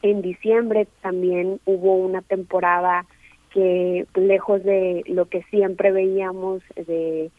[0.00, 3.04] En diciembre también hubo una temporada
[3.52, 7.30] que lejos de lo que siempre veíamos de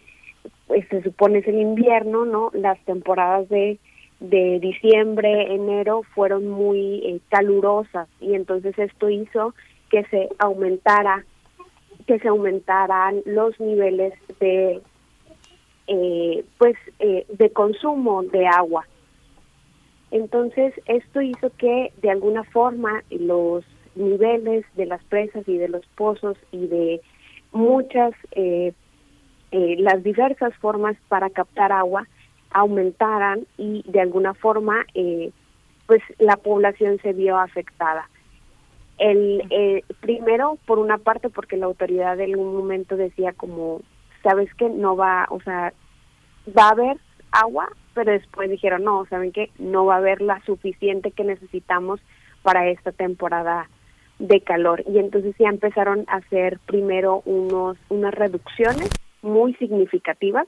[0.70, 2.52] pues se supone es el invierno, ¿no?
[2.54, 3.78] Las temporadas de
[4.20, 9.54] de diciembre, enero fueron muy eh, calurosas y entonces esto hizo
[9.90, 11.26] que se aumentara
[12.06, 14.82] que se aumentaran los niveles de
[15.88, 18.86] eh, pues eh, de consumo de agua.
[20.12, 23.64] Entonces esto hizo que de alguna forma los
[23.96, 27.02] niveles de las presas y de los pozos y de
[27.52, 28.74] muchas eh,
[29.52, 32.08] eh, las diversas formas para captar agua
[32.52, 35.32] aumentaran y de alguna forma eh,
[35.88, 38.08] pues la población se vio afectada.
[38.98, 43.82] El eh, primero por una parte porque la autoridad en un momento decía como
[44.22, 45.74] sabes que no va, o sea,
[46.56, 46.98] va a haber
[47.32, 52.00] agua, pero después dijeron no, saben que no va a haber la suficiente que necesitamos
[52.44, 53.68] para esta temporada
[54.20, 54.84] de calor.
[54.88, 58.90] Y entonces ya empezaron a hacer primero unos unas reducciones
[59.22, 60.48] muy significativas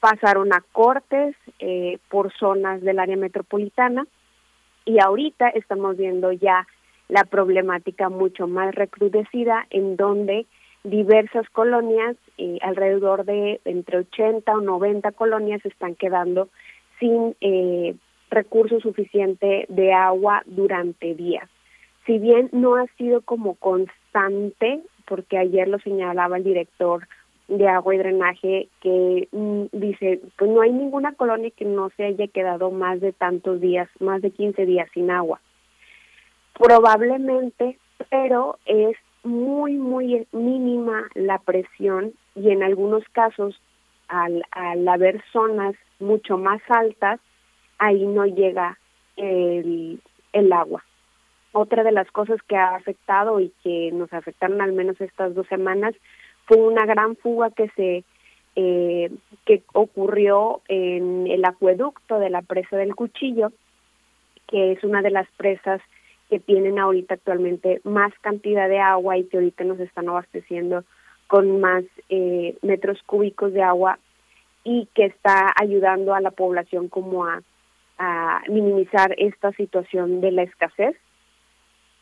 [0.00, 4.06] pasaron a cortes eh, por zonas del área metropolitana
[4.84, 6.66] y ahorita estamos viendo ya
[7.08, 10.46] la problemática mucho más recrudecida en donde
[10.82, 16.48] diversas colonias, eh, alrededor de entre 80 o 90 colonias están quedando
[16.98, 17.94] sin eh,
[18.30, 21.48] recurso suficiente de agua durante días.
[22.06, 27.06] Si bien no ha sido como constante, porque ayer lo señalaba el director
[27.48, 32.04] de agua y drenaje que mm, dice, pues no hay ninguna colonia que no se
[32.04, 35.40] haya quedado más de tantos días, más de 15 días sin agua.
[36.54, 37.78] Probablemente,
[38.10, 43.60] pero es muy, muy mínima la presión y en algunos casos,
[44.08, 47.20] al, al haber zonas mucho más altas,
[47.78, 48.78] ahí no llega
[49.16, 50.00] el,
[50.32, 50.84] el agua.
[51.52, 55.46] otra de las cosas que ha afectado y que nos afectaron al menos estas dos
[55.48, 55.94] semanas
[56.46, 58.04] fue una gran fuga que se
[58.54, 59.10] eh,
[59.46, 63.50] que ocurrió en el acueducto de la presa del Cuchillo,
[64.46, 65.80] que es una de las presas
[66.28, 70.84] que tienen ahorita actualmente más cantidad de agua y que ahorita nos están abasteciendo
[71.28, 73.98] con más eh, metros cúbicos de agua
[74.64, 77.42] y que está ayudando a la población como a,
[77.98, 80.94] a minimizar esta situación de la escasez.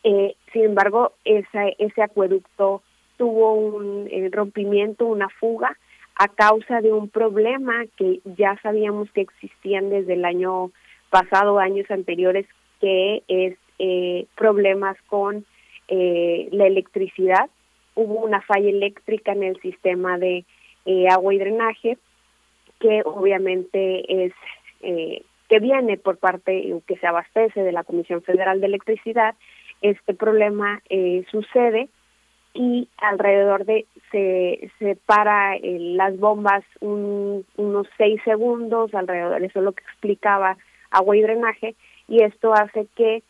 [0.02, 2.82] Eh, sin embargo, esa, ese acueducto
[3.20, 5.76] tuvo un rompimiento, una fuga,
[6.16, 10.70] a causa de un problema que ya sabíamos que existían desde el año
[11.10, 12.46] pasado, años anteriores,
[12.80, 15.44] que es eh, problemas con
[15.88, 17.50] eh, la electricidad.
[17.94, 20.46] Hubo una falla eléctrica en el sistema de
[20.86, 21.98] eh, agua y drenaje,
[22.78, 24.32] que obviamente es
[24.80, 29.34] eh, que viene por parte, que se abastece de la Comisión Federal de Electricidad.
[29.82, 31.90] Este problema eh, sucede
[32.52, 39.60] y alrededor de se, se para eh, las bombas un, unos seis segundos alrededor eso
[39.60, 40.56] es lo que explicaba
[40.90, 41.74] agua y drenaje
[42.08, 43.22] y esto hace que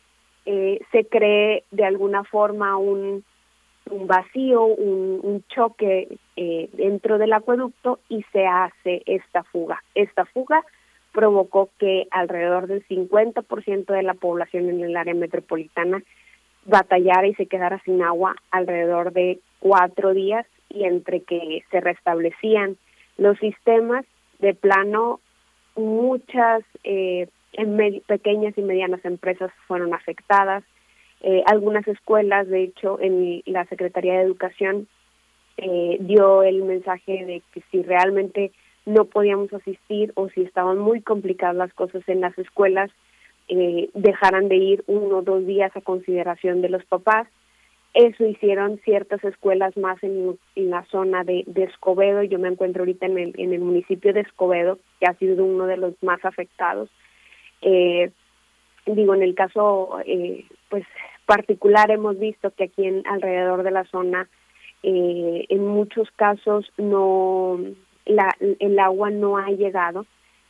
[0.47, 3.25] eh, se cree de alguna forma un,
[3.91, 9.83] un vacío un, un choque eh, dentro del acueducto y se hace esta fuga.
[9.95, 10.65] Esta fuga
[11.13, 16.03] provocó que alrededor del 50% de la población en el área metropolitana
[16.65, 22.77] batallara y se quedara sin agua alrededor de cuatro días y entre que se restablecían.
[23.17, 24.05] Los sistemas
[24.39, 25.21] de plano
[25.77, 27.29] muchas eh,
[28.07, 30.65] pequeñas y medianas empresas fueron afectadas.
[31.23, 34.89] Eh, algunas escuelas de hecho en la secretaría de educación
[35.59, 38.53] eh, dio el mensaje de que si realmente
[38.87, 42.91] no podíamos asistir o si estaban muy complicadas las cosas en las escuelas
[43.53, 47.27] eh, dejaran de ir uno o dos días a consideración de los papás.
[47.95, 52.23] Eso hicieron ciertas escuelas más en, la zona de, de, Escobedo.
[52.23, 55.67] Yo me encuentro ahorita en el, en el municipio de Escobedo, que ha sido uno
[55.67, 56.89] de los más afectados.
[57.63, 58.13] Eh,
[58.87, 60.85] digo, en el caso eh, pues
[61.27, 64.29] particular hemos visto que aquí en alrededor de la zona,
[64.83, 67.59] en muchos casos no
[68.07, 70.07] la, el agua no ha llegado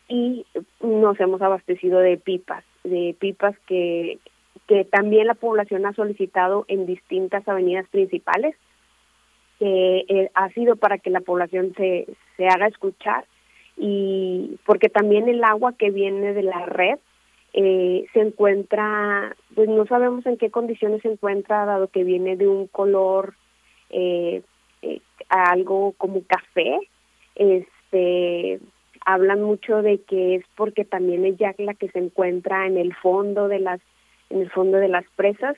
[0.07, 0.47] y
[0.81, 4.19] nos hemos abastecido de pipas de pipas que,
[4.67, 8.57] que también la población ha solicitado en distintas avenidas principales,
[9.59, 13.25] que eh, ha sido para que la población se, se haga escuchar
[13.77, 16.99] y porque también el agua que viene de la red
[17.53, 22.47] eh, se encuentra, pues no sabemos en qué condiciones se encuentra, dado que viene de
[22.47, 23.35] un color
[23.89, 24.43] eh,
[24.83, 26.79] eh, algo como café,
[27.35, 28.61] este
[29.05, 32.95] hablan mucho de que es porque también es ya la que se encuentra en el
[32.95, 33.81] fondo de las
[34.29, 35.57] en el fondo de las presas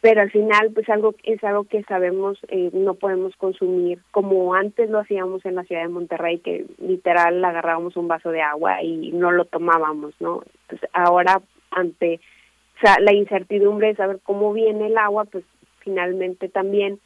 [0.00, 4.90] pero al final pues algo es algo que sabemos eh, no podemos consumir como antes
[4.90, 9.12] lo hacíamos en la ciudad de Monterrey que literal agarrábamos un vaso de agua y
[9.12, 11.40] no lo tomábamos no pues ahora
[11.70, 12.20] ante
[12.80, 15.44] o la incertidumbre de saber cómo viene el agua pues
[15.80, 16.98] finalmente también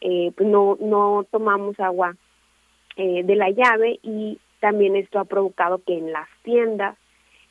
[0.00, 2.16] eh, pues no no tomamos agua
[2.96, 6.96] eh, de la llave y también esto ha provocado que en las tiendas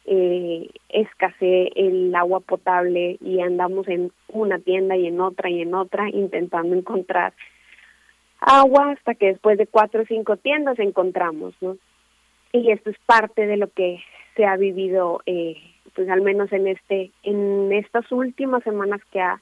[0.05, 5.75] eh, escasee el agua potable y andamos en una tienda y en otra y en
[5.75, 7.33] otra intentando encontrar
[8.39, 11.77] agua hasta que después de cuatro o cinco tiendas encontramos, ¿no?
[12.51, 14.01] Y esto es parte de lo que
[14.35, 15.57] se ha vivido, eh,
[15.93, 19.39] pues al menos en este, en estas últimas semanas que ha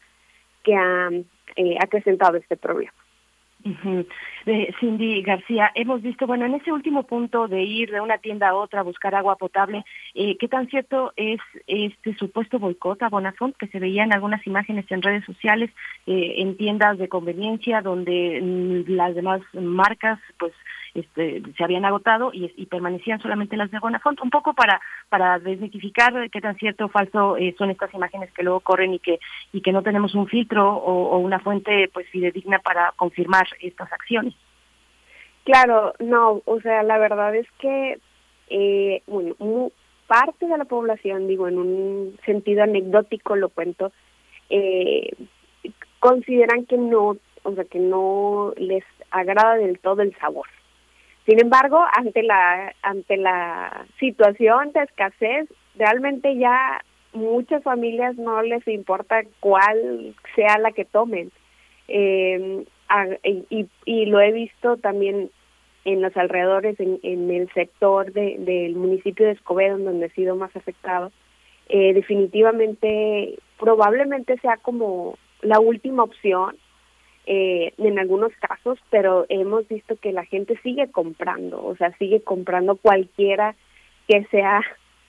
[0.64, 1.10] que ha
[1.56, 2.92] eh, acrecentado este problema.
[4.80, 8.56] Cindy García, hemos visto, bueno, en ese último punto de ir de una tienda a
[8.56, 13.56] otra a buscar agua potable, eh, ¿qué tan cierto es este supuesto boicot a Bonafont
[13.58, 15.70] que se veía en algunas imágenes en redes sociales,
[16.06, 20.54] eh, en tiendas de conveniencia donde mm, las demás marcas, pues,
[20.98, 26.42] este, se habían agotado y, permanecían solamente las de Bonafont, un poco para desmitificar qué
[26.42, 29.20] tan cierto o falso eh, son estas imágenes que luego corren y que
[29.54, 34.34] y que no tenemos un filtro o, una fuente pues fidedigna para confirmar estas acciones.
[35.44, 38.00] Claro, no, o sea, la verdad es que
[38.50, 39.36] eh, bueno,
[40.08, 43.92] parte de la población, digo, en un sentido anecdótico lo cuento,
[44.50, 45.12] eh,
[46.00, 50.48] consideran que no, o sea, que no les agrada del todo el sabor.
[51.28, 56.82] Sin embargo, ante la ante la situación de escasez, realmente ya
[57.12, 61.32] muchas familias no les importa cuál sea la que tomen.
[61.90, 62.66] Eh,
[63.50, 65.30] y, y lo he visto también
[65.84, 70.38] en los alrededores, en, en el sector de, del municipio de Escobedo, donde he sido
[70.38, 71.12] más afectado,
[71.68, 76.56] eh, definitivamente probablemente sea como la última opción
[77.28, 82.22] eh, en algunos casos, pero hemos visto que la gente sigue comprando, o sea, sigue
[82.22, 83.54] comprando cualquiera
[84.08, 84.62] que sea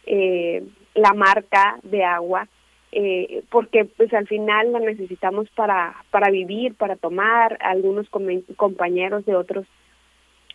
[0.05, 0.65] eh,
[0.95, 2.49] la marca de agua,
[2.91, 7.57] eh, porque pues al final la necesitamos para, para vivir, para tomar.
[7.61, 8.09] Algunos
[8.57, 9.67] compañeros de otros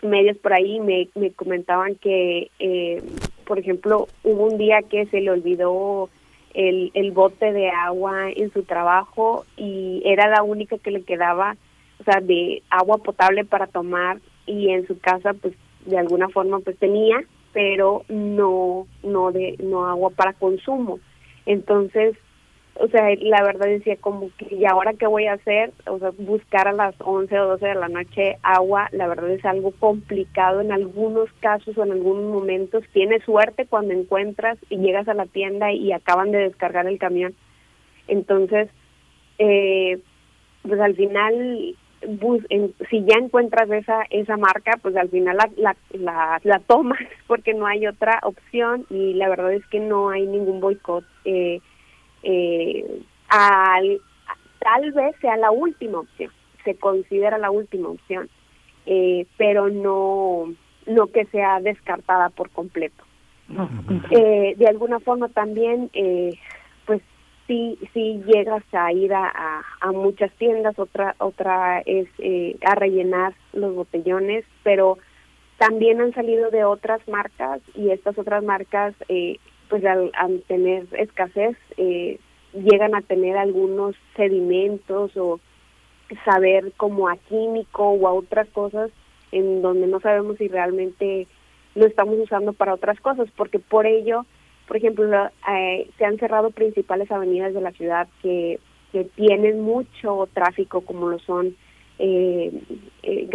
[0.02, 3.02] medios por ahí me, me comentaban que, eh,
[3.45, 6.10] por ejemplo, hubo un día que se le olvidó
[6.53, 11.55] el, el bote de agua en su trabajo y era la única que le quedaba,
[11.99, 15.53] o sea, de agua potable para tomar y en su casa pues
[15.85, 20.99] de alguna forma pues tenía, pero no no de no agua para consumo.
[21.45, 22.15] Entonces,
[22.80, 25.72] o sea, la verdad decía como que, ¿y ahora qué voy a hacer?
[25.86, 29.45] O sea, buscar a las 11 o 12 de la noche agua, la verdad es
[29.45, 32.84] algo complicado en algunos casos o en algunos momentos.
[32.91, 37.36] Tienes suerte cuando encuentras y llegas a la tienda y acaban de descargar el camión.
[38.08, 38.70] Entonces,
[39.38, 40.00] eh,
[40.64, 41.76] pues al final,
[42.90, 47.54] si ya encuentras esa esa marca, pues al final la, la, la, la tomas porque
[47.54, 51.06] no hay otra opción y la verdad es que no hay ningún boicot.
[51.26, 51.62] Eh,
[52.24, 54.02] eh, al,
[54.60, 56.32] tal vez sea la última opción,
[56.64, 58.30] se considera la última opción,
[58.86, 60.54] eh, pero no,
[60.86, 63.04] no que sea descartada por completo.
[64.10, 66.32] Eh, de alguna forma también, eh,
[66.86, 67.02] pues
[67.48, 73.34] sí, sí llegas a ir a, a, muchas tiendas, otra, otra es eh, a rellenar
[73.52, 74.98] los botellones, pero
[75.58, 79.38] también han salido de otras marcas y estas otras marcas eh,
[79.74, 80.12] pues al,
[80.48, 82.20] tener escasez eh,
[82.54, 85.40] llegan a tener algunos sedimentos o
[86.26, 88.91] saber como a químico o a otras cosas
[89.32, 91.26] en donde no sabemos si realmente
[91.74, 94.28] lo estamos usando para otras cosas, porque por ello,
[94.68, 95.08] por ejemplo,
[95.52, 98.60] eh, se han cerrado principales avenidas de la ciudad que,
[98.91, 101.56] que tienen mucho tráfico, como lo son
[101.98, 102.52] eh,
[103.02, 103.28] eh,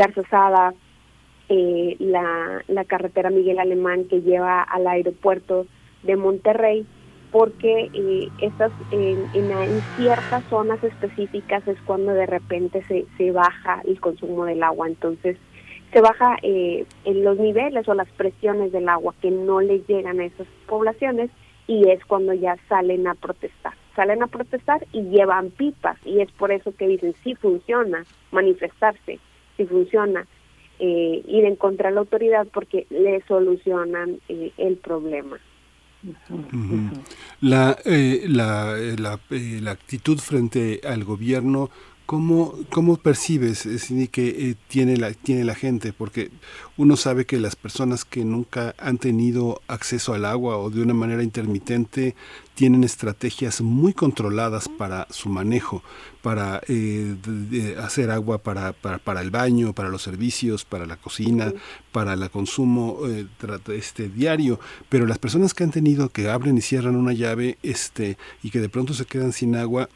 [1.49, 5.67] eh, la, la carretera Miguel Alemán que lleva al aeropuerto
[6.03, 6.87] de Monterrey,
[7.31, 14.01] porque eh, estas en, ciertas zonas específicas es cuando de repente se, se baja el
[14.01, 15.37] consumo del agua, entonces
[15.93, 20.21] se baja eh, en los niveles o las presiones del agua que no le llegan
[20.21, 21.31] a esas poblaciones
[21.67, 23.75] y es cuando ya salen a protestar.
[23.95, 29.19] Salen a protestar y llevan pipas y es por eso que dicen si funciona manifestarse,
[29.57, 30.27] si funciona
[30.79, 35.39] eh, ir en contra de la autoridad porque le solucionan eh, el problema.
[37.41, 41.71] La, eh, la, eh, la, eh, la, actitud frente al gobierno,
[42.09, 45.93] ¿cómo, cómo percibes, Cindy, que tiene, la, tiene la gente?
[45.93, 46.31] Porque
[46.79, 50.95] uno sabe que las personas que nunca han tenido acceso al agua o de una
[50.95, 52.17] manera intermitente
[52.55, 55.83] tienen estrategias muy controladas para su manejo,
[56.23, 57.15] para eh,
[57.79, 61.53] hacer agua para, para, para, el baño, para los servicios, para la cocina,
[61.93, 63.27] para el consumo eh,
[63.75, 64.59] este, diario.
[64.89, 68.61] Pero las personas que han tenido que abren y cierran una llave este, y que
[68.61, 69.91] de pronto se quedan sin agua,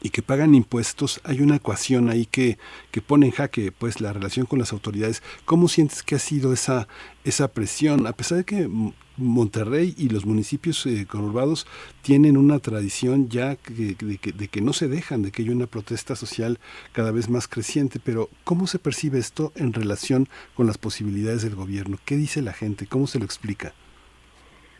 [0.00, 2.58] y que pagan impuestos, hay una ecuación ahí que,
[2.90, 5.22] que pone en jaque pues la relación con las autoridades.
[5.44, 6.88] ¿Cómo sientes que ha sido esa,
[7.24, 8.06] esa presión?
[8.06, 8.68] A pesar de que
[9.16, 11.66] Monterrey y los municipios eh, conurbados
[12.02, 15.66] tienen una tradición ya de, que, de, que, no se dejan, de que hay una
[15.66, 16.58] protesta social
[16.92, 21.56] cada vez más creciente, pero ¿cómo se percibe esto en relación con las posibilidades del
[21.56, 21.98] gobierno?
[22.04, 22.86] ¿Qué dice la gente?
[22.86, 23.72] ¿Cómo se lo explica?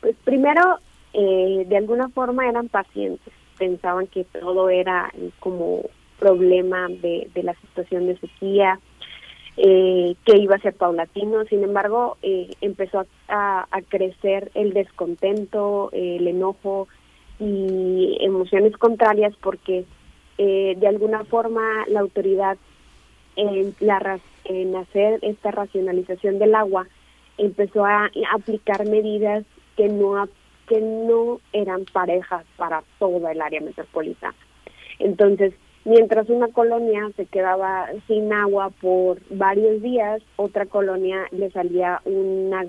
[0.01, 0.78] Pues primero,
[1.12, 5.82] eh, de alguna forma eran pacientes pensaban que todo era como
[6.18, 8.78] problema de, de la situación de sequía,
[9.60, 11.44] eh, que iba a ser paulatino.
[11.47, 16.86] Sin embargo, eh, empezó a, crecer el descontento, el enojo
[17.40, 19.85] y emociones contrarias porque
[20.39, 22.56] eh, de alguna forma la autoridad
[23.35, 26.86] en, la, en hacer esta racionalización del agua
[27.36, 29.44] empezó a aplicar medidas
[29.76, 30.28] que no
[30.69, 34.36] que no eran parejas para toda el área metropolitana.
[34.99, 35.55] Entonces,
[35.85, 42.65] mientras una colonia se quedaba sin agua por varios días, otra colonia le salía una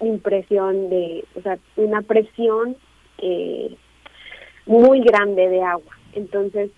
[0.00, 2.76] impresión de, o sea, una presión
[3.18, 3.74] eh,
[4.66, 5.96] muy grande de agua.
[6.12, 6.70] Entonces,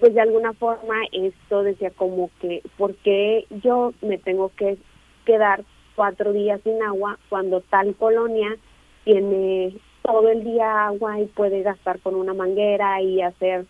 [0.00, 4.76] pues de alguna forma esto decía como que, ¿por qué yo me tengo que
[5.24, 8.56] quedar cuatro días sin agua cuando tal colonia
[9.04, 13.66] tiene todo el día agua y puede gastar con una manguera y hacer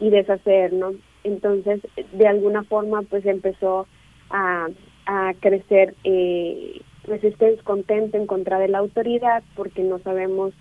[0.00, 0.92] y deshacer, ¿no?
[1.24, 1.80] Entonces,
[2.12, 3.86] de alguna forma, pues empezó
[4.30, 4.68] a,
[5.06, 10.52] a crecer eh, pues este descontento en contra de la autoridad porque no sabemos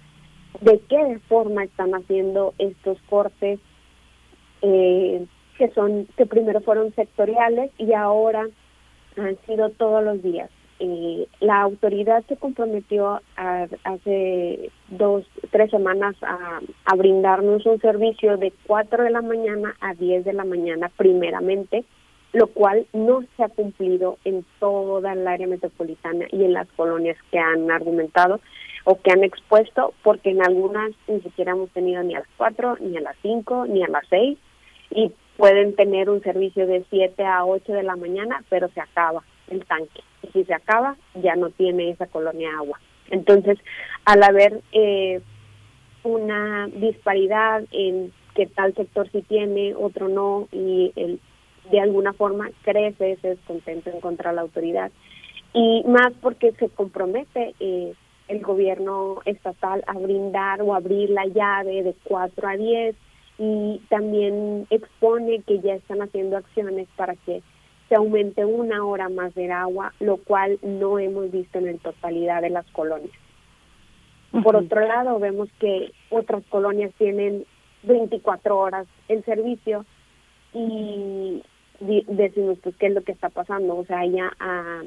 [0.61, 3.59] de qué forma están haciendo estos cortes
[4.61, 5.25] eh,
[5.57, 8.47] que son que primero fueron sectoriales y ahora
[9.17, 10.49] han sido todos los días.
[10.79, 18.53] Eh, la autoridad se comprometió hace dos, tres semanas a, a, brindarnos un servicio de
[18.67, 21.83] 4 de la mañana a 10 de la mañana primeramente,
[22.33, 27.17] lo cual no se ha cumplido en toda el área metropolitana y en las colonias
[27.31, 28.39] que han argumentado
[28.83, 32.77] o que han expuesto, porque en algunas ni siquiera hemos tenido ni a las 4,
[32.81, 34.37] ni a las 5, ni a las 6,
[34.91, 39.23] y pueden tener un servicio de 7 a 8 de la mañana, pero se acaba
[39.49, 40.01] el tanque.
[40.23, 42.79] Y si se acaba, ya no tiene esa colonia agua.
[43.09, 43.57] Entonces,
[44.05, 45.21] al haber eh,
[46.03, 51.19] una disparidad en que tal sector sí tiene, otro no, y el,
[51.71, 54.91] de alguna forma crece ese descontento en contra de la autoridad.
[55.53, 57.93] Y más porque se compromete eh,
[58.27, 62.95] el gobierno estatal a brindar o abrir la llave de 4 a 10
[63.39, 67.41] y también expone que ya están haciendo acciones para que
[67.89, 72.41] se aumente una hora más de agua, lo cual no hemos visto en la totalidad
[72.41, 73.15] de las colonias.
[74.43, 77.45] Por otro lado, vemos que otras colonias tienen
[77.83, 79.85] 24 horas el servicio
[80.53, 81.41] y
[81.79, 83.77] decimos, pues, ¿qué es lo que está pasando?
[83.77, 84.83] O sea, ya, ah,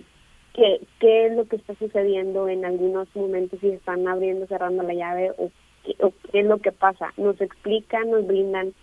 [0.55, 4.95] ¿qué, ¿qué es lo que está sucediendo en algunos momentos si están abriendo, cerrando la
[4.95, 5.51] llave o
[6.01, 7.13] o qué es lo que pasa?
[7.17, 8.75] Nos explican, nos brindan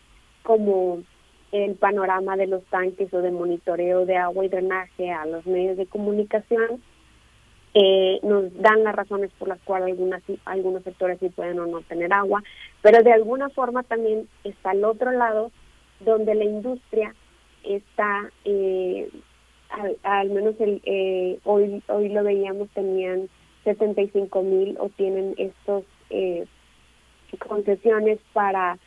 [0.44, 1.04] como
[1.52, 5.78] el panorama de los tanques o de monitoreo de agua y drenaje a los medios
[5.78, 6.82] de comunicación,
[7.74, 11.82] eh, nos dan las razones por las cuales algunas, algunos sectores sí pueden o no
[11.82, 12.44] tener agua,
[12.82, 15.52] pero de alguna forma también está al otro lado
[16.00, 17.14] donde la industria
[17.64, 19.10] está, eh,
[20.04, 23.30] al, menos el, eh, hoy, hoy lo veíamos, tenían
[23.64, 25.84] 75 mil o tienen estos
[27.40, 28.80] concesiones para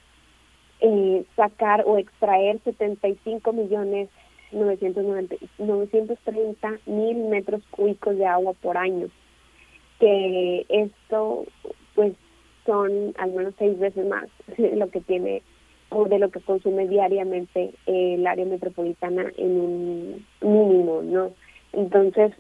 [0.81, 4.09] eh, sacar o extraer 75 millones
[4.53, 9.09] 930 mil metros cúbicos de agua por año,
[9.99, 11.47] que esto
[11.95, 12.15] pues
[12.67, 15.43] son al menos seis veces más de lo que tiene
[15.91, 21.33] o de lo que consume diariamente el área metropolitana en un mínimo, ¿no?
[21.73, 22.33] Entonces,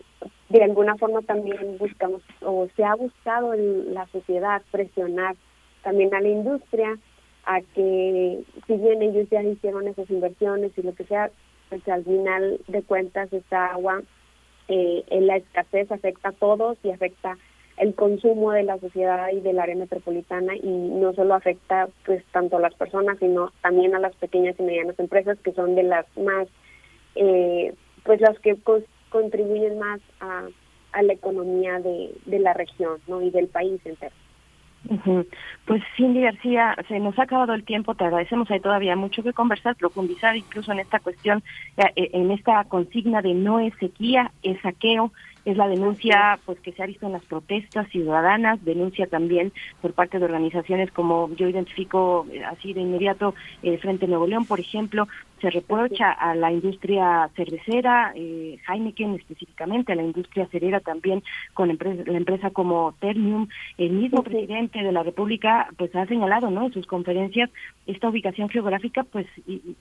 [0.48, 5.36] de alguna forma también buscamos o se ha buscado en la sociedad presionar
[5.82, 6.98] también a la industria
[7.44, 11.30] a que si bien ellos ya hicieron esas inversiones y lo que sea,
[11.68, 14.02] pues al final de cuentas esta agua
[14.68, 17.36] eh, en la escasez afecta a todos y afecta
[17.76, 22.58] el consumo de la sociedad y del área metropolitana y no solo afecta pues tanto
[22.58, 26.06] a las personas sino también a las pequeñas y medianas empresas que son de las
[26.18, 26.46] más
[27.14, 28.56] eh, pues las que
[29.08, 30.46] contribuyen más a,
[30.92, 34.14] a la economía de, de la región no y del país entero
[35.66, 39.32] pues Cindy García, se nos ha acabado el tiempo, te agradecemos, hay todavía mucho que
[39.32, 41.42] conversar, profundizar incluso en esta cuestión,
[41.76, 45.12] eh, eh, en esta consigna de no es sequía, es saqueo,
[45.44, 49.92] es la denuncia pues que se ha visto en las protestas ciudadanas, denuncia también por
[49.92, 53.34] parte de organizaciones como yo identifico eh, así de inmediato
[53.80, 55.08] Frente Nuevo León, por ejemplo,
[55.40, 61.22] se reprocha a la industria cervecera, eh, Heineken específicamente, a la industria cerera también,
[61.54, 63.48] con empresa, la empresa como Ternium.
[63.78, 66.66] El mismo presidente de la República pues ha señalado ¿no?
[66.66, 67.50] en sus conferencias
[67.86, 69.26] esta ubicación geográfica pues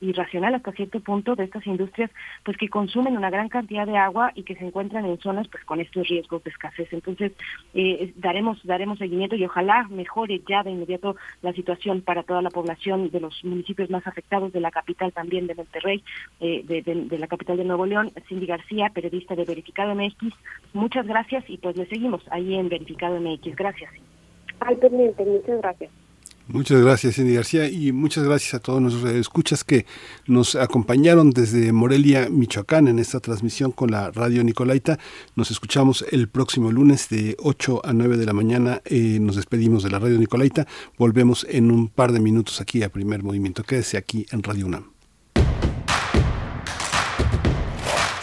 [0.01, 2.09] irracional hasta cierto punto de estas industrias
[2.43, 5.63] pues que consumen una gran cantidad de agua y que se encuentran en zonas pues
[5.65, 6.91] con estos riesgos de escasez.
[6.91, 7.33] Entonces
[7.73, 12.49] eh, daremos daremos seguimiento y ojalá mejore ya de inmediato la situación para toda la
[12.49, 16.03] población de los municipios más afectados de la capital también de Monterrey,
[16.39, 20.33] eh, de, la capital de Nuevo León, Cindy García, periodista de Verificado MX.
[20.73, 23.55] Muchas gracias y pues le seguimos ahí en Verificado MX.
[23.55, 23.91] Gracias.
[24.59, 25.91] Al pendiente, muchas gracias.
[26.51, 29.85] Muchas gracias, Cindy García, y muchas gracias a todos nuestros escuchas que
[30.25, 34.97] nos acompañaron desde Morelia, Michoacán, en esta transmisión con la Radio Nicolaita.
[35.35, 38.81] Nos escuchamos el próximo lunes de 8 a 9 de la mañana.
[38.85, 40.65] Eh, nos despedimos de la Radio Nicolaita.
[40.97, 43.61] Volvemos en un par de minutos aquí a Primer Movimiento.
[43.61, 44.98] Quédese aquí en Radio UNAM.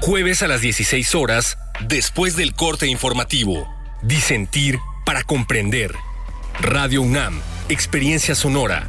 [0.00, 3.68] Jueves a las 16 horas, después del corte informativo.
[4.02, 5.92] Disentir para comprender.
[6.60, 8.88] Radio UNAM, Experiencia Sonora.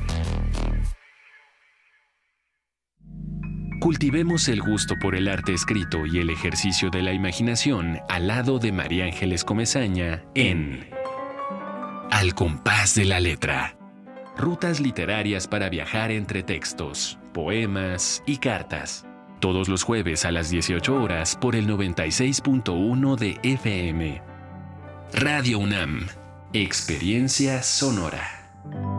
[3.79, 8.59] Cultivemos el gusto por el arte escrito y el ejercicio de la imaginación al lado
[8.59, 10.89] de María Ángeles Comezaña en
[12.11, 13.77] Al compás de la letra.
[14.37, 19.08] Rutas literarias para viajar entre textos, poemas y cartas.
[19.39, 24.21] Todos los jueves a las 18 horas por el 96.1 de FM.
[25.13, 26.07] Radio UNAM.
[26.51, 28.98] Experiencia sonora.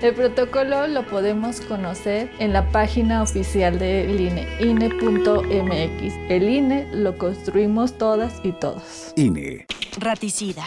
[0.00, 6.14] El protocolo lo podemos conocer en la página oficial del INE, INE.mx.
[6.30, 9.12] El INE lo construimos todas y todos.
[9.16, 9.66] INE.
[9.98, 10.64] Raticida,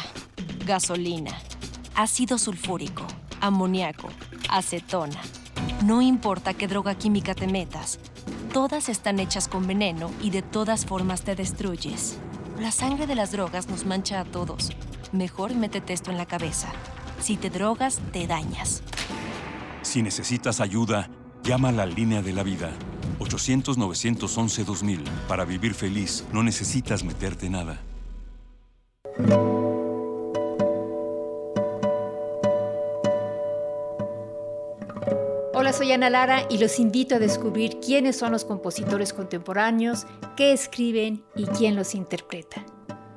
[0.65, 1.31] gasolina,
[1.95, 3.05] ácido sulfúrico,
[3.41, 4.09] amoníaco,
[4.49, 5.21] acetona.
[5.85, 7.99] No importa qué droga química te metas,
[8.53, 12.17] todas están hechas con veneno y de todas formas te destruyes.
[12.59, 14.71] La sangre de las drogas nos mancha a todos.
[15.11, 16.71] Mejor métete esto en la cabeza.
[17.23, 18.83] Si te drogas, te dañas.
[19.81, 21.09] Si necesitas ayuda,
[21.41, 22.71] llama a la línea de la vida.
[23.19, 25.07] 800-911-2000.
[25.29, 27.79] Para vivir feliz, no necesitas meterte nada.
[35.53, 40.05] Hola, soy Ana Lara y los invito a descubrir quiénes son los compositores contemporáneos,
[40.35, 42.65] qué escriben y quién los interpreta.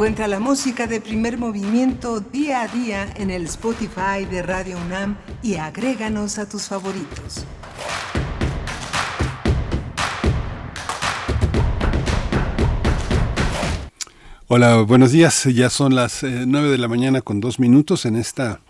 [0.00, 5.18] Encuentra la música de primer movimiento día a día en el Spotify de Radio UNAM
[5.42, 7.44] y agréganos a tus favoritos.
[14.48, 15.44] Hola, buenos días.
[15.44, 18.60] Ya son las eh, 9 de la mañana con dos minutos en esta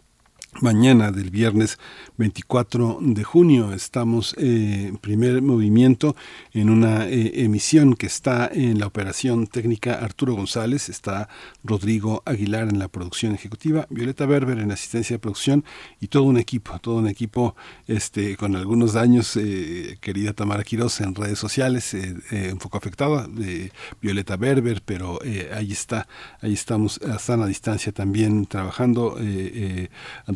[0.61, 1.79] mañana del viernes
[2.19, 3.73] 24 de junio.
[3.73, 6.17] Estamos eh, en primer movimiento
[6.53, 11.29] en una eh, emisión que está en la operación técnica Arturo González, está
[11.65, 15.65] Rodrigo Aguilar en la producción ejecutiva, Violeta Berber en asistencia de producción
[16.01, 17.55] y todo un equipo, todo un equipo
[17.87, 21.97] este, con algunos daños, eh, querida Tamara Quiroz en redes sociales,
[22.53, 23.29] un poco afectada,
[24.01, 25.21] Violeta Berber, pero
[25.55, 26.07] ahí está,
[26.41, 29.17] ahí estamos, a a distancia también trabajando.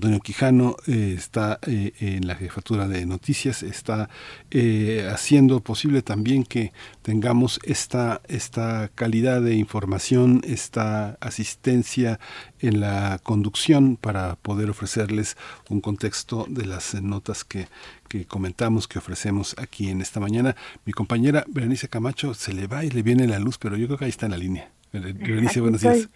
[0.04, 4.10] Antonio Quijano eh, está eh, en la jefatura de noticias, está
[4.50, 12.20] eh, haciendo posible también que tengamos esta, esta calidad de información, esta asistencia
[12.60, 15.38] en la conducción para poder ofrecerles
[15.70, 17.68] un contexto de las notas que,
[18.06, 20.54] que comentamos, que ofrecemos aquí en esta mañana.
[20.84, 23.96] Mi compañera Berenice Camacho se le va y le viene la luz, pero yo creo
[23.96, 24.70] que ahí está en la línea.
[24.92, 26.10] Berenice, buenos días.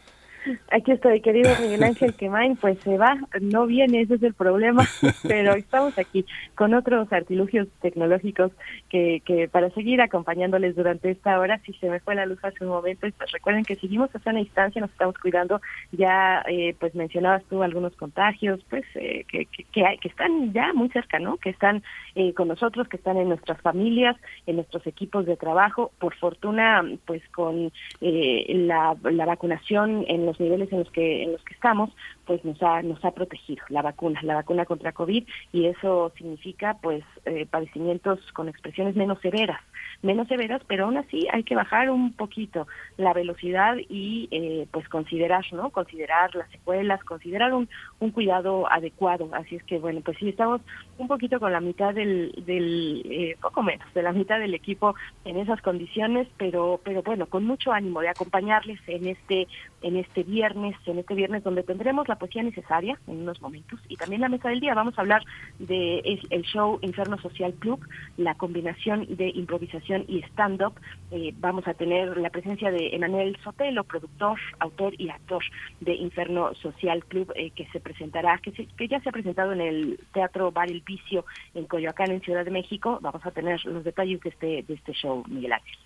[0.71, 4.87] Aquí estoy, querido Miguel Ángel Quemain, pues se va, no viene, ese es el problema,
[5.23, 6.25] pero estamos aquí
[6.55, 8.53] con otros artilugios tecnológicos
[8.89, 12.65] que, que para seguir acompañándoles durante esta hora, si se me fue la luz hace
[12.65, 15.61] un momento, pues recuerden que seguimos a una distancia, nos estamos cuidando,
[15.93, 20.89] ya eh, pues mencionabas tú algunos contagios, pues eh, que, que, que, están ya muy
[20.91, 21.37] cerca, ¿no?
[21.37, 21.83] Que están
[22.15, 24.17] eh, con nosotros, que están en nuestras familias,
[24.47, 30.73] en nuestros equipos de trabajo, por fortuna, pues con la, la vacunación en los niveles
[30.73, 31.91] en los que en los que estamos,
[32.29, 36.77] pues nos ha nos ha protegido la vacuna, la vacuna contra COVID y eso significa
[36.83, 39.59] pues eh, padecimientos con expresiones menos severas
[40.03, 44.89] menos severas, pero aún así hay que bajar un poquito la velocidad y eh, pues
[44.89, 45.71] considerar, ¿no?
[45.71, 47.69] Considerar las secuelas, considerar un,
[47.99, 49.29] un cuidado adecuado.
[49.33, 50.61] Así es que bueno, pues sí, estamos
[50.99, 54.95] un poquito con la mitad del, del eh, poco menos, de la mitad del equipo
[55.25, 59.49] en esas condiciones, pero, pero bueno, con mucho ánimo de acompañarles en este,
[59.83, 63.97] en este viernes, en este viernes donde tendremos la poesía necesaria en unos momentos y
[63.97, 64.75] también la mesa del día.
[64.75, 65.23] Vamos a hablar
[65.59, 66.01] de
[66.31, 67.81] el show Inferno Social Club,
[68.17, 70.75] la combinación de improvisación y stand-up.
[71.11, 75.43] Eh, vamos a tener la presencia de Emanuel Sotelo, productor, autor y actor
[75.81, 79.61] de Inferno Social Club, eh, que se presentará, que, que ya se ha presentado en
[79.61, 81.25] el Teatro Bar El Vicio
[81.55, 82.99] en Coyoacán, en Ciudad de México.
[83.01, 85.79] Vamos a tener los detalles de este, de este show, Miguel Ángel.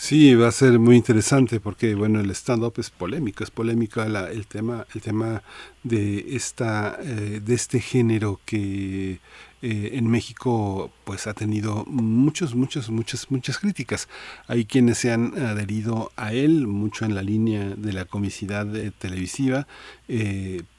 [0.00, 4.46] Sí, va a ser muy interesante porque bueno, el stand-up es polémico, es polémica el
[4.46, 5.42] tema, el tema
[5.82, 9.18] de esta, eh, de este género que
[9.60, 14.08] eh, en México pues ha tenido muchos, muchos, muchas, muchas críticas.
[14.46, 18.92] Hay quienes se han adherido a él, mucho en la línea de la comicidad eh,
[18.96, 19.66] televisiva,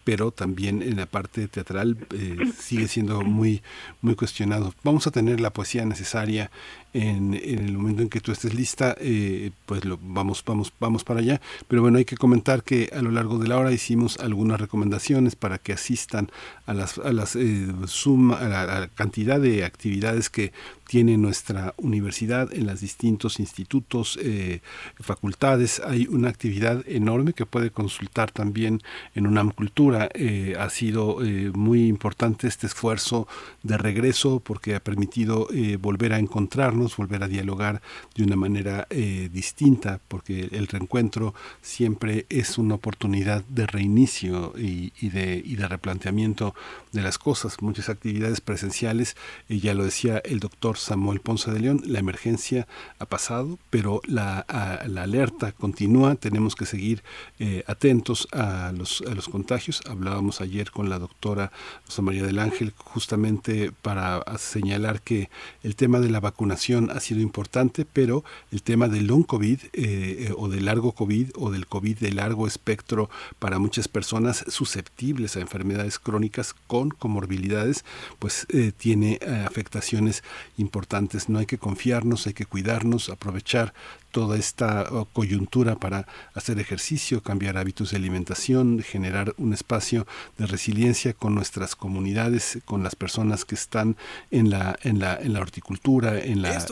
[0.09, 3.61] pero también en la parte teatral eh, sigue siendo muy,
[4.01, 4.73] muy cuestionado.
[4.83, 6.49] Vamos a tener la poesía necesaria
[6.93, 11.19] en, el momento en que tú estés lista, eh, pues lo, vamos, vamos, vamos para
[11.19, 11.39] allá.
[11.67, 15.35] Pero bueno, hay que comentar que a lo largo de la hora hicimos algunas recomendaciones
[15.35, 16.31] para que asistan
[16.65, 17.37] a las, a las
[17.85, 20.53] suma, a la cantidad de actividades que
[20.89, 24.61] tiene nuestra universidad en los distintos institutos, eh,
[24.99, 25.79] facultades.
[25.85, 28.81] Hay una actividad enorme que puede consultar también
[29.13, 30.09] en UNAM Cultura.
[30.15, 33.27] Eh, ha sido eh, muy importante este esfuerzo
[33.61, 35.47] de regreso porque ha permitido
[35.79, 37.83] volver a encontrarnos, volver a dialogar
[38.15, 45.41] de una manera distinta, porque el reencuentro siempre es una oportunidad de reinicio y, de,
[45.45, 46.55] y de replanteamiento
[46.91, 47.61] de las cosas.
[47.61, 49.15] Muchas actividades presenciales,
[49.49, 54.39] ya lo decía el doctor Samuel Ponce de León, la emergencia ha pasado, pero la,
[54.39, 57.03] alerta continúa, tenemos que seguir
[57.39, 59.81] eh, atentos a los, a los contagios.
[59.87, 61.51] Hablábamos ayer con la doctora
[61.85, 65.29] Rosa María del Ángel justamente para señalar que
[65.63, 69.69] el tema de la vacunación ha sido importante, pero el tema del long COVID eh,
[69.73, 75.35] eh, o del largo COVID o del COVID de largo espectro para muchas personas susceptibles
[75.35, 77.83] a enfermedades crónicas con comorbilidades,
[78.19, 78.47] pues
[78.77, 80.23] tiene afectaciones
[80.57, 81.29] importantes importantes.
[81.29, 83.73] No hay que confiarnos, hay que cuidarnos, aprovechar
[84.11, 90.47] toda esta oh, coyuntura para hacer ejercicio, cambiar hábitos de alimentación, generar un espacio de
[90.47, 93.95] resiliencia con nuestras comunidades, con las personas que están
[94.31, 96.65] en la en la en la horticultura, en la,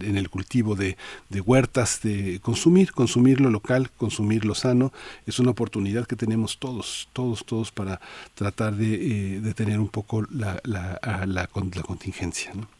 [0.00, 0.96] en, el cultivo de,
[1.30, 4.92] de, huertas, de consumir, consumir lo local, consumir lo sano,
[5.26, 8.00] es una oportunidad que tenemos todos, todos, todos para
[8.34, 12.52] tratar de, eh, de tener un poco la, la, la, la contingencia.
[12.54, 12.73] ¿no?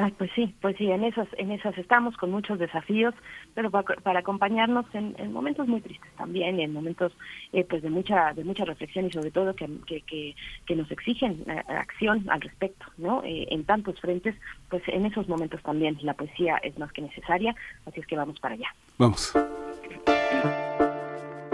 [0.00, 3.14] Ay, pues sí, pues sí, en esas, en esas estamos con muchos desafíos,
[3.52, 7.12] pero para, acompañarnos en, momentos muy tristes también, en momentos
[7.52, 11.42] eh, pues de mucha, de mucha reflexión y sobre todo que, que, que, nos exigen
[11.48, 13.24] eh, acción al respecto, ¿no?
[13.24, 14.36] Eh, en tantos frentes,
[14.70, 18.38] pues en esos momentos también la poesía es más que necesaria, así es que vamos
[18.38, 18.72] para allá.
[18.98, 19.34] Vamos.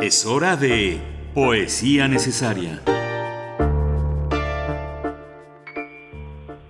[0.02, 1.00] Es hora de
[1.32, 2.82] poesía necesaria.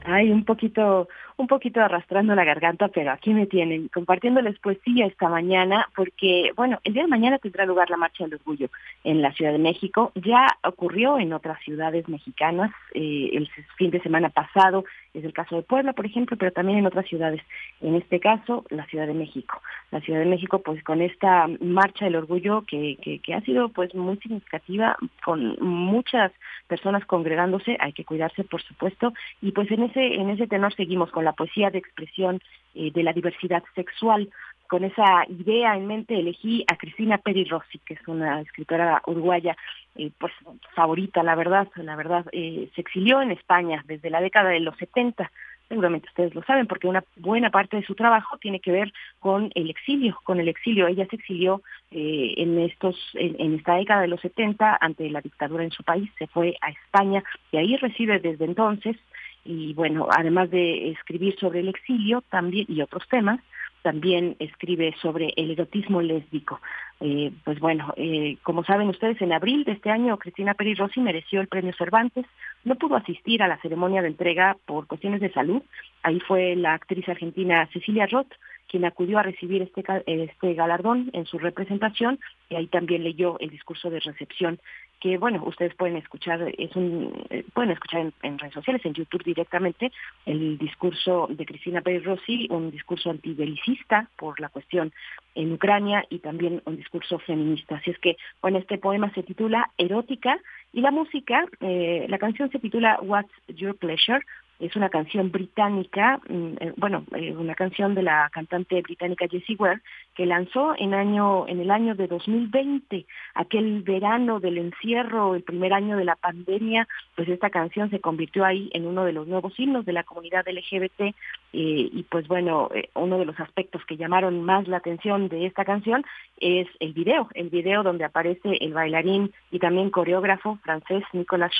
[0.04, 5.28] Ay, un poquito un poquito arrastrando la garganta, pero aquí me tienen compartiéndoles poesía esta
[5.28, 8.68] mañana, porque, bueno, el día de mañana tendrá lugar la Marcha del Orgullo
[9.02, 10.12] en la Ciudad de México.
[10.14, 15.56] Ya ocurrió en otras ciudades mexicanas eh, el fin de semana pasado, es el caso
[15.56, 17.40] de Puebla, por ejemplo, pero también en otras ciudades.
[17.80, 19.60] En este caso, la Ciudad de México.
[19.90, 23.68] La Ciudad de México, pues con esta Marcha del Orgullo que, que, que ha sido
[23.68, 26.32] pues muy significativa, con muchas
[26.66, 31.10] personas congregándose, hay que cuidarse, por supuesto, y pues en ese, en ese tenor seguimos
[31.10, 32.40] con la poesía de expresión
[32.74, 34.30] eh, de la diversidad sexual.
[34.66, 39.56] Con esa idea en mente elegí a Cristina Peri Rossi, que es una escritora uruguaya
[39.94, 40.32] eh, pues
[40.74, 44.76] favorita, la verdad, la verdad, eh, se exilió en España desde la década de los
[44.78, 45.30] 70
[45.68, 49.50] seguramente ustedes lo saben, porque una buena parte de su trabajo tiene que ver con
[49.54, 50.86] el exilio, con el exilio.
[50.86, 55.64] Ella se exilió eh, en estos, en, esta década de los 70 ante la dictadura
[55.64, 57.22] en su país, se fue a España
[57.52, 58.96] y ahí reside desde entonces
[59.44, 63.40] y bueno, además de escribir sobre el exilio también y otros temas,
[63.82, 66.60] también escribe sobre el erotismo lésbico.
[67.00, 71.00] Eh, pues bueno, eh, como saben ustedes, en abril de este año Cristina Peri Rossi
[71.00, 72.24] mereció el premio Cervantes.
[72.64, 75.62] No pudo asistir a la ceremonia de entrega por cuestiones de salud.
[76.02, 78.32] Ahí fue la actriz argentina Cecilia Roth
[78.66, 82.18] quien acudió a recibir este, este galardón en su representación
[82.48, 84.58] y ahí también leyó el discurso de recepción
[85.04, 89.22] que bueno, ustedes pueden escuchar, es un, eh, pueden escuchar en, redes sociales, en YouTube
[89.22, 89.92] directamente,
[90.24, 94.94] el discurso de Cristina Pérez Rossi, un discurso antibelicista por la cuestión
[95.34, 97.76] en Ucrania y también un discurso feminista.
[97.76, 100.38] Así es que, bueno, este poema se titula Erótica
[100.72, 104.24] y la música, eh, la canción se titula What's Your Pleasure,
[104.60, 109.56] es una canción británica, mm, eh, bueno, eh, una canción de la cantante británica Jessie
[109.58, 109.80] Ware,
[110.14, 115.72] que lanzó en, año, en el año de 2020, aquel verano del encierro, el primer
[115.72, 116.86] año de la pandemia,
[117.16, 120.46] pues esta canción se convirtió ahí en uno de los nuevos himnos de la comunidad
[120.46, 121.14] LGBT eh,
[121.52, 126.04] y pues bueno, uno de los aspectos que llamaron más la atención de esta canción
[126.38, 131.52] es el video, el video donde aparece el bailarín y también coreógrafo francés Nicolas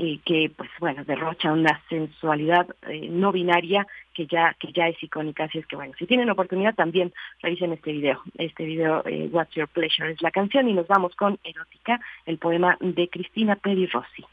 [0.00, 5.02] Houchard, que pues bueno derrocha una sensualidad eh, no binaria que ya que ya es
[5.02, 5.44] icónica.
[5.44, 7.12] Así es que bueno si tienen oportunidad también
[7.42, 8.22] revisen este video.
[8.38, 10.68] Este video eh, What's Your Pleasure es la canción.
[10.68, 14.24] Y nos vamos con Erótica el poema de Cristina Peri Rossi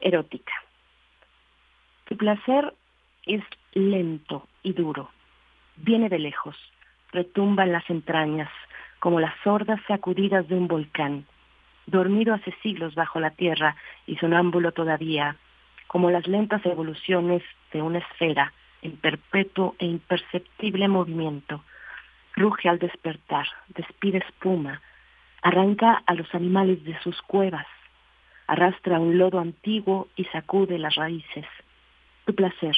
[0.00, 0.52] Erótica.
[2.06, 2.74] Tu placer
[3.26, 3.42] es
[3.72, 5.10] lento y duro,
[5.76, 6.56] viene de lejos,
[7.12, 8.50] retumba en las entrañas,
[8.98, 11.24] como las sordas sacudidas de un volcán,
[11.90, 13.76] dormido hace siglos bajo la tierra
[14.06, 15.36] y sonámbulo todavía,
[15.86, 17.42] como las lentas evoluciones
[17.72, 18.52] de una esfera
[18.82, 21.62] en perpetuo e imperceptible movimiento.
[22.36, 24.80] Ruge al despertar, despide espuma,
[25.42, 27.66] arranca a los animales de sus cuevas,
[28.46, 31.46] arrastra un lodo antiguo y sacude las raíces.
[32.24, 32.76] Tu placer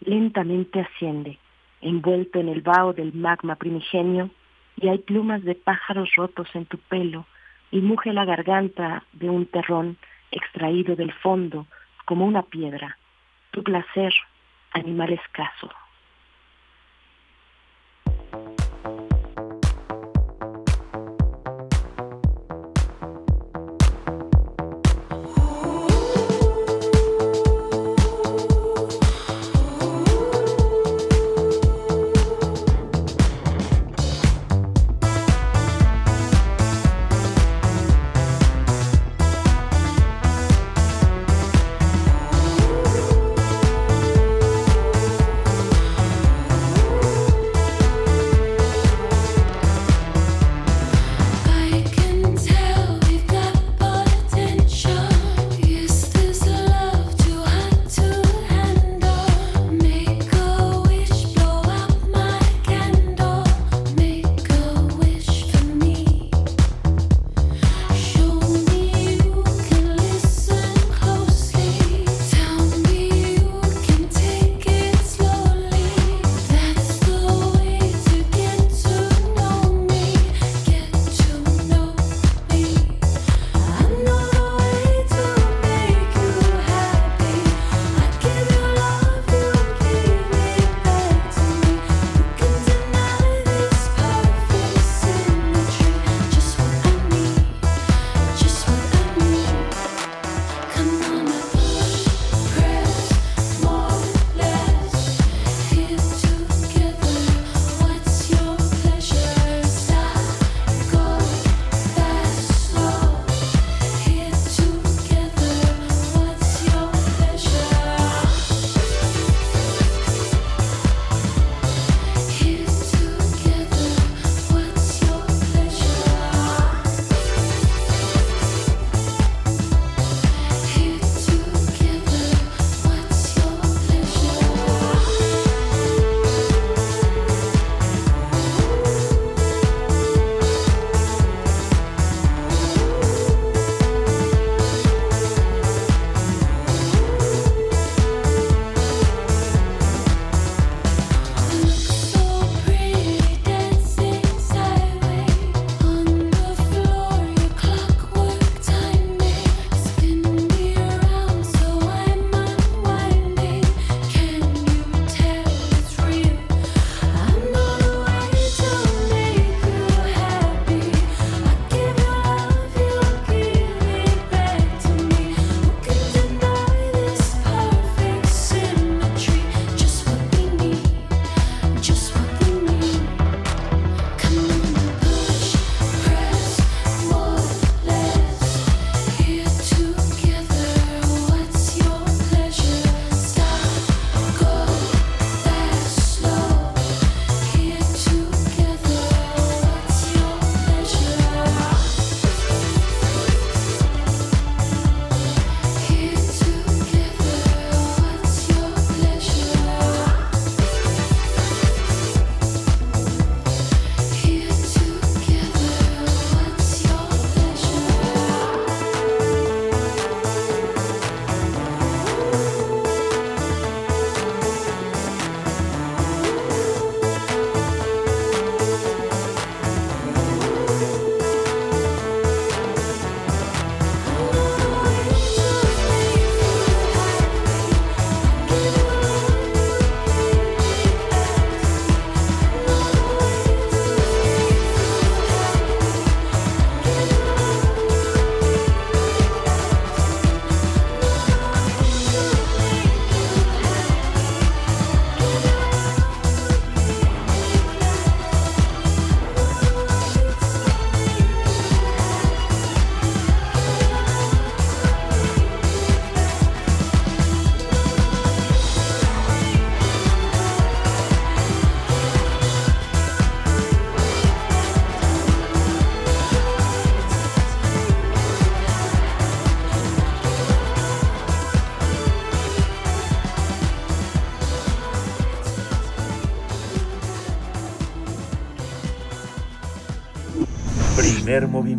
[0.00, 1.38] lentamente asciende,
[1.80, 4.30] envuelto en el vaho del magma primigenio,
[4.78, 7.26] y hay plumas de pájaros rotos en tu pelo,
[7.70, 9.96] y muge la garganta de un terrón
[10.30, 11.66] extraído del fondo
[12.04, 12.98] como una piedra.
[13.50, 14.14] Tu placer,
[14.72, 15.70] animal escaso.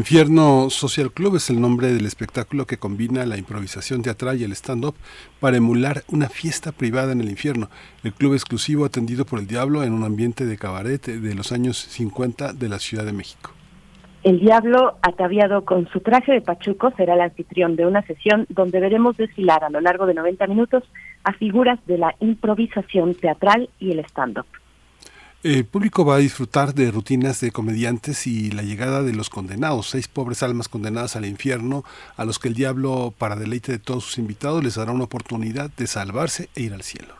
[0.00, 4.52] Infierno Social Club es el nombre del espectáculo que combina la improvisación teatral y el
[4.52, 4.94] stand-up
[5.40, 7.68] para emular una fiesta privada en el infierno.
[8.02, 11.76] El club exclusivo atendido por el diablo en un ambiente de cabaret de los años
[11.76, 13.50] 50 de la Ciudad de México.
[14.22, 18.80] El diablo, ataviado con su traje de pachuco, será el anfitrión de una sesión donde
[18.80, 20.82] veremos desfilar a lo largo de 90 minutos
[21.24, 24.46] a figuras de la improvisación teatral y el stand-up.
[25.42, 29.88] El público va a disfrutar de rutinas de comediantes y la llegada de los condenados,
[29.88, 31.82] seis pobres almas condenadas al infierno,
[32.18, 35.70] a los que el diablo, para deleite de todos sus invitados, les dará una oportunidad
[35.70, 37.14] de salvarse e ir al cielo.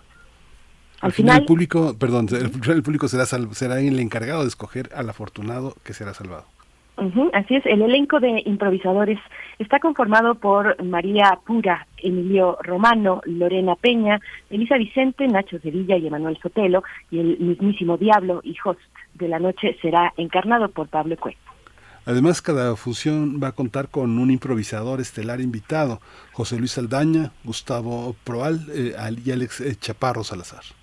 [1.00, 5.74] Al, final, el público, perdón, el, público será, será el encargado de escoger al afortunado
[5.82, 6.44] que será salvado.
[7.32, 9.18] Así es, el elenco de improvisadores
[9.58, 14.20] está conformado por María Pura, Emilio Romano, Lorena Peña,
[14.50, 18.56] Elisa Vicente, Nacho Sevilla y Emanuel Sotelo, y el mismísimo Diablo y
[19.14, 21.50] de la noche será encarnado por Pablo Cuesta.
[22.06, 26.00] Además, cada función va a contar con un improvisador estelar invitado,
[26.32, 28.94] José Luis Aldaña, Gustavo Proal eh,
[29.24, 30.79] y Alex eh, Chaparro Salazar.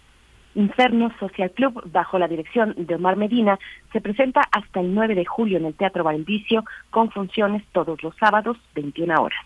[0.55, 3.59] Inferno Social Club, bajo la dirección de Omar Medina,
[3.93, 8.15] se presenta hasta el 9 de julio en el Teatro Valdicio con funciones todos los
[8.17, 9.39] sábados, 21 horas.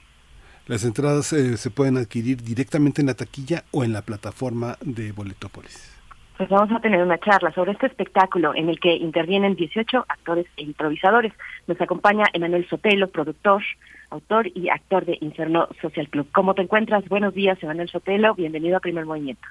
[0.68, 5.12] Las entradas eh, se pueden adquirir directamente en la taquilla o en la plataforma de
[5.12, 5.98] Boletópolis.
[6.38, 10.48] Pues vamos a tener una charla sobre este espectáculo en el que intervienen 18 actores
[10.58, 11.34] e improvisadores.
[11.68, 13.62] Nos acompaña Emanuel Sotelo, productor,
[14.10, 16.28] autor y actor de Inferno Social Club.
[16.32, 17.08] ¿Cómo te encuentras?
[17.10, 18.34] Buenos días, Emanuel Sotelo.
[18.34, 19.48] Bienvenido a Primer Movimiento.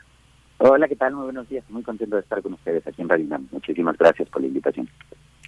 [0.62, 1.14] Hola, ¿qué tal?
[1.14, 1.64] Muy buenos días.
[1.70, 4.90] Muy contento de estar con ustedes aquí en Radio Muchísimas gracias por la invitación.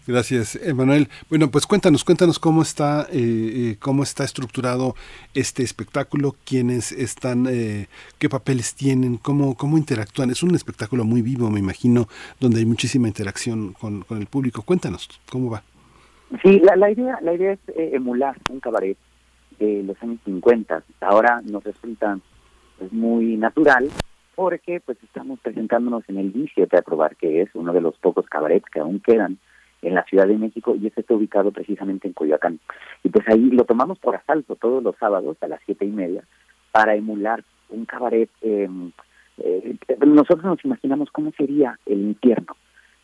[0.07, 1.09] Gracias, Emanuel.
[1.29, 4.95] Bueno, pues cuéntanos, cuéntanos cómo está, eh, eh, cómo está estructurado
[5.35, 10.31] este espectáculo, quiénes están, eh, qué papeles tienen, cómo, cómo interactúan.
[10.31, 12.07] Es un espectáculo muy vivo, me imagino,
[12.41, 14.63] donde hay muchísima interacción con, el público.
[14.63, 15.63] Cuéntanos, ¿cómo va?
[16.43, 18.97] Sí, la, idea, la idea es emular un cabaret
[19.59, 20.83] de los años 50.
[21.03, 22.19] Ahora nos resulta
[22.79, 23.91] pues, muy natural
[24.43, 28.27] porque pues estamos presentándonos en el Vicio Teatro Bar, que es uno de los pocos
[28.27, 29.39] cabarets que aún quedan
[29.83, 32.59] en la Ciudad de México y este está ubicado precisamente en Coyoacán.
[33.05, 36.25] Y pues ahí lo tomamos por asalto todos los sábados a las siete y media
[36.73, 38.29] para emular un cabaret.
[38.41, 38.91] Em,
[39.39, 42.57] eh, nosotros nos imaginamos cómo sería el infierno.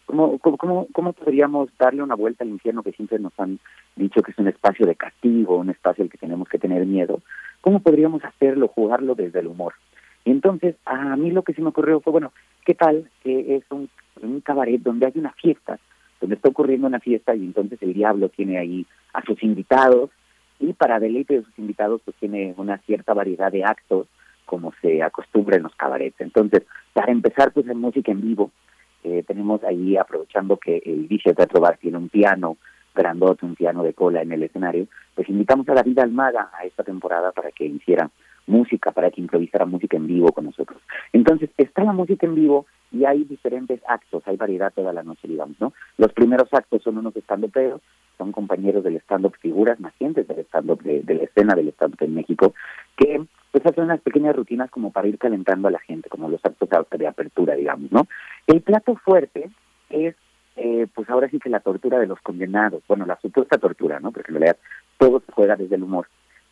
[0.07, 3.61] ¿Cómo, cómo, ¿Cómo podríamos darle una vuelta al infierno que siempre nos han
[3.95, 7.21] dicho que es un espacio de castigo, un espacio al que tenemos que tener miedo?
[7.61, 9.75] ¿Cómo podríamos hacerlo, jugarlo desde el humor?
[10.25, 12.33] Y entonces a mí lo que se me ocurrió fue, bueno,
[12.65, 13.89] ¿qué tal que es un,
[14.23, 15.79] un cabaret donde hay una fiesta,
[16.21, 20.11] donde está ocurriendo una fiesta y entonces el diablo tiene ahí a sus invitados
[20.61, 24.09] y para deleite de sus invitados pues tiene una cierta variedad de actos
[24.45, 26.21] como se acostumbra en los cabarets.
[26.21, 26.63] Entonces,
[26.93, 28.51] para empezar pues en música en vivo,
[29.05, 32.57] eh, tenemos ahí aprovechando que el Vicio Teatro Bar tiene un piano
[32.95, 36.83] grandote, un piano de cola en el escenario, pues invitamos a David Almada a esta
[36.83, 38.11] temporada para que hiciera
[38.49, 40.81] música, para que improvisara música en vivo con nosotros.
[41.13, 45.29] Entonces, está la música en vivo y hay diferentes actos, hay variedad toda la noche,
[45.29, 45.73] digamos, ¿no?
[45.99, 47.81] Los primeros actos son unos stand-uperos,
[48.17, 52.55] son compañeros del stand-up, figuras nacientes del stand-up, de, la escena del stand-up en México,
[52.97, 56.45] que pues hacen unas pequeñas rutinas como para ir calentando a la gente, como los
[56.45, 58.07] actos de apertura, digamos, ¿no?
[58.47, 59.51] El plato fuerte
[59.89, 60.15] es,
[60.57, 64.13] eh, pues ahora sí que la tortura de los condenados, bueno, la supuesta tortura, ¿no?
[64.13, 64.59] Porque en realidad
[64.99, 66.09] todo se juega desde el humor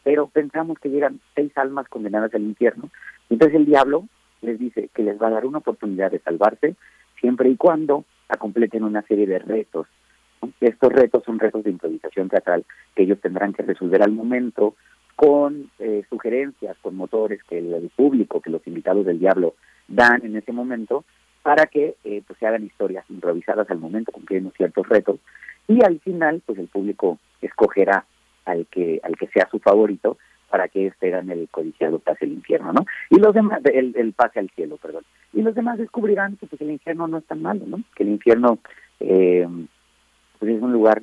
[0.06, 2.90] pero pensamos que llegan seis almas condenadas al infierno.
[3.28, 4.06] Entonces el diablo
[4.40, 6.76] les dice que les va a dar una oportunidad de salvarse
[7.20, 8.04] siempre y cuando
[8.38, 9.88] completen una serie de retos.
[10.60, 12.64] Estos retos son retos de improvisación teatral
[12.94, 14.76] que ellos tendrán que resolver al momento
[15.16, 19.54] con eh, sugerencias, con motores que el, público, que los invitados del diablo
[19.88, 21.04] dan en ese momento
[21.42, 25.18] para que eh, pues, se hagan historias improvisadas al momento cumpliendo ciertos retos
[25.66, 28.04] y al final pues el público escogerá
[28.46, 30.16] al que al que sea su favorito
[30.50, 32.86] para que este gane el codiciado pase el infierno, ¿no?
[33.10, 35.04] Y los demás, el, el pase al cielo, perdón.
[35.32, 37.80] Y los demás descubrirán que pues, el infierno no es tan malo, ¿no?
[37.94, 38.58] Que el infierno
[39.00, 39.46] eh,
[40.38, 41.02] pues es un lugar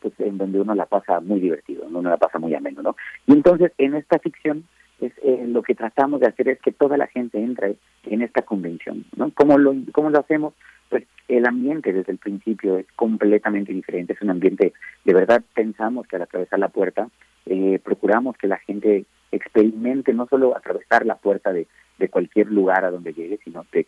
[0.00, 2.96] pues en donde uno la pasa muy divertido, uno la pasa muy ameno, ¿no?
[3.26, 4.64] Y entonces en esta ficción
[5.00, 8.42] es eh, lo que tratamos de hacer es que toda la gente entre en esta
[8.42, 9.30] convención, ¿no?
[9.34, 10.54] ¿Cómo lo, cómo lo hacemos?
[10.88, 14.72] pues el ambiente desde el principio es completamente diferente, es un ambiente,
[15.04, 17.08] de verdad pensamos que al atravesar la puerta,
[17.46, 21.66] eh, procuramos que la gente experimente no solo atravesar la puerta de,
[21.98, 23.86] de cualquier lugar a donde llegue, sino que,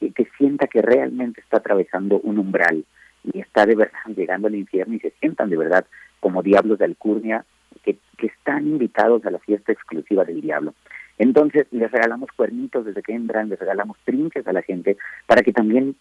[0.00, 2.84] que sienta que realmente está atravesando un umbral
[3.32, 5.86] y está de verdad llegando al infierno y se sientan de verdad
[6.20, 7.44] como diablos de alcurnia
[7.84, 10.72] que, están invitados a la fiesta exclusiva del diablo.
[11.18, 14.96] Entonces les regalamos cuernitos desde que entran, les regalamos trinques a la gente
[15.26, 15.94] para que también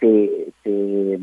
[0.00, 1.18] se, se,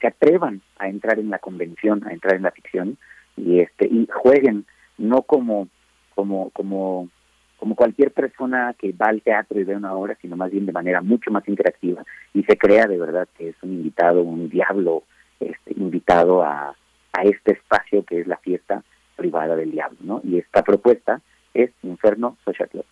[0.00, 2.96] se atrevan a entrar en la convención, a entrar en la ficción
[3.36, 4.64] y este y jueguen
[4.98, 5.68] no como
[6.14, 7.08] como como
[7.56, 10.72] como cualquier persona que va al teatro y ve una obra, sino más bien de
[10.72, 12.04] manera mucho más interactiva
[12.34, 15.02] y se crea de verdad que es un invitado, un diablo
[15.40, 16.76] este, invitado a,
[17.12, 18.82] a este espacio que es la fiesta
[19.16, 20.20] privada del diablo, ¿no?
[20.24, 21.20] Y esta propuesta
[21.54, 22.84] es Inferno Social Club.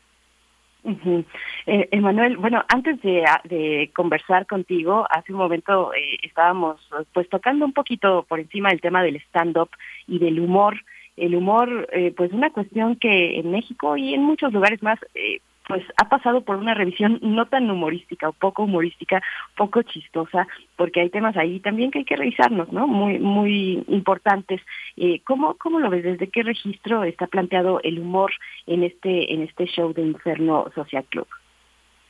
[1.67, 6.81] Eh, Emanuel, bueno, antes de, de conversar contigo, hace un momento eh, estábamos
[7.13, 9.69] pues tocando un poquito por encima del tema del stand-up
[10.07, 10.77] y del humor.
[11.17, 15.41] El humor, eh, pues una cuestión que en México y en muchos lugares más, eh,
[15.71, 19.23] pues ha pasado por una revisión no tan humorística o poco humorística,
[19.57, 22.89] poco chistosa, porque hay temas ahí también que hay que revisarnos, ¿no?
[22.89, 24.61] Muy muy importantes.
[24.97, 26.03] Eh, ¿cómo, ¿Cómo lo ves?
[26.03, 28.33] ¿Desde qué registro está planteado el humor
[28.67, 31.29] en este en este show de Inferno Social Club?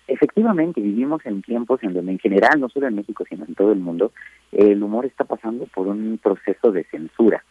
[0.07, 3.73] Efectivamente, vivimos en tiempos en donde en general, no solo en México, sino en todo
[3.73, 4.13] el mundo,
[4.53, 7.45] el humor está pasando por un proceso de censura.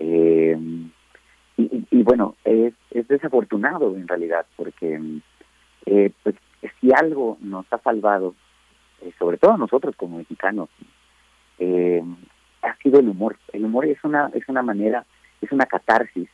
[0.00, 0.58] Eh,
[1.56, 5.00] y, y- bueno, es, es desafortunado en realidad, porque
[5.86, 6.36] eh, pues,
[6.80, 8.34] si algo nos ha salvado,
[9.02, 10.68] eh, sobre todo nosotros como mexicanos,
[11.58, 12.02] eh,
[12.62, 13.36] ha sido el humor.
[13.52, 15.04] El humor es una es una manera,
[15.40, 16.28] es una catarsis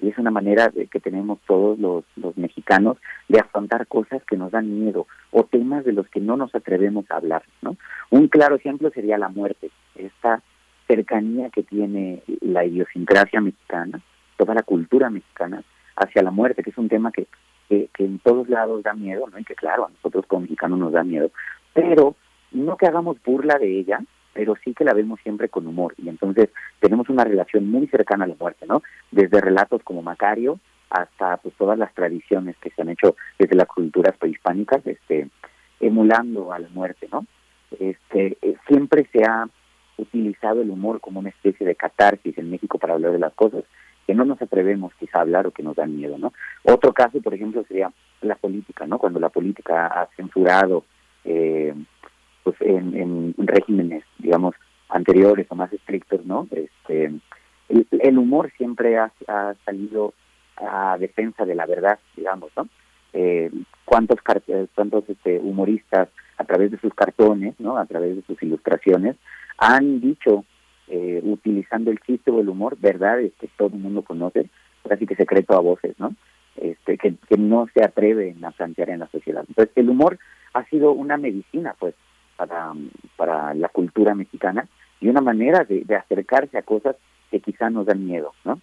[0.00, 4.50] y es una manera que tenemos todos los, los mexicanos de afrontar cosas que nos
[4.50, 7.76] dan miedo o temas de los que no nos atrevemos a hablar, ¿no?
[8.10, 10.42] Un claro ejemplo sería la muerte, esta
[10.86, 14.00] cercanía que tiene la idiosincrasia mexicana,
[14.36, 15.62] toda la cultura mexicana
[15.96, 17.26] hacia la muerte, que es un tema que,
[17.68, 19.38] que, que en todos lados da miedo, ¿no?
[19.38, 21.30] Y que claro, a nosotros como mexicanos nos da miedo,
[21.72, 22.16] pero
[22.52, 24.00] no que hagamos burla de ella,
[24.36, 25.94] pero sí que la vemos siempre con humor.
[25.96, 28.82] Y entonces tenemos una relación muy cercana a la muerte, ¿no?
[29.10, 33.66] Desde relatos como Macario hasta pues todas las tradiciones que se han hecho desde las
[33.66, 35.28] culturas prehispánicas, este,
[35.80, 37.26] emulando a la muerte, ¿no?
[37.80, 39.48] Este, eh, siempre se ha
[39.96, 43.64] utilizado el humor como una especie de catarsis en México para hablar de las cosas
[44.06, 46.32] que no nos atrevemos quizá a hablar o que nos dan miedo, ¿no?
[46.62, 48.98] Otro caso, por ejemplo, sería la política, ¿no?
[48.98, 50.84] Cuando la política ha censurado
[51.24, 51.74] eh,
[52.44, 54.54] pues en, en regímenes, digamos,
[54.88, 56.46] anteriores o más estrictos, ¿no?
[56.50, 57.12] Este,
[57.68, 59.10] el, humor siempre ha,
[59.64, 60.14] salido
[60.56, 62.68] a defensa de la verdad, digamos, ¿no?
[63.12, 63.50] Eh,
[63.84, 64.18] cuántos
[64.74, 67.76] cuántos este, humoristas a través de sus cartones, ¿no?
[67.78, 69.16] A través de sus ilustraciones
[69.58, 70.44] han dicho
[70.88, 74.48] eh, utilizando el chiste o el humor verdades que todo el mundo conoce,
[74.90, 76.14] así que secreto a voces, ¿no?
[76.56, 79.44] Este, que, que no se atreven a plantear en la sociedad.
[79.46, 80.18] Entonces, el humor
[80.54, 81.94] ha sido una medicina, pues,
[82.36, 82.72] para,
[83.16, 84.66] para la cultura mexicana
[85.00, 86.96] y una manera de, de acercarse a cosas
[87.30, 88.60] que quizá nos dan miedo, ¿no?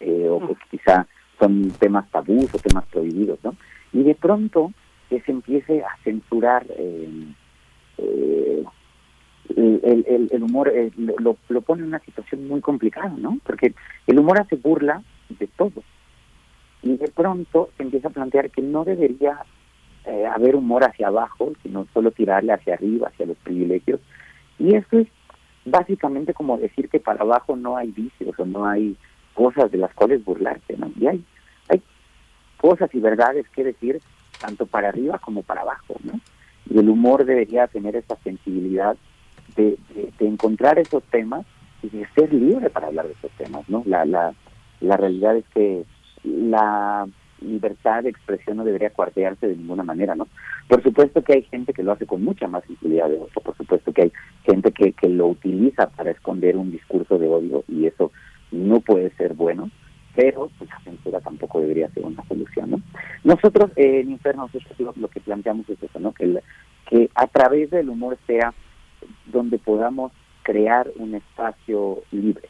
[0.00, 1.06] Eh, o que quizá
[1.38, 3.56] son temas tabús o temas prohibidos, ¿no?
[3.92, 4.72] Y de pronto
[5.08, 7.08] que se empiece a censurar eh,
[7.98, 8.64] eh,
[9.56, 13.38] el, el, humor, eh, lo, lo pone en una situación muy complicada, ¿no?
[13.44, 13.74] Porque
[14.06, 15.82] el humor hace burla de todo.
[16.82, 19.44] Y de pronto se empieza a plantear que no debería
[20.06, 24.00] eh, haber humor hacia abajo, sino solo tirarle hacia arriba, hacia los privilegios.
[24.58, 25.08] Y eso es
[25.64, 28.96] básicamente como decir que para abajo no hay vicios o no hay
[29.32, 30.90] cosas de las cuales burlarse, ¿no?
[30.98, 31.24] Y hay,
[31.68, 31.82] hay
[32.58, 34.00] cosas y verdades que decir
[34.40, 36.20] tanto para arriba como para abajo, ¿no?
[36.68, 38.96] Y el humor debería tener esa sensibilidad
[39.56, 39.76] de,
[40.20, 41.44] encontrar esos temas
[41.82, 43.82] y de ser libre para hablar de esos temas, ¿no?
[43.86, 44.34] La, la,
[44.80, 45.84] la realidad es que
[46.22, 47.06] la
[47.40, 50.26] libertad de expresión no debería cuartearse de ninguna manera, ¿no?
[50.68, 53.56] Por supuesto que hay gente que lo hace con mucha más sensibilidad de otro, por
[53.56, 54.12] supuesto que hay
[54.44, 58.10] gente que, que lo utiliza para esconder un discurso de odio y eso
[58.50, 59.70] no puede ser bueno,
[60.14, 62.80] pero pues, la censura tampoco debería ser una solución, ¿no?
[63.24, 64.48] Nosotros eh, en Inferno
[64.96, 66.12] lo que planteamos es eso, ¿no?
[66.12, 66.40] Que,
[66.88, 68.54] que a través del humor sea
[69.26, 70.12] donde podamos
[70.42, 72.48] crear un espacio libre,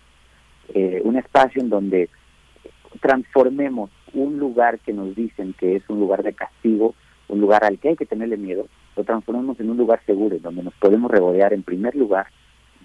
[0.75, 2.09] eh, un espacio en donde
[3.01, 6.95] transformemos un lugar que nos dicen que es un lugar de castigo,
[7.29, 10.43] un lugar al que hay que tenerle miedo, lo transformemos en un lugar seguro, en
[10.43, 12.27] donde nos podemos regodear en primer lugar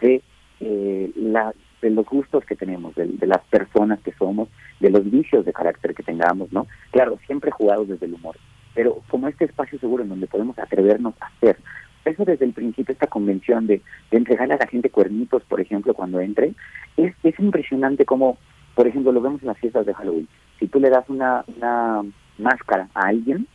[0.02, 0.22] de,
[0.60, 5.10] eh, la, de los gustos que tenemos, de, de las personas que somos, de los
[5.10, 6.68] vicios de carácter que tengamos, ¿no?
[6.92, 8.38] Claro, siempre jugados desde el humor,
[8.74, 11.58] pero como este espacio seguro en donde podemos atrevernos a hacer.
[12.06, 15.94] Eso desde el principio, esta convención de, de entregarle a la gente cuernitos, por ejemplo,
[15.94, 16.54] cuando entre,
[16.98, 18.38] es, es impresionante como,
[18.76, 20.28] por ejemplo, lo vemos en las fiestas de Halloween.
[20.60, 22.04] Si tú le das una, una
[22.38, 23.48] máscara a alguien,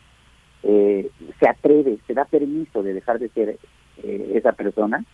[0.63, 3.59] eh, se atreve, se da permiso de dejar de ser
[4.03, 5.05] eh, esa persona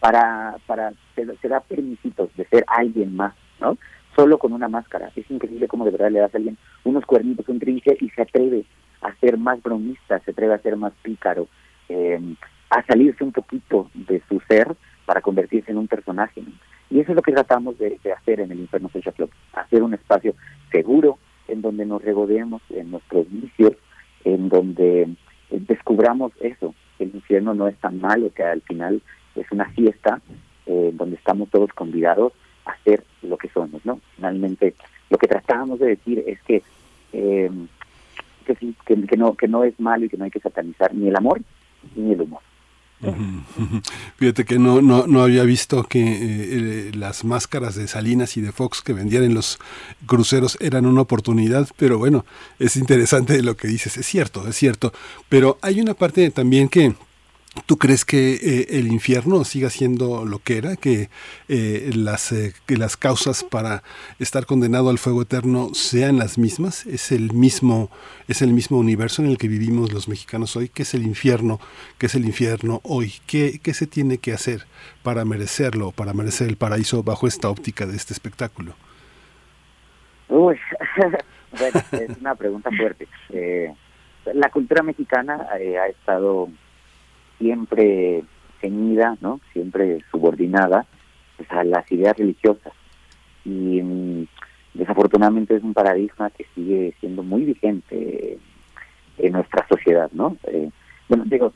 [0.00, 3.78] para, para se, se da permisitos de ser alguien más, ¿no?
[4.14, 5.10] Solo con una máscara.
[5.14, 8.22] Es increíble cómo de verdad le das a alguien unos cuernitos, un trinche y se
[8.22, 8.64] atreve
[9.00, 11.46] a ser más bromista, se atreve a ser más pícaro,
[11.88, 12.20] eh,
[12.70, 14.74] a salirse un poquito de su ser
[15.06, 16.42] para convertirse en un personaje.
[16.90, 19.94] Y eso es lo que tratamos de, hacer en el Inferno Social Club, hacer un
[19.94, 20.34] espacio
[20.70, 23.72] seguro en donde nos regodeemos en nuestros vicios,
[24.24, 25.08] en donde eh,
[25.50, 29.02] descubramos eso, que el infierno no es tan malo, que al final
[29.34, 30.20] es una fiesta
[30.66, 32.32] eh, donde estamos todos convidados
[32.66, 34.00] a ser lo que somos, ¿no?
[34.16, 34.74] Finalmente,
[35.08, 36.62] lo que tratábamos de decir es que,
[37.12, 37.50] eh,
[38.44, 38.54] que,
[39.06, 41.40] que no, que no es malo y que no hay que satanizar ni el amor
[41.94, 42.42] ni el humor.
[44.16, 48.40] Fíjate que no, no, no había visto que eh, eh, las máscaras de Salinas y
[48.40, 49.58] de Fox que vendían en los
[50.06, 52.24] cruceros eran una oportunidad, pero bueno,
[52.58, 54.92] es interesante lo que dices, es cierto, es cierto,
[55.28, 56.94] pero hay una parte también que
[57.66, 60.76] ¿Tú crees que eh, el infierno siga siendo lo que era?
[60.76, 61.08] ¿Que,
[61.48, 63.82] eh, las, eh, que las causas para
[64.18, 66.86] estar condenado al fuego eterno sean las mismas?
[66.86, 67.90] ¿Es el mismo,
[68.28, 70.68] ¿Es el mismo universo en el que vivimos los mexicanos hoy?
[70.68, 71.58] ¿Qué es el infierno?
[71.96, 73.14] ¿Qué es el infierno hoy?
[73.26, 74.66] ¿Qué, qué se tiene que hacer
[75.02, 78.74] para merecerlo, para merecer el paraíso bajo esta óptica de este espectáculo?
[80.28, 80.58] Uy,
[81.52, 83.08] es una pregunta fuerte.
[84.34, 86.50] la cultura mexicana ha estado
[87.38, 88.22] siempre
[88.60, 89.40] ceñida, ¿no?
[89.52, 90.86] Siempre subordinada
[91.36, 92.72] pues, a las ideas religiosas.
[93.44, 94.26] Y mm,
[94.74, 98.38] desafortunadamente es un paradigma que sigue siendo muy vigente
[99.18, 100.36] en nuestra sociedad, ¿no?
[100.44, 100.70] Eh,
[101.08, 101.52] bueno, digo,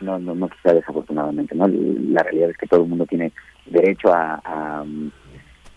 [0.00, 1.68] no, no, no quizá desafortunadamente, ¿no?
[1.68, 3.32] La realidad es que todo el mundo tiene
[3.66, 4.84] derecho a, a,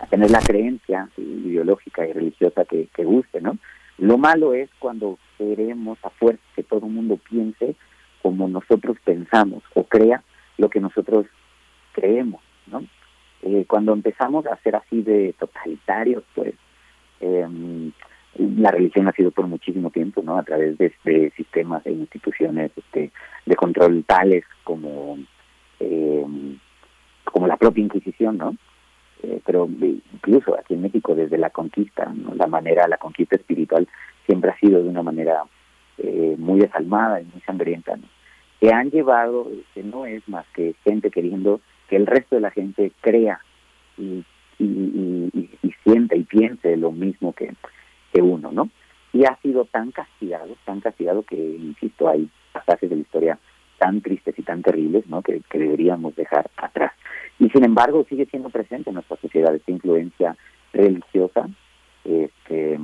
[0.00, 3.58] a tener la creencia ideológica y religiosa que, que guste, ¿no?
[3.98, 7.76] Lo malo es cuando queremos a fuerza que todo el mundo piense
[8.26, 10.20] como nosotros pensamos o crea
[10.58, 11.26] lo que nosotros
[11.92, 12.82] creemos, ¿no?
[13.42, 16.52] Eh, cuando empezamos a ser así de totalitarios, pues
[17.20, 17.46] eh,
[18.34, 20.38] la religión ha sido por muchísimo tiempo, ¿no?
[20.38, 23.12] A través de, de sistemas e instituciones este,
[23.44, 25.18] de control tales como
[25.78, 26.26] eh,
[27.22, 28.56] como la propia Inquisición, ¿no?
[29.22, 33.86] Eh, pero incluso aquí en México desde la conquista, la manera, la conquista espiritual
[34.26, 35.44] siempre ha sido de una manera
[35.98, 37.96] eh, muy desalmada y muy sangrienta.
[38.60, 42.50] Que han llevado, que no es más que gente queriendo que el resto de la
[42.50, 43.40] gente crea
[43.96, 44.24] y,
[44.58, 44.64] y,
[45.62, 47.54] y, sienta y piense lo mismo que,
[48.12, 48.70] que uno, ¿no?
[49.12, 53.38] Y ha sido tan castigado, tan castigado que, insisto, hay pasajes de la historia
[53.78, 55.22] tan tristes y tan terribles, ¿no?
[55.22, 56.92] Que, que deberíamos dejar atrás.
[57.38, 60.36] Y sin embargo sigue siendo presente en nuestra sociedad esta influencia
[60.72, 61.48] religiosa,
[62.04, 62.78] este,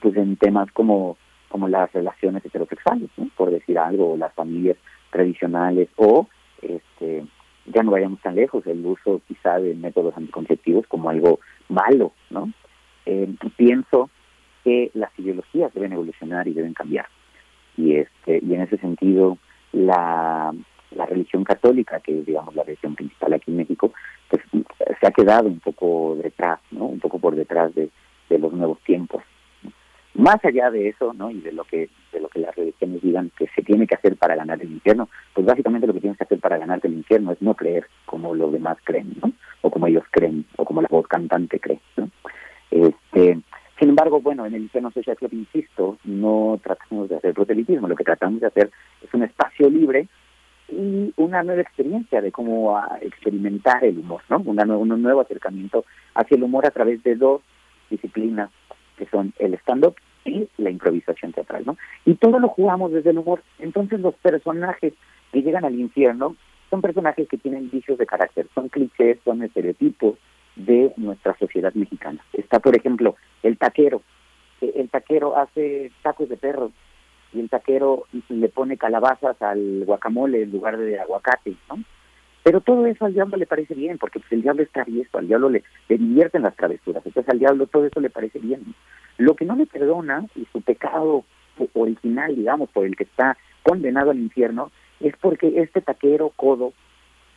[0.00, 1.16] pues en temas como
[1.48, 3.28] como las relaciones heterosexuales, ¿no?
[3.36, 4.76] por decir algo, o las familias
[5.10, 6.28] tradicionales, o
[6.62, 7.24] este
[7.66, 12.52] ya no vayamos tan lejos, el uso quizá de métodos anticonceptivos como algo malo, ¿no?
[13.06, 14.10] Eh, pienso
[14.64, 17.06] que las ideologías deben evolucionar y deben cambiar.
[17.76, 19.38] Y este y en ese sentido
[19.72, 20.54] la,
[20.92, 23.92] la religión católica, que es digamos la religión principal aquí en México,
[24.28, 24.42] pues
[25.00, 26.86] se ha quedado un poco detrás, ¿no?
[26.86, 27.90] Un poco por detrás de,
[28.28, 29.22] de los nuevos tiempos.
[30.16, 31.30] Más allá de eso, ¿no?
[31.30, 34.16] Y de lo que de lo que las religiones digan que se tiene que hacer
[34.16, 37.32] para ganar el infierno, pues básicamente lo que tienes que hacer para ganarte el infierno
[37.32, 39.32] es no creer como los demás creen, ¿no?
[39.60, 42.08] O como ellos creen, o como la voz cantante cree, ¿no?
[42.70, 43.40] Este,
[43.78, 47.96] sin embargo, bueno, en el infierno social club, insisto, no tratamos de hacer proselitismo, lo
[47.96, 48.70] que tratamos de hacer
[49.02, 50.08] es un espacio libre
[50.70, 54.38] y una nueva experiencia de cómo experimentar el humor, ¿no?
[54.46, 57.42] Una, un nuevo acercamiento hacia el humor a través de dos
[57.90, 58.50] disciplinas
[58.96, 61.76] que son el stand-up y la improvisación teatral, ¿no?
[62.04, 63.42] Y todo lo jugamos desde el humor.
[63.58, 64.92] Entonces los personajes
[65.32, 66.36] que llegan al infierno
[66.70, 70.18] son personajes que tienen vicios de carácter, son clichés, son estereotipos
[70.56, 72.24] de nuestra sociedad mexicana.
[72.32, 74.02] Está, por ejemplo, el taquero.
[74.60, 76.72] El taquero hace tacos de perro
[77.32, 81.82] y el taquero le pone calabazas al guacamole en lugar de aguacate, ¿no?
[82.46, 85.26] Pero todo eso al diablo le parece bien, porque pues, el diablo está travieso, al
[85.26, 88.72] diablo le, le divierten las travesuras, entonces al diablo todo eso le parece bien.
[89.18, 91.24] Lo que no le perdona, y su pecado
[91.74, 96.72] original, digamos, por el que está condenado al infierno, es porque este taquero codo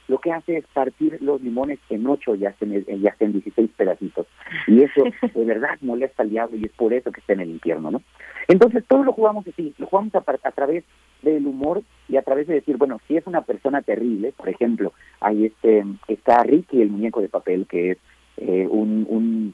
[0.09, 4.27] lo que hace es partir los limones en ocho y hacen, y hacen 16 pedacitos.
[4.67, 7.49] Y eso de verdad molesta al diablo y es por eso que está en el
[7.49, 8.03] infierno, ¿no?
[8.47, 10.83] Entonces todo lo jugamos así, lo jugamos a, a través
[11.21, 14.93] del humor y a través de decir, bueno, si es una persona terrible, por ejemplo,
[15.19, 17.97] ahí este está Ricky, el muñeco de papel, que es
[18.37, 19.53] eh, un, un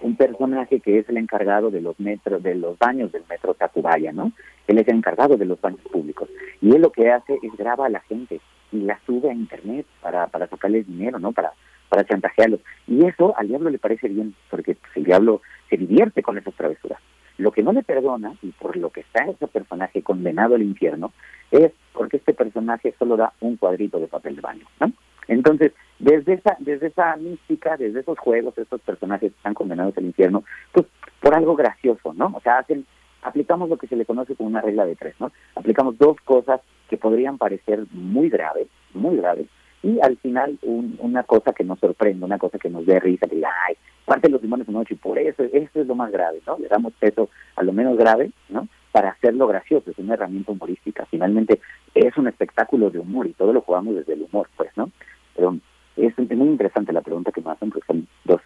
[0.00, 4.12] un personaje que es el encargado de los metros, de los baños del metro Tacubaya,
[4.12, 4.32] ¿no?
[4.66, 6.28] Él es el encargado de los baños públicos.
[6.60, 8.40] Y él lo que hace es graba a la gente
[8.72, 11.32] y la sube a internet para, para sacarles dinero, ¿no?
[11.32, 11.52] Para,
[11.88, 12.60] para chantajearlos.
[12.86, 16.54] Y eso al diablo le parece bien, porque pues, el diablo se divierte con esas
[16.54, 17.00] travesuras.
[17.38, 21.12] Lo que no le perdona, y por lo que está ese personaje condenado al infierno,
[21.50, 24.92] es porque este personaje solo da un cuadrito de papel de baño, ¿no?
[25.28, 30.42] Entonces, desde esa, desde esa mística, desde esos juegos, estos personajes están condenados al infierno,
[30.72, 30.86] pues
[31.20, 32.32] por algo gracioso, ¿no?
[32.34, 32.86] O sea, hacen,
[33.22, 35.30] aplicamos lo que se le conoce como una regla de tres, ¿no?
[35.54, 39.46] Aplicamos dos cosas que podrían parecer muy graves, muy graves,
[39.82, 43.36] y al final una cosa que nos sorprende, una cosa que nos dé risa, que
[43.36, 46.40] diga, ay, parte de los limones noche, y por eso, esto es lo más grave,
[46.46, 46.58] ¿no?
[46.58, 48.66] Le damos peso a lo menos grave, ¿no?
[48.90, 51.06] Para hacerlo gracioso, es una herramienta humorística.
[51.10, 51.60] Finalmente,
[51.94, 54.90] es un espectáculo de humor y todo lo jugamos desde el humor, pues, ¿no?
[55.36, 55.56] Pero
[55.96, 58.40] es, muy interesante la pregunta que me hacen porque son dos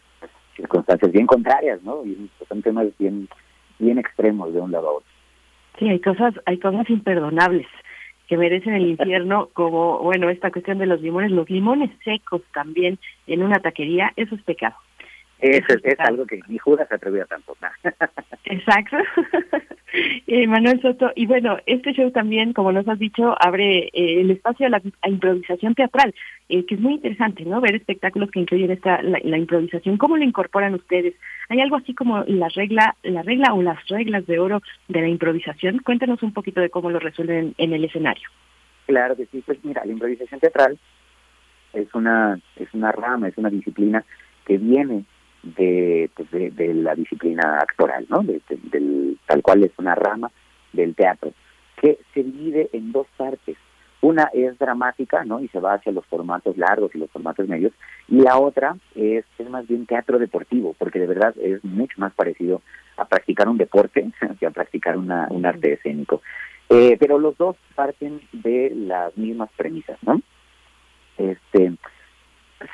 [0.57, 2.05] circunstancias bien contrarias, ¿no?
[2.05, 3.29] Y son temas bien,
[3.79, 5.09] bien extremos de un lado a otro.
[5.79, 7.67] Sí, hay cosas, hay cosas imperdonables
[8.33, 12.99] que merecen el infierno, como, bueno, esta cuestión de los limones, los limones secos también
[13.27, 14.75] en una taquería, eso es pecado.
[15.43, 17.57] Eso es, algo que ni Judas se atrevió a tanto.
[18.45, 18.97] Exacto.
[20.29, 24.31] eh, Manuel Soto, y bueno, este show también, como nos has dicho, abre eh, el
[24.31, 26.15] espacio a la improvisación teatral,
[26.49, 27.61] eh, que es muy interesante, ¿no?
[27.61, 29.97] Ver espectáculos que incluyen esta la, improvisación.
[29.97, 31.15] ¿Cómo lo incorporan ustedes?
[31.49, 35.09] ¿Hay algo así como la regla, la regla o las reglas de oro de la
[35.09, 35.81] improvisación?
[35.81, 38.29] Cuéntanos un poquito de cómo lo resuelven en el escenario.
[38.87, 40.79] Claro que sí, pues mira, la improvisación teatral
[41.73, 44.05] es una es una rama, es una disciplina
[44.47, 45.05] que viene
[45.43, 48.23] de, pues de, la disciplina actoral, ¿no?
[48.23, 50.31] De, del, tal cual es una rama
[50.73, 51.33] del teatro,
[51.77, 53.57] que se divide en dos partes.
[54.01, 55.41] Una es dramática, ¿no?
[55.41, 57.73] Y se va hacia los formatos largos y los formatos medios.
[58.09, 62.13] Y la otra es, es más bien teatro deportivo, porque de verdad es mucho más
[62.13, 62.63] parecido
[62.97, 66.21] a practicar un deporte que a practicar una, un arte escénico.
[66.69, 70.21] Eh, pero los dos parten de las mismas premisas, ¿no?
[71.17, 71.73] Este,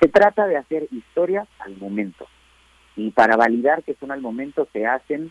[0.00, 2.26] se trata de hacer historias al momento
[2.98, 5.30] y para validar que son al momento se hacen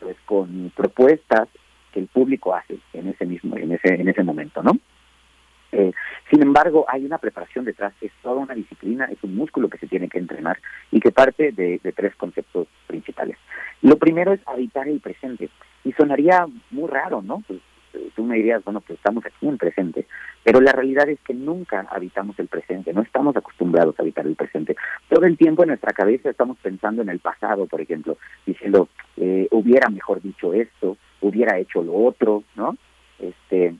[0.00, 1.48] pues con propuestas
[1.92, 4.72] que el público hace en ese mismo en ese en ese momento no
[5.70, 5.92] eh,
[6.30, 9.86] sin embargo hay una preparación detrás es toda una disciplina es un músculo que se
[9.86, 10.58] tiene que entrenar
[10.90, 13.36] y que parte de, de tres conceptos principales.
[13.82, 15.50] Lo primero es habitar el presente
[15.84, 17.60] y sonaría muy raro no pues
[18.14, 20.06] tú me dirías, bueno, pues estamos aquí en presente,
[20.42, 24.36] pero la realidad es que nunca habitamos el presente, no estamos acostumbrados a habitar el
[24.36, 24.76] presente.
[25.08, 29.48] Todo el tiempo en nuestra cabeza estamos pensando en el pasado, por ejemplo, diciendo, eh,
[29.50, 32.76] hubiera mejor dicho esto, hubiera hecho lo otro, ¿no?
[33.18, 33.74] Este,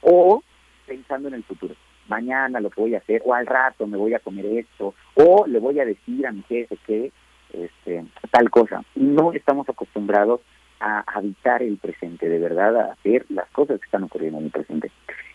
[0.00, 0.42] o
[0.86, 1.74] pensando en el futuro.
[2.08, 5.58] Mañana lo voy a hacer, o al rato me voy a comer esto, o le
[5.60, 7.12] voy a decir a mi jefe que
[7.52, 8.82] este, tal cosa.
[8.94, 10.40] No estamos acostumbrados
[10.80, 14.50] a habitar el presente, de verdad a hacer las cosas que están ocurriendo en el
[14.50, 14.90] presente.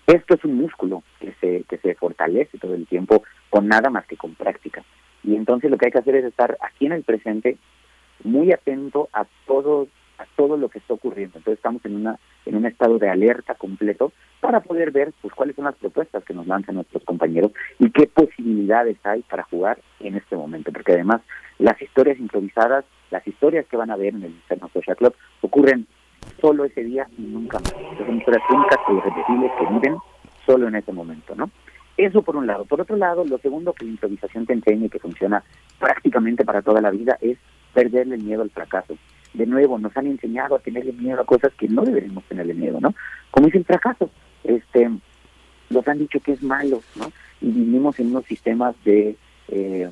[0.08, 4.06] Esto es un músculo que se, que se fortalece todo el tiempo con nada más
[4.06, 4.84] que con práctica.
[5.24, 7.58] Y entonces lo que hay que hacer es estar aquí en el presente,
[8.24, 9.88] muy atento a todo,
[10.20, 11.38] a todo lo que está ocurriendo.
[11.38, 15.56] Entonces estamos en una, en un estado de alerta completo para poder ver pues cuáles
[15.56, 20.16] son las propuestas que nos lanzan nuestros compañeros y qué posibilidades hay para jugar en
[20.16, 20.72] este momento.
[20.72, 21.22] Porque además
[21.58, 25.88] las historias improvisadas las historias que van a ver en el Inferno Social Club ocurren
[26.42, 27.74] solo ese día y nunca más.
[27.98, 29.98] Son historias únicas e irrepetibles que viven
[30.46, 31.50] solo en ese momento, ¿no?
[31.98, 32.66] Eso por un lado.
[32.66, 35.44] Por otro lado, lo segundo que la improvisación te enseña y que funciona
[35.80, 37.38] prácticamente para toda la vida es
[37.74, 38.98] perderle miedo al fracaso.
[39.34, 42.80] De nuevo, nos han enseñado a tenerle miedo a cosas que no deberíamos tenerle miedo,
[42.82, 42.94] ¿no?
[43.32, 44.10] Como es el fracaso.
[44.44, 44.90] Este,
[45.70, 47.12] nos han dicho que es malo, ¿no?
[47.42, 49.16] Y vivimos en unos sistemas de,
[49.48, 49.90] eh,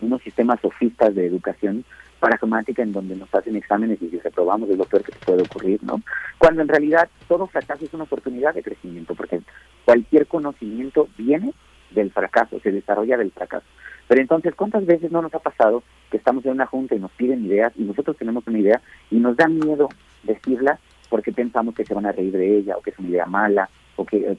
[0.00, 1.84] unos sistemas sofistas de educación
[2.20, 5.82] pragmática en donde nos hacen exámenes y si reprobamos es lo peor que puede ocurrir,
[5.82, 6.00] ¿no?
[6.38, 9.40] Cuando en realidad todo fracaso es una oportunidad de crecimiento, porque
[9.84, 11.52] cualquier conocimiento viene
[11.90, 13.66] del fracaso, se desarrolla del fracaso.
[14.06, 17.10] Pero entonces, ¿cuántas veces no nos ha pasado que estamos en una junta y nos
[17.12, 19.88] piden ideas y nosotros tenemos una idea y nos da miedo
[20.22, 23.26] decirla porque pensamos que se van a reír de ella o que es una idea
[23.26, 24.36] mala o que,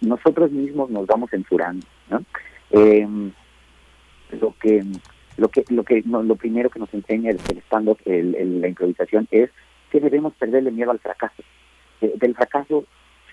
[0.00, 2.22] nosotros mismos nos vamos censurando, ¿no?
[2.70, 3.06] Eh,
[4.40, 4.82] lo que
[5.36, 9.50] lo que lo que lo primero que nos enseña el, stand-up, la improvisación, es
[9.90, 11.42] que debemos perderle miedo al fracaso.
[12.00, 12.84] del fracaso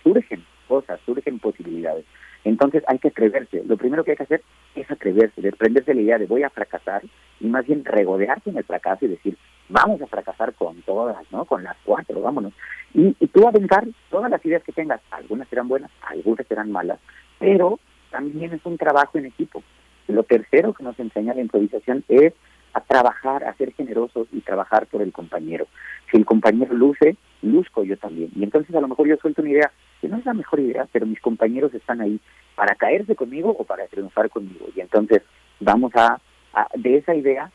[0.04, 2.06] surgen cosas, surgen posibilidades.
[2.44, 3.64] Entonces hay que atreverse.
[3.66, 4.42] Lo primero que hay que hacer
[4.76, 7.04] es atreverse, desprenderse la idea de voy a fracasar
[7.40, 9.38] y más bien regodearse en el fracaso y decir
[9.70, 11.46] vamos a fracasar con todas, ¿no?
[11.46, 12.54] Con las cuatro, vámonos.
[12.94, 15.02] Y, y tú aventar todas las ideas que tengas.
[15.12, 17.00] Algunas serán buenas, algunas serán malas,
[17.40, 19.64] pero también es un trabajo en equipo.
[20.12, 22.34] Lo tercero que nos enseña la improvisación es
[22.74, 25.68] a trabajar, a ser generosos y trabajar por el compañero.
[26.10, 28.30] Si el compañero luce, luzco yo también.
[28.36, 30.88] Y entonces a lo mejor yo suelto una idea que no es la mejor idea,
[30.92, 32.20] pero mis compañeros están ahí
[32.56, 34.68] para caerse conmigo o para triunfar conmigo.
[34.76, 35.22] Y entonces
[35.60, 36.20] vamos a,
[36.54, 37.52] a de esa idea,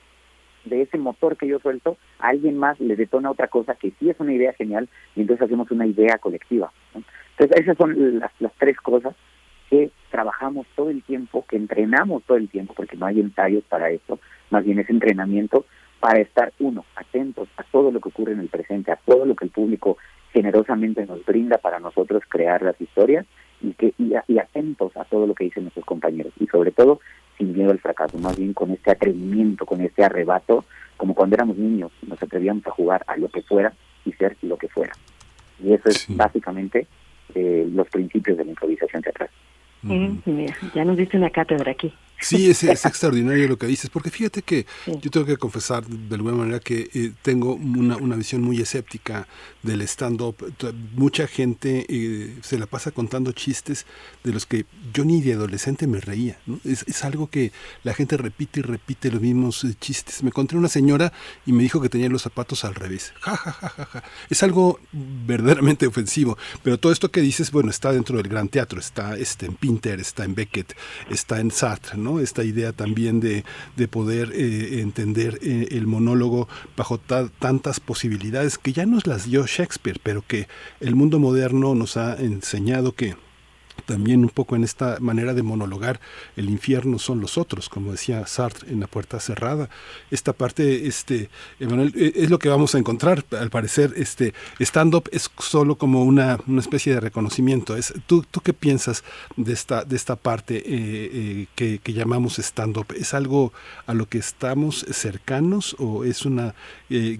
[0.64, 4.10] de ese motor que yo suelto, a alguien más le detona otra cosa que sí
[4.10, 6.72] es una idea genial y entonces hacemos una idea colectiva.
[6.94, 9.14] Entonces esas son las tres cosas
[9.70, 13.90] que trabajamos todo el tiempo, que entrenamos todo el tiempo, porque no hay ensayos para
[13.90, 14.18] eso,
[14.50, 15.66] más bien es entrenamiento
[16.00, 19.34] para estar, uno, atentos a todo lo que ocurre en el presente, a todo lo
[19.34, 19.98] que el público
[20.32, 23.26] generosamente nos brinda para nosotros crear las historias
[23.60, 27.00] y que y, y atentos a todo lo que dicen nuestros compañeros y sobre todo
[27.38, 30.64] sin miedo al fracaso, más bien con este atrevimiento, con este arrebato,
[30.96, 33.72] como cuando éramos niños, nos atrevíamos a jugar a lo que fuera
[34.04, 34.92] y ser lo que fuera.
[35.62, 36.86] Y eso es básicamente
[37.34, 39.30] eh, los principios de la improvisación teatral.
[39.82, 41.92] Mm, mira, ya nos diste una cátedra aquí.
[42.20, 44.92] Sí, es, es, extraordinario lo que dices, porque fíjate que sí.
[45.02, 49.28] yo tengo que confesar de alguna manera que eh, tengo una, una, visión muy escéptica
[49.62, 50.36] del stand-up.
[50.94, 53.86] Mucha gente eh, se la pasa contando chistes
[54.24, 54.64] de los que
[54.94, 56.38] yo ni de adolescente me reía.
[56.46, 56.58] ¿no?
[56.64, 57.52] Es, es, algo que
[57.84, 60.22] la gente repite y repite los mismos eh, chistes.
[60.22, 61.12] Me encontré una señora
[61.44, 63.12] y me dijo que tenía los zapatos al revés.
[63.20, 64.04] Ja, ja, ja, ja, ja.
[64.30, 68.80] Es algo verdaderamente ofensivo, pero todo esto que dices, bueno, está dentro del gran teatro,
[68.80, 70.74] está este, en Pinter, está en Beckett,
[71.10, 72.05] está en Sartre, ¿no?
[72.20, 73.44] Esta idea también de,
[73.76, 79.26] de poder eh, entender eh, el monólogo bajo ta tantas posibilidades que ya nos las
[79.26, 80.48] dio Shakespeare, pero que
[80.80, 83.16] el mundo moderno nos ha enseñado que
[83.84, 86.00] también un poco en esta manera de monologar
[86.36, 89.68] el infierno son los otros, como decía Sartre en la puerta cerrada.
[90.10, 91.28] Esta parte, este,
[91.60, 96.38] Emanuel, es lo que vamos a encontrar, al parecer, este stand-up es solo como una,
[96.46, 97.76] una, especie de reconocimiento.
[97.76, 99.05] Es, ¿tú, ¿Tú qué piensas
[99.36, 102.86] de esta, de esta parte eh, eh, que, que, llamamos stand-up?
[102.96, 103.52] ¿Es algo
[103.86, 106.55] a lo que estamos cercanos o es una...
[106.90, 107.18] Eh,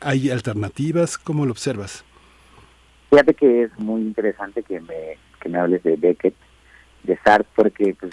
[0.00, 1.18] ¿Hay alternativas?
[1.18, 2.04] ¿Cómo lo observas?
[3.10, 6.34] Fíjate que es muy interesante que me que me hables de Beckett,
[7.04, 8.12] de Sartre, porque pues,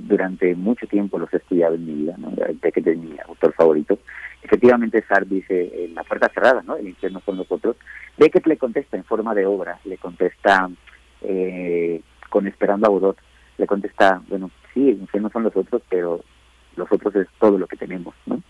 [0.00, 2.32] durante mucho tiempo los he estudiado en mi vida, ¿no?
[2.60, 3.98] Beckett es mi autor favorito.
[4.42, 6.76] Efectivamente, Sartre dice en la puerta cerrada, ¿no?
[6.76, 7.76] El infierno son nosotros.
[8.18, 10.68] Beckett le contesta en forma de obra, le contesta
[11.22, 13.18] eh, con Esperando a Godot,
[13.58, 16.24] le contesta, bueno, sí, el infierno son los otros, pero
[16.74, 18.42] los otros es todo lo que tenemos, ¿no?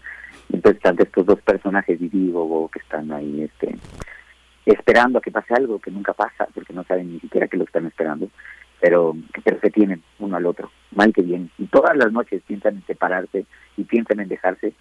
[0.51, 3.77] Entonces, ante estos dos personajes, Didi y Bobo, que están ahí, este,
[4.67, 7.65] esperando a que pase algo que nunca pasa, porque no saben ni siquiera que lo
[7.65, 8.29] están esperando,
[8.81, 11.51] pero, pero se tienen uno al otro, mal que bien.
[11.59, 14.73] Y todas las noches piensan en separarse y piensan en dejarse,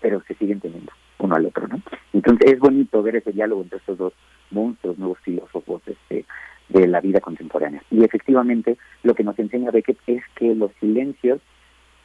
[0.00, 1.80] pero se siguen teniendo uno al otro, ¿no?
[2.12, 4.12] Entonces es bonito ver ese diálogo entre estos dos
[4.50, 6.24] monstruos, nuevos filósofos este,
[6.68, 7.82] de la vida contemporánea.
[7.90, 11.40] Y efectivamente lo que nos enseña Beckett es que los silencios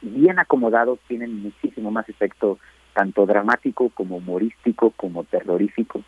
[0.02, 2.58] bien acomodados tienen muchísimo más efecto
[2.92, 6.02] tanto dramático como humorístico como terrorífico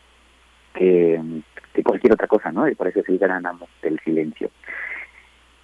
[0.78, 1.20] que,
[1.74, 2.68] que cualquier otra cosa, ¿no?
[2.68, 4.50] Y por eso gran amo del silencio.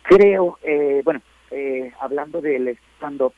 [0.03, 3.33] Creo, eh, bueno, eh, hablando del stand-up,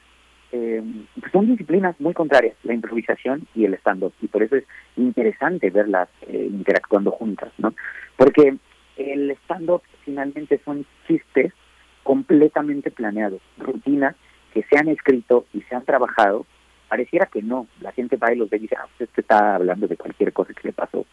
[0.52, 0.82] eh,
[1.20, 4.64] pues son disciplinas muy contrarias, la improvisación y el stand-up, y por eso es
[4.96, 7.74] interesante verlas eh, interactuando juntas, ¿no?
[8.16, 8.56] Porque
[8.96, 11.52] el stand-up finalmente son chistes
[12.02, 14.16] completamente planeados, rutinas
[14.54, 16.46] que se han escrito y se han trabajado,
[16.88, 19.86] pareciera que no, la gente va y los ve y dice, ah, este está hablando
[19.86, 21.04] de cualquier cosa que le pasó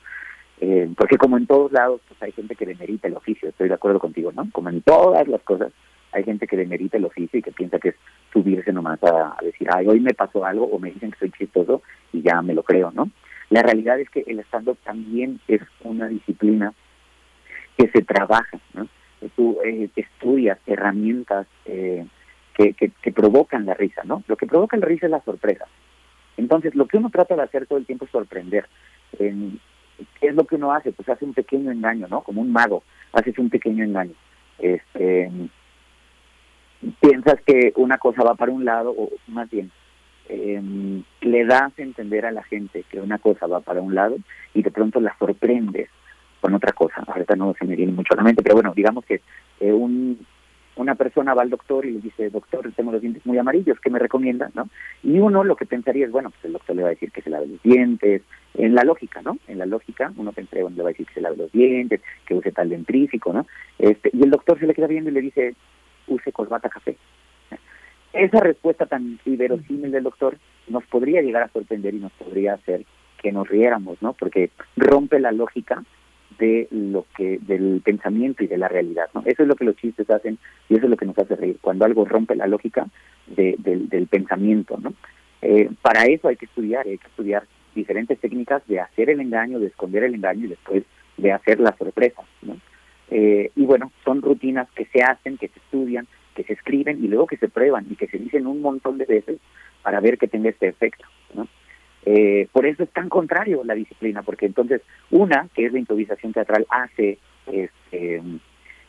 [0.65, 3.73] eh, porque como en todos lados, pues hay gente que demerita el oficio, estoy de
[3.73, 4.49] acuerdo contigo, ¿no?
[4.53, 5.73] Como en todas las cosas,
[6.13, 7.95] hay gente que demerita el oficio y que piensa que es
[8.31, 11.31] subirse nomás a, a decir, ay, hoy me pasó algo, o me dicen que soy
[11.31, 11.81] chistoso,
[12.13, 13.11] y ya me lo creo, ¿no?
[13.49, 16.73] La realidad es que el stand-up también es una disciplina
[17.77, 18.87] que se trabaja, ¿no?
[19.35, 22.05] Tú eh, estudias herramientas eh,
[22.55, 24.23] que, que, que provocan la risa, ¿no?
[24.29, 25.65] Lo que provoca la risa es la sorpresa.
[26.37, 28.65] Entonces, lo que uno trata de hacer todo el tiempo es sorprender.
[29.19, 29.59] En,
[30.19, 30.91] ¿Qué es lo que uno hace?
[30.91, 32.21] Pues hace un pequeño engaño, ¿no?
[32.21, 34.13] Como un mago, haces un pequeño engaño.
[34.59, 35.31] Este,
[36.99, 39.71] piensas que una cosa va para un lado, o más bien,
[40.29, 40.61] eh,
[41.21, 44.17] le das a entender a la gente que una cosa va para un lado
[44.53, 45.89] y de pronto la sorprendes
[46.41, 47.03] con otra cosa.
[47.07, 49.21] Ahorita no se me viene mucho a la mente, pero bueno, digamos que
[49.59, 50.25] eh, un,
[50.75, 53.89] una persona va al doctor y le dice, doctor, tengo los dientes muy amarillos, ¿qué
[53.89, 54.49] me recomienda?
[54.55, 54.69] ¿no?
[55.03, 57.21] Y uno lo que pensaría es, bueno, pues el doctor le va a decir que
[57.21, 58.21] se lave los dientes,
[58.55, 59.37] en la lógica, ¿no?
[59.47, 62.01] En la lógica, uno pensaría, bueno, le va a decir que se lave los dientes,
[62.25, 63.47] que use tal dentrífico, ¿no?
[63.79, 65.55] Este, y el doctor se le queda viendo y le dice,
[66.07, 66.95] use corbata café.
[68.13, 70.37] Esa respuesta tan inverosímil del doctor
[70.67, 72.85] nos podría llegar a sorprender y nos podría hacer
[73.17, 74.13] que nos riéramos, ¿no?
[74.13, 75.83] Porque rompe la lógica
[76.39, 79.75] de lo que del pensamiento y de la realidad no eso es lo que los
[79.75, 80.37] chistes hacen
[80.69, 82.87] y eso es lo que nos hace reír cuando algo rompe la lógica
[83.27, 84.93] de, del, del pensamiento no
[85.45, 87.43] Eh, para eso hay que estudiar, hay que estudiar
[87.75, 90.83] diferentes técnicas de hacer el engaño, de esconder el engaño y después
[91.17, 92.21] de hacer la sorpresa.
[92.43, 92.55] ¿no?
[93.11, 97.09] Eh, y bueno, son rutinas que se hacen, que se estudian, que se escriben y
[97.09, 99.37] luego que se prueban y que se dicen un montón de veces
[99.83, 101.05] para ver que tenga este efecto.
[102.05, 106.33] Eh, por eso es tan contrario la disciplina, porque entonces una, que es la improvisación
[106.33, 107.17] teatral, hace
[107.47, 108.21] este,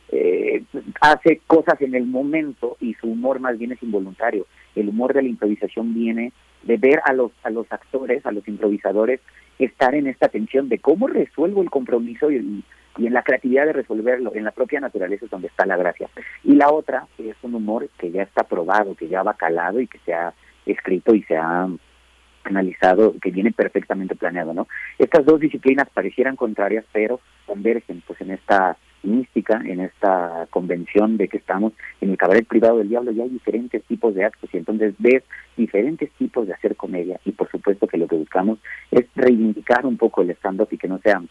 [0.09, 0.63] eh,
[1.01, 4.47] hace cosas en el momento y su humor más bien es involuntario.
[4.75, 8.47] El humor de la improvisación viene de ver a los a los actores, a los
[8.47, 9.21] improvisadores
[9.59, 12.63] estar en esta tensión de cómo resuelvo el compromiso y,
[12.97, 16.09] y en la creatividad de resolverlo, en la propia naturaleza es donde está la gracia.
[16.43, 19.87] Y la otra es un humor que ya está probado, que ya va calado y
[19.87, 20.33] que se ha
[20.65, 21.67] escrito y se ha
[22.45, 24.67] analizado, que viene perfectamente planeado, ¿no?
[24.97, 31.27] Estas dos disciplinas parecieran contrarias, pero convergen pues en esta mística, en esta convención de
[31.27, 34.57] que estamos en el cabaret privado del diablo y hay diferentes tipos de actos y
[34.57, 35.23] entonces ves
[35.55, 38.59] diferentes tipos de hacer comedia y por supuesto que lo que buscamos
[38.91, 41.21] es reivindicar un poco el stand-up y que no sea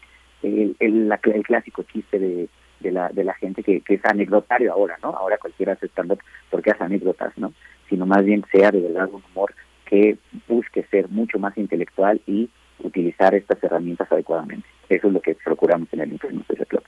[0.41, 5.09] el, el, clásico chiste de, de la gente que, que es anecdotario ahora, ¿no?
[5.09, 6.19] Ahora cualquiera hace stand-up
[6.49, 7.53] porque hace anécdotas, ¿no?
[7.89, 9.53] Sino más bien sea de verdad un humor
[9.85, 12.49] que busque ser mucho más intelectual y
[12.79, 14.67] utilizar estas herramientas adecuadamente.
[14.89, 16.83] Eso es lo que procuramos en el Infierno Social Club.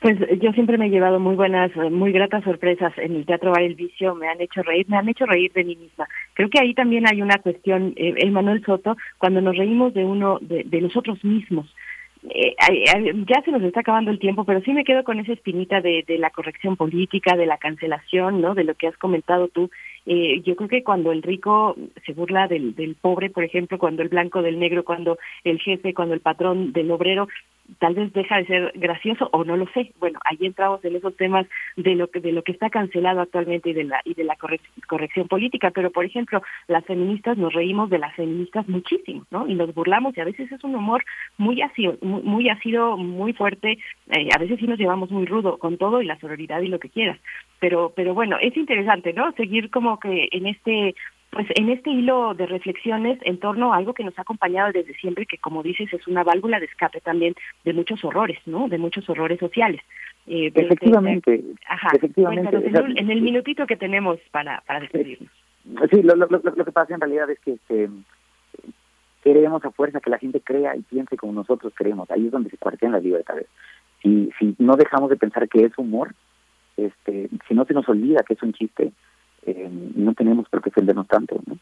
[0.00, 3.50] Pues yo siempre me he llevado muy buenas, eh, muy gratas sorpresas en el Teatro
[3.50, 6.06] Bar El Vicio, me han hecho reír, me han hecho reír de mí misma.
[6.34, 10.38] Creo que ahí también hay una cuestión, eh, Emanuel Soto, cuando nos reímos de uno,
[10.40, 11.74] de, de nosotros mismos.
[12.30, 12.84] Eh, ay,
[13.26, 16.04] ya se nos está acabando el tiempo, pero sí me quedo con esa espinita de,
[16.06, 18.54] de la corrección política, de la cancelación, ¿no?
[18.54, 19.70] De lo que has comentado tú.
[20.06, 24.02] Eh, yo creo que cuando el rico se burla del, del pobre, por ejemplo, cuando
[24.02, 27.28] el blanco del negro, cuando el jefe, cuando el patrón del obrero,
[27.78, 29.92] tal vez deja de ser gracioso o no lo sé.
[30.00, 31.46] Bueno, ahí entramos en esos temas
[31.76, 34.36] de lo que de lo que está cancelado actualmente y de la y de la
[34.36, 39.46] correc- corrección política, pero por ejemplo, las feministas nos reímos de las feministas muchísimo, ¿no?
[39.46, 41.04] Y nos burlamos y a veces es un humor
[41.36, 42.48] muy ácido, muy, muy
[43.18, 43.78] muy fuerte,
[44.10, 46.78] eh, a veces sí nos llevamos muy rudo con todo y la sororidad y lo
[46.78, 47.18] que quieras.
[47.60, 49.32] Pero pero bueno, es interesante, ¿no?
[49.32, 50.94] Seguir como que en este
[51.30, 54.94] pues en este hilo de reflexiones en torno a algo que nos ha acompañado desde
[54.94, 58.68] siempre, que como dices es una válvula de escape también de muchos horrores, ¿no?
[58.68, 59.82] De muchos horrores sociales.
[60.26, 61.90] Eh, Efectivamente, Ajá.
[61.94, 62.56] efectivamente.
[62.96, 65.30] En, el minutito que tenemos para, para despedirnos.
[65.90, 67.90] Sí, lo, lo, lo, lo que pasa en realidad es que este,
[69.22, 72.10] queremos a fuerza que la gente crea y piense como nosotros creemos.
[72.10, 73.46] Ahí es donde se cuartean las libertades.
[74.02, 76.14] Si, si no dejamos de pensar que es humor,
[76.76, 78.92] este, si no se nos olvida que es un chiste,
[79.50, 81.58] eh, no tenemos por qué ofendernos tanto, ¿no?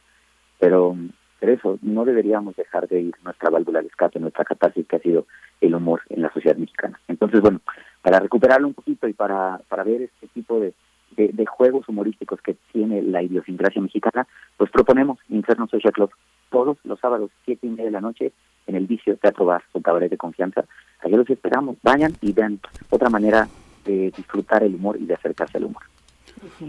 [0.58, 0.96] Pero,
[1.38, 5.00] pero eso, no deberíamos dejar de ir nuestra válvula de escape, nuestra catarsis que ha
[5.00, 5.26] sido
[5.60, 6.98] el humor en la sociedad mexicana.
[7.08, 7.60] Entonces, bueno,
[8.02, 10.72] para recuperarlo un poquito y para, para ver este tipo de,
[11.16, 16.10] de, juegos humorísticos que tiene la idiosincrasia mexicana, pues proponemos Inferno Social Club
[16.50, 18.32] todos los sábados, siete y media de la noche,
[18.66, 20.64] en el Vicio Teatro Bar, su cabaret de confianza.
[21.00, 21.76] Allá los esperamos.
[21.82, 22.58] Vayan y vean
[22.90, 23.48] otra manera
[23.84, 25.82] de disfrutar el humor y de acercarse al humor.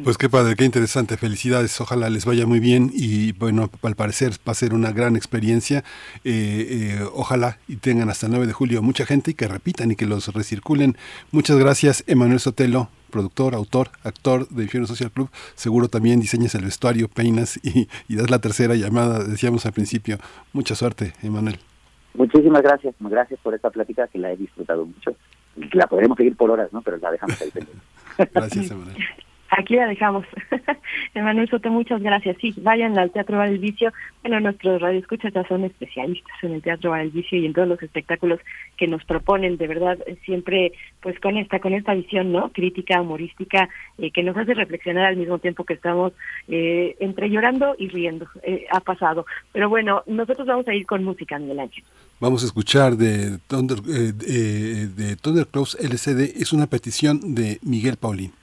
[0.03, 4.33] Pues qué padre, qué interesante, felicidades, ojalá les vaya muy bien y bueno, al parecer
[4.47, 5.83] va a ser una gran experiencia,
[6.23, 9.91] eh, eh, ojalá y tengan hasta el 9 de julio mucha gente y que repitan
[9.91, 10.97] y que los recirculen.
[11.31, 16.65] Muchas gracias, Emanuel Sotelo, productor, autor, actor de Infierno Social Club, seguro también diseñas el
[16.65, 20.17] vestuario, peinas y, y das la tercera llamada, decíamos al principio.
[20.53, 21.59] Mucha suerte, Emanuel.
[22.13, 25.15] Muchísimas gracias, gracias por esta plática que la he disfrutado mucho.
[25.73, 26.81] La podremos seguir por horas, ¿no?
[26.81, 27.83] Pero la dejamos ahí pendiente.
[28.33, 28.97] Gracias, Emanuel.
[29.49, 30.25] Aquí la dejamos.
[31.13, 32.37] Emanuel Soto, muchas gracias.
[32.41, 33.93] Sí, vayan al Teatro Bar El Vicio.
[34.21, 37.67] Bueno, nuestros radioescuchas ya son especialistas en el Teatro Bar El Vicio y en todos
[37.67, 38.39] los espectáculos
[38.75, 42.51] que nos proponen, de verdad, siempre pues con esta con esta visión, ¿no?
[42.51, 46.13] Crítica, humorística, eh, que nos hace reflexionar al mismo tiempo que estamos
[46.47, 48.27] eh, entre llorando y riendo.
[48.43, 49.25] Eh, ha pasado.
[49.53, 51.83] Pero bueno, nosotros vamos a ir con música, Miguel Ángel.
[52.19, 57.97] Vamos a escuchar de Thunder, eh, eh, de Thunder LCD, es una petición de Miguel
[57.97, 58.33] Paulín.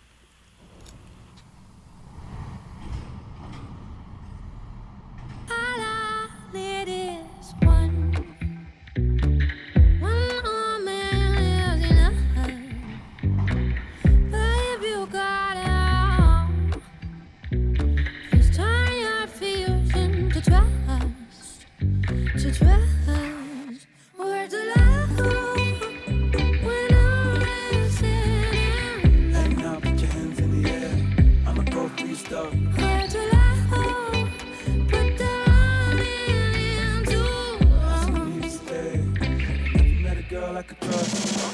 [40.54, 41.53] like a drug.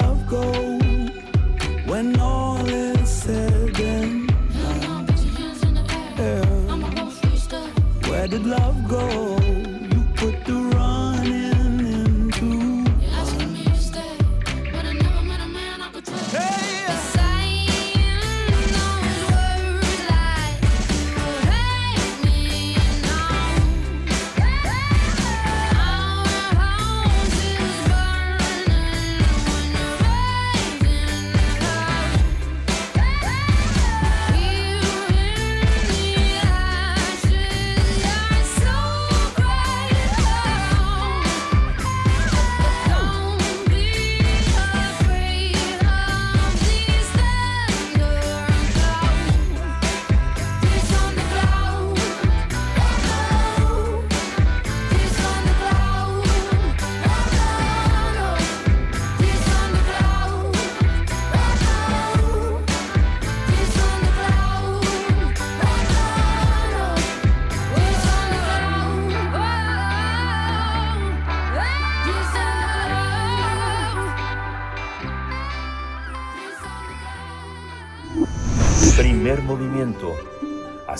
[0.00, 0.75] Love go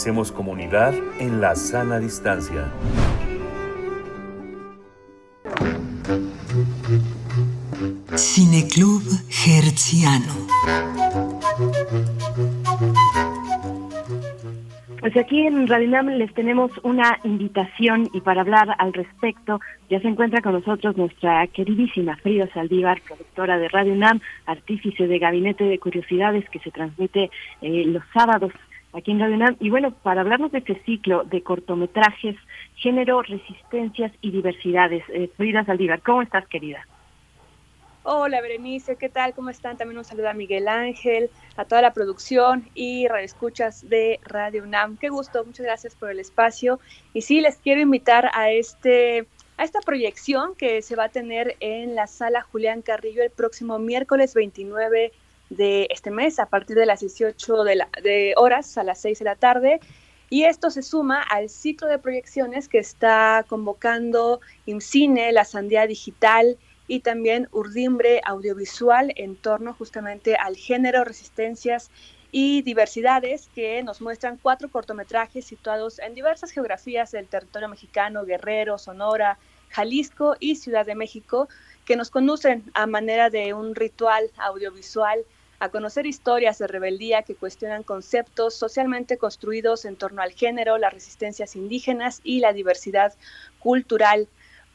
[0.06, 2.70] Hacemos comunidad en la sana distancia.
[8.14, 10.32] Cineclub Hertziano.
[15.00, 19.60] Pues aquí en Radio UNAM les tenemos una invitación y para hablar al respecto
[19.90, 25.18] ya se encuentra con nosotros nuestra queridísima Frida Saldívar, productora de Radio UNAM, artífice de
[25.18, 27.28] Gabinete de Curiosidades que se transmite
[27.60, 28.52] eh, los sábados
[28.92, 29.56] aquí en Radio UNAM.
[29.60, 32.36] Y bueno, para hablarnos de este ciclo de cortometrajes,
[32.76, 35.04] género, resistencias y diversidades.
[35.08, 36.86] Eh, Frida Saldívar, ¿cómo estás querida?
[38.08, 39.34] Hola Berenice, ¿qué tal?
[39.34, 39.76] ¿Cómo están?
[39.76, 44.96] También un saludo a Miguel Ángel, a toda la producción y radioescuchas de Radio UNAM.
[44.96, 46.78] Qué gusto, muchas gracias por el espacio.
[47.14, 51.56] Y sí, les quiero invitar a este a esta proyección que se va a tener
[51.58, 55.12] en la sala Julián Carrillo el próximo miércoles 29
[55.50, 59.36] de este mes a partir de las 18 de, horas a las 6 de la
[59.36, 59.80] tarde.
[60.28, 66.56] Y esto se suma al ciclo de proyecciones que está convocando IMCINE, la Sandía Digital
[66.88, 71.90] y también Urdimbre Audiovisual en torno justamente al género, resistencias
[72.32, 78.78] y diversidades que nos muestran cuatro cortometrajes situados en diversas geografías del territorio mexicano, Guerrero,
[78.78, 79.38] Sonora,
[79.70, 81.48] Jalisco y Ciudad de México,
[81.84, 85.24] que nos conducen a manera de un ritual audiovisual
[85.58, 90.92] a conocer historias de rebeldía que cuestionan conceptos socialmente construidos en torno al género, las
[90.92, 93.14] resistencias indígenas y la diversidad
[93.58, 94.28] cultural.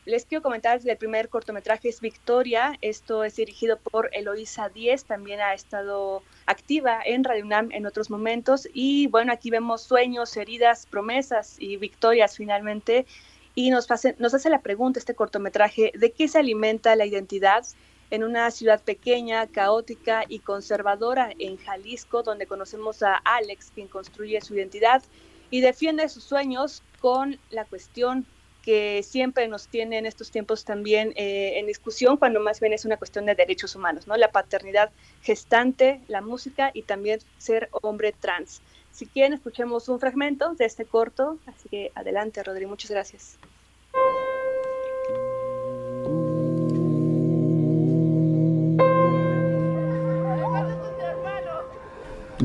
[0.04, 5.40] Les quiero comentar el primer cortometraje es Victoria, esto es dirigido por Eloísa Díez, también
[5.42, 8.68] ha estado activa en Radio UNAM en otros momentos.
[8.74, 13.06] Y bueno, aquí vemos sueños, heridas, promesas y victorias finalmente.
[13.54, 13.88] Y nos
[14.18, 17.64] nos hace la pregunta este cortometraje, ¿de qué se alimenta la identidad
[18.12, 24.40] en una ciudad pequeña, caótica y conservadora en Jalisco, donde conocemos a Alex, quien construye
[24.42, 25.02] su identidad
[25.50, 28.26] y defiende sus sueños con la cuestión
[28.62, 32.86] que siempre nos tiene en estos tiempos también eh, en discusión, cuando más bien es
[32.86, 34.16] una cuestión de derechos humanos, ¿no?
[34.18, 34.92] La paternidad
[35.24, 38.62] gestante, la música y también ser hombre trans.
[38.92, 43.40] Si quieren, escuchemos un fragmento de este corto, así que adelante, Rodri, muchas gracias.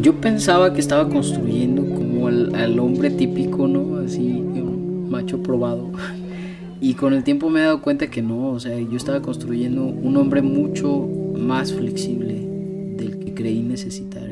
[0.06, 3.98] Yo pensaba que estaba construyendo como al, hombre típico, ¿no?
[3.98, 5.90] Así, un macho probado.
[6.80, 9.82] Y con el tiempo me he dado cuenta que no, o sea, yo estaba construyendo
[9.82, 12.34] un hombre mucho más flexible
[12.96, 14.22] del que creí necesitar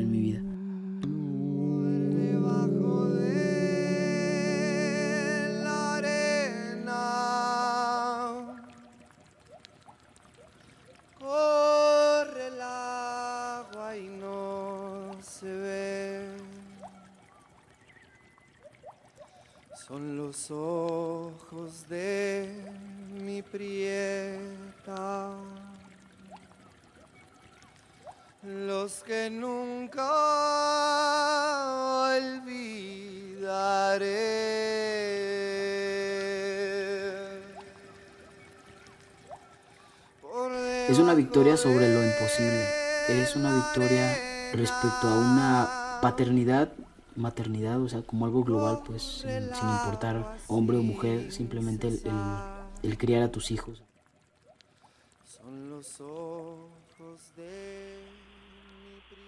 [20.35, 22.49] los ojos de
[23.23, 24.41] mi prieta.
[28.43, 30.11] Los que nunca
[32.11, 32.65] olvidaré.
[40.89, 42.67] Es una victoria sobre lo imposible.
[43.07, 44.17] Es una victoria
[44.51, 46.73] respecto a una paternidad,
[47.15, 52.89] maternidad, o sea, como algo global, pues sin, importar hombre o mujer, simplemente el, el-
[52.91, 53.81] el criar a tus hijos.
[55.25, 56.69] son los ojos
[57.35, 57.99] de
[58.83, 59.25] mi prieta.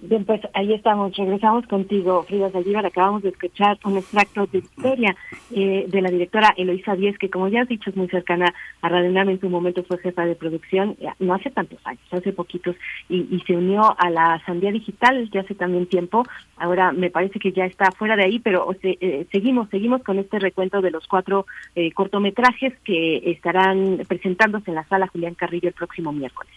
[0.00, 1.16] Bien, pues ahí estamos.
[1.16, 2.86] Regresamos contigo, Frida Saldívar.
[2.86, 5.16] Acabamos de escuchar un extracto de historia
[5.50, 8.88] eh, de la directora Eloisa Díez, que como ya has dicho es muy cercana a
[8.88, 9.30] Radio UNAM.
[9.30, 12.76] En su momento fue jefa de producción, eh, no hace tantos años, hace poquitos,
[13.08, 16.24] y, se unió a la Sandía Digital ya hace también tiempo.
[16.56, 20.38] Ahora me parece que ya está fuera de ahí, pero eh, seguimos, seguimos con este
[20.38, 25.74] recuento de los cuatro eh, cortometrajes que estarán presentándose en la sala Julián Carrillo el
[25.74, 26.52] próximo miércoles.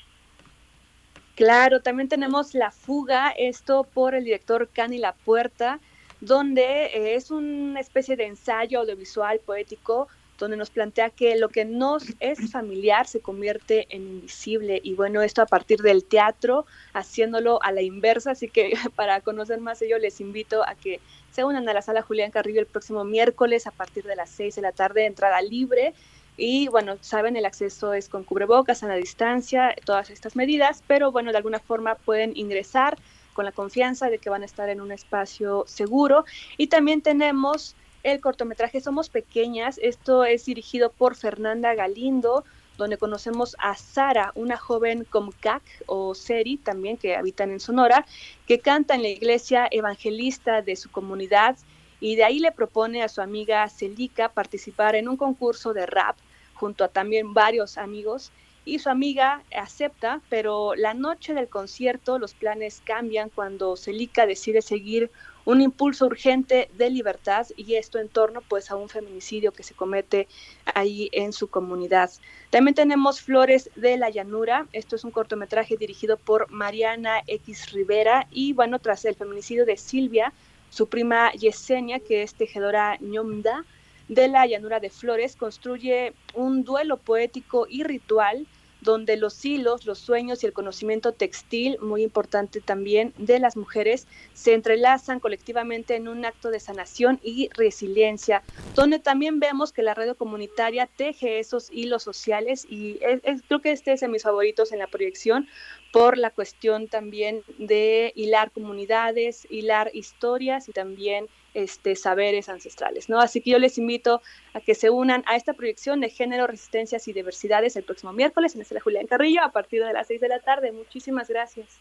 [1.36, 5.80] Claro, también tenemos La Fuga, esto por el director Cani La Puerta,
[6.20, 10.08] donde eh, es una especie de ensayo audiovisual poético
[10.42, 15.22] donde nos plantea que lo que nos es familiar se convierte en invisible y bueno,
[15.22, 20.00] esto a partir del teatro, haciéndolo a la inversa, así que para conocer más ello
[20.00, 21.00] les invito a que
[21.32, 24.56] se unan a la sala Julián Carrillo el próximo miércoles a partir de las 6
[24.56, 25.94] de la tarde, entrada libre.
[26.38, 31.12] Y bueno, saben, el acceso es con cubrebocas, a la distancia, todas estas medidas, pero
[31.12, 32.98] bueno, de alguna forma pueden ingresar
[33.34, 36.26] con la confianza de que van a estar en un espacio seguro.
[36.58, 39.80] Y también tenemos el cortometraje Somos Pequeñas.
[39.82, 42.44] Esto es dirigido por Fernanda Galindo,
[42.78, 48.06] donde conocemos a Sara, una joven Comcac o Seri también que habitan en Sonora,
[48.48, 51.58] que canta en la iglesia evangelista de su comunidad
[52.02, 56.18] y de ahí le propone a su amiga Celica participar en un concurso de rap
[56.56, 58.32] junto a también varios amigos
[58.66, 64.62] y su amiga acepta, pero la noche del concierto los planes cambian cuando Celica decide
[64.62, 65.10] seguir
[65.46, 69.74] un impulso urgente de libertad y esto en torno pues a un feminicidio que se
[69.74, 70.28] comete
[70.76, 72.12] ahí en su comunidad.
[72.52, 78.28] También tenemos Flores de la Llanura, esto es un cortometraje dirigido por Mariana X Rivera
[78.32, 80.32] y bueno, tras el feminicidio de Silvia,
[80.72, 83.66] su prima Yesenia, que es tejedora ñomda
[84.08, 88.48] de la llanura de Flores, construye un duelo poético y ritual
[88.82, 94.08] donde los hilos, los sueños y el conocimiento textil, muy importante también de las mujeres,
[94.34, 98.44] se entrelazan colectivamente en un acto de sanación y resiliencia,
[98.76, 103.72] donde también vemos que la radio comunitaria teje esos hilos sociales y es- creo que
[103.72, 105.48] este es de mis favoritos en la proyección
[105.92, 113.20] por la cuestión también de hilar comunidades, hilar historias y también este, saberes ancestrales, ¿no?
[113.20, 114.22] Así que yo les invito
[114.54, 118.56] a que se unan a esta proyección de género, resistencias y diversidades el próximo miércoles
[118.56, 120.72] en la Julián Carrillo a partir de las 6 de la tarde.
[120.72, 121.80] Muchísimas gracias.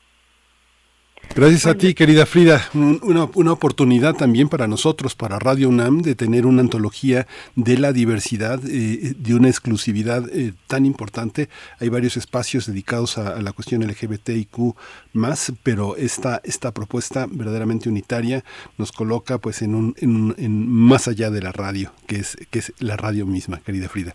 [1.34, 2.68] Gracias a ti, querida Frida.
[2.74, 7.78] Un- Una, una oportunidad también para nosotros, para Radio UNAM, de tener una antología de
[7.78, 11.48] la diversidad, eh, de una exclusividad eh, tan importante.
[11.78, 14.74] Hay varios espacios dedicados a, a la cuestión LGBTIQ
[15.12, 18.44] más, pero esta, esta propuesta verdaderamente unitaria
[18.76, 22.36] nos coloca pues en un, en un- en más allá de la radio, que es,
[22.50, 24.14] que es la radio misma, querida Frida.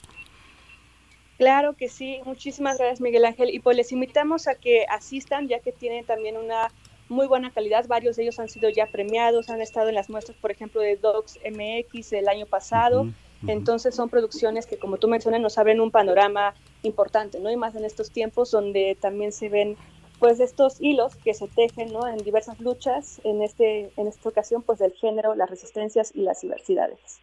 [1.37, 5.59] Claro que sí, muchísimas gracias Miguel Ángel y pues les invitamos a que asistan ya
[5.59, 6.69] que tienen también una
[7.09, 10.37] muy buena calidad, varios de ellos han sido ya premiados, han estado en las muestras
[10.37, 13.07] por ejemplo de Docs MX el año pasado,
[13.47, 17.51] entonces son producciones que como tú mencionas nos abren un panorama importante, ¿no?
[17.51, 19.77] Y más en estos tiempos donde también se ven
[20.19, 22.07] pues estos hilos que se tejen, ¿no?
[22.07, 26.41] En diversas luchas, en este en esta ocasión pues del género, las resistencias y las
[26.41, 27.19] diversidades.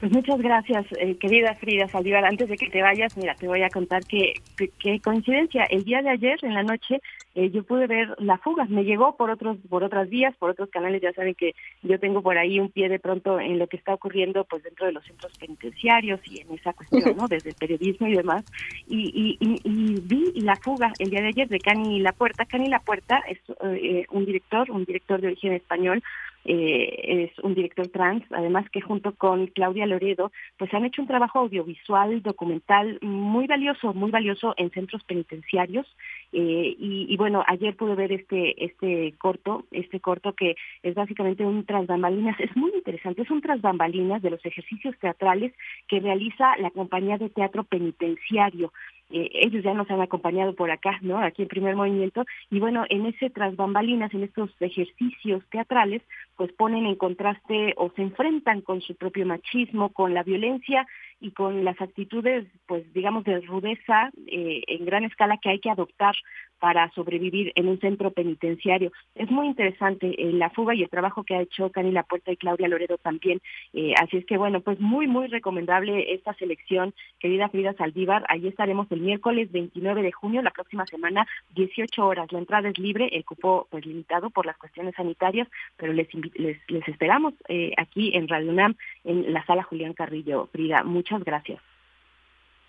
[0.00, 2.24] Pues muchas gracias, eh, querida Frida Saldívar.
[2.24, 5.64] Antes de que te vayas, mira, te voy a contar que, que, que coincidencia.
[5.64, 7.02] El día de ayer, en la noche,
[7.34, 8.64] eh, yo pude ver La Fuga.
[8.64, 11.02] Me llegó por otros por otras vías, por otros canales.
[11.02, 13.92] Ya saben que yo tengo por ahí un pie de pronto en lo que está
[13.92, 17.28] ocurriendo pues dentro de los centros penitenciarios y en esa cuestión, ¿no?
[17.28, 18.42] Desde el periodismo y demás.
[18.88, 22.46] Y, y, y, y vi La Fuga el día de ayer de Cani La Puerta.
[22.46, 26.02] Cani La Puerta es eh, un director, un director de origen español,
[26.44, 31.08] eh, es un director trans, además que junto con Claudia Loredo, pues han hecho un
[31.08, 35.86] trabajo audiovisual, documental muy valioso, muy valioso en centros penitenciarios.
[36.32, 41.44] Eh, y, y bueno, ayer pude ver este este corto, este corto que es básicamente
[41.44, 45.52] un tras bambalinas, es muy interesante, es un tras bambalinas de los ejercicios teatrales
[45.88, 48.72] que realiza la compañía de teatro penitenciario.
[49.10, 51.18] Eh, ellos ya nos han acompañado por acá, ¿no?
[51.18, 52.24] Aquí en primer movimiento.
[52.50, 56.02] Y bueno, en ese tras bambalinas, en estos ejercicios teatrales,
[56.36, 60.86] pues ponen en contraste o se enfrentan con su propio machismo, con la violencia
[61.20, 65.70] y con las actitudes, pues digamos, de rudeza eh, en gran escala que hay que
[65.70, 66.14] adoptar
[66.60, 68.92] para sobrevivir en un centro penitenciario.
[69.14, 72.36] Es muy interesante eh, la fuga y el trabajo que ha hecho Camila Puerta y
[72.36, 73.40] Claudia Loredo también.
[73.72, 78.24] Eh, así es que bueno, pues muy, muy recomendable esta selección, querida Frida Saldívar.
[78.28, 82.30] Allí estaremos el miércoles 29 de junio, la próxima semana, 18 horas.
[82.30, 86.58] La entrada es libre, el cupo pues limitado por las cuestiones sanitarias, pero les, les,
[86.68, 88.74] les esperamos eh, aquí en Radio UNAM,
[89.04, 90.48] en la sala Julián Carrillo.
[90.52, 91.60] Frida, muchas gracias.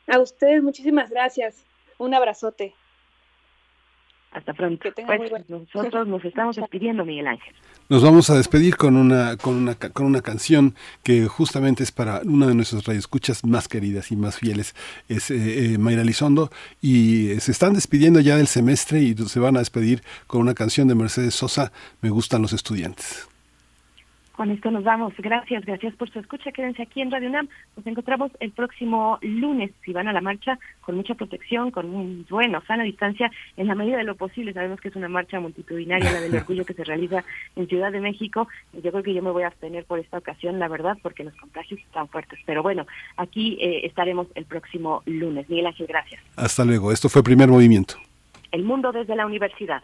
[0.07, 1.65] A ustedes, muchísimas gracias.
[1.97, 2.73] Un abrazote.
[4.31, 4.89] Hasta pronto.
[4.93, 7.53] Pues, nosotros nos estamos despidiendo, Miguel Ángel.
[7.89, 12.21] Nos vamos a despedir con una, con una, con una canción que justamente es para
[12.23, 14.73] una de nuestras radioescuchas más queridas y más fieles,
[15.09, 16.49] es eh, eh, Mayra Lizondo,
[16.81, 20.87] y se están despidiendo ya del semestre y se van a despedir con una canción
[20.87, 23.27] de Mercedes Sosa, Me gustan los estudiantes.
[24.41, 25.13] Con esto nos vamos.
[25.19, 26.51] Gracias, gracias por su escucha.
[26.51, 27.47] Quédense aquí en Radio UNAM.
[27.77, 29.69] Nos encontramos el próximo lunes.
[29.85, 33.75] Si van a la marcha, con mucha protección, con un bueno, sana distancia, en la
[33.75, 34.51] medida de lo posible.
[34.51, 37.23] Sabemos que es una marcha multitudinaria, la del orgullo que se realiza
[37.55, 38.47] en Ciudad de México.
[38.73, 41.35] Yo creo que yo me voy a abstener por esta ocasión, la verdad, porque los
[41.35, 42.39] contagios están fuertes.
[42.43, 42.87] Pero bueno,
[43.17, 45.47] aquí eh, estaremos el próximo lunes.
[45.51, 46.19] Miguel Ángel, gracias.
[46.35, 46.91] Hasta luego.
[46.91, 47.93] Esto fue Primer Movimiento.
[48.51, 49.83] El mundo desde la universidad.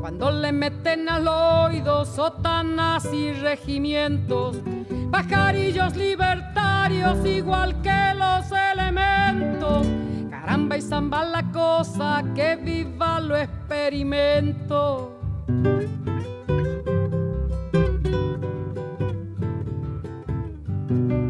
[0.00, 4.56] cuando le meten al oído sotanas y regimientos.
[5.10, 9.86] Pajarillos libertarios igual que los elementos.
[10.30, 15.20] Caramba y zamba la cosa, que viva lo experimento.
[20.88, 21.29] Me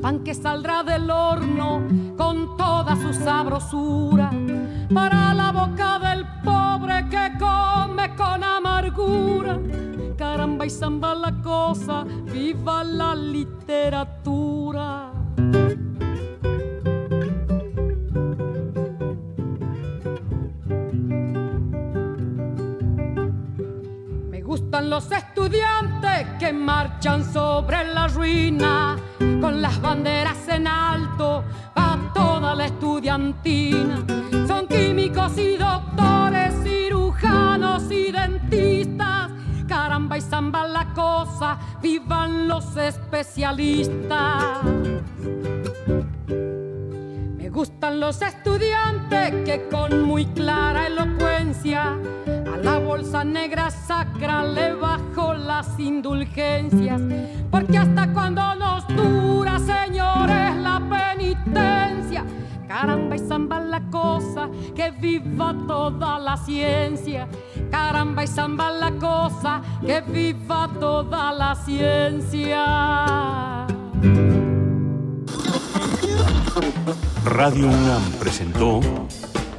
[0.00, 1.82] pan que saldrá del horno
[2.16, 4.30] con toda su sabrosura
[4.92, 9.58] para la boca del pobre que come con amargura.
[10.16, 15.10] Caramba y zamba la cosa, viva la literatura.
[24.82, 28.96] Los estudiantes que marchan sobre la ruina
[29.40, 31.44] con las banderas en alto
[31.76, 34.04] a toda la estudiantina.
[34.48, 39.30] Son químicos y doctores, cirujanos y dentistas.
[39.68, 44.64] Caramba y zamba la cosa, vivan los especialistas.
[47.36, 51.96] Me gustan los estudiantes que con muy clara elocuencia
[52.62, 57.00] la bolsa negra sacra le bajo las indulgencias.
[57.50, 62.24] Porque hasta cuando nos dura, señores, la penitencia.
[62.68, 67.26] Caramba y zamba la cosa, que viva toda la ciencia.
[67.70, 72.64] Caramba y zamba la cosa, que viva toda la ciencia.
[77.24, 78.80] Radio UNAM presentó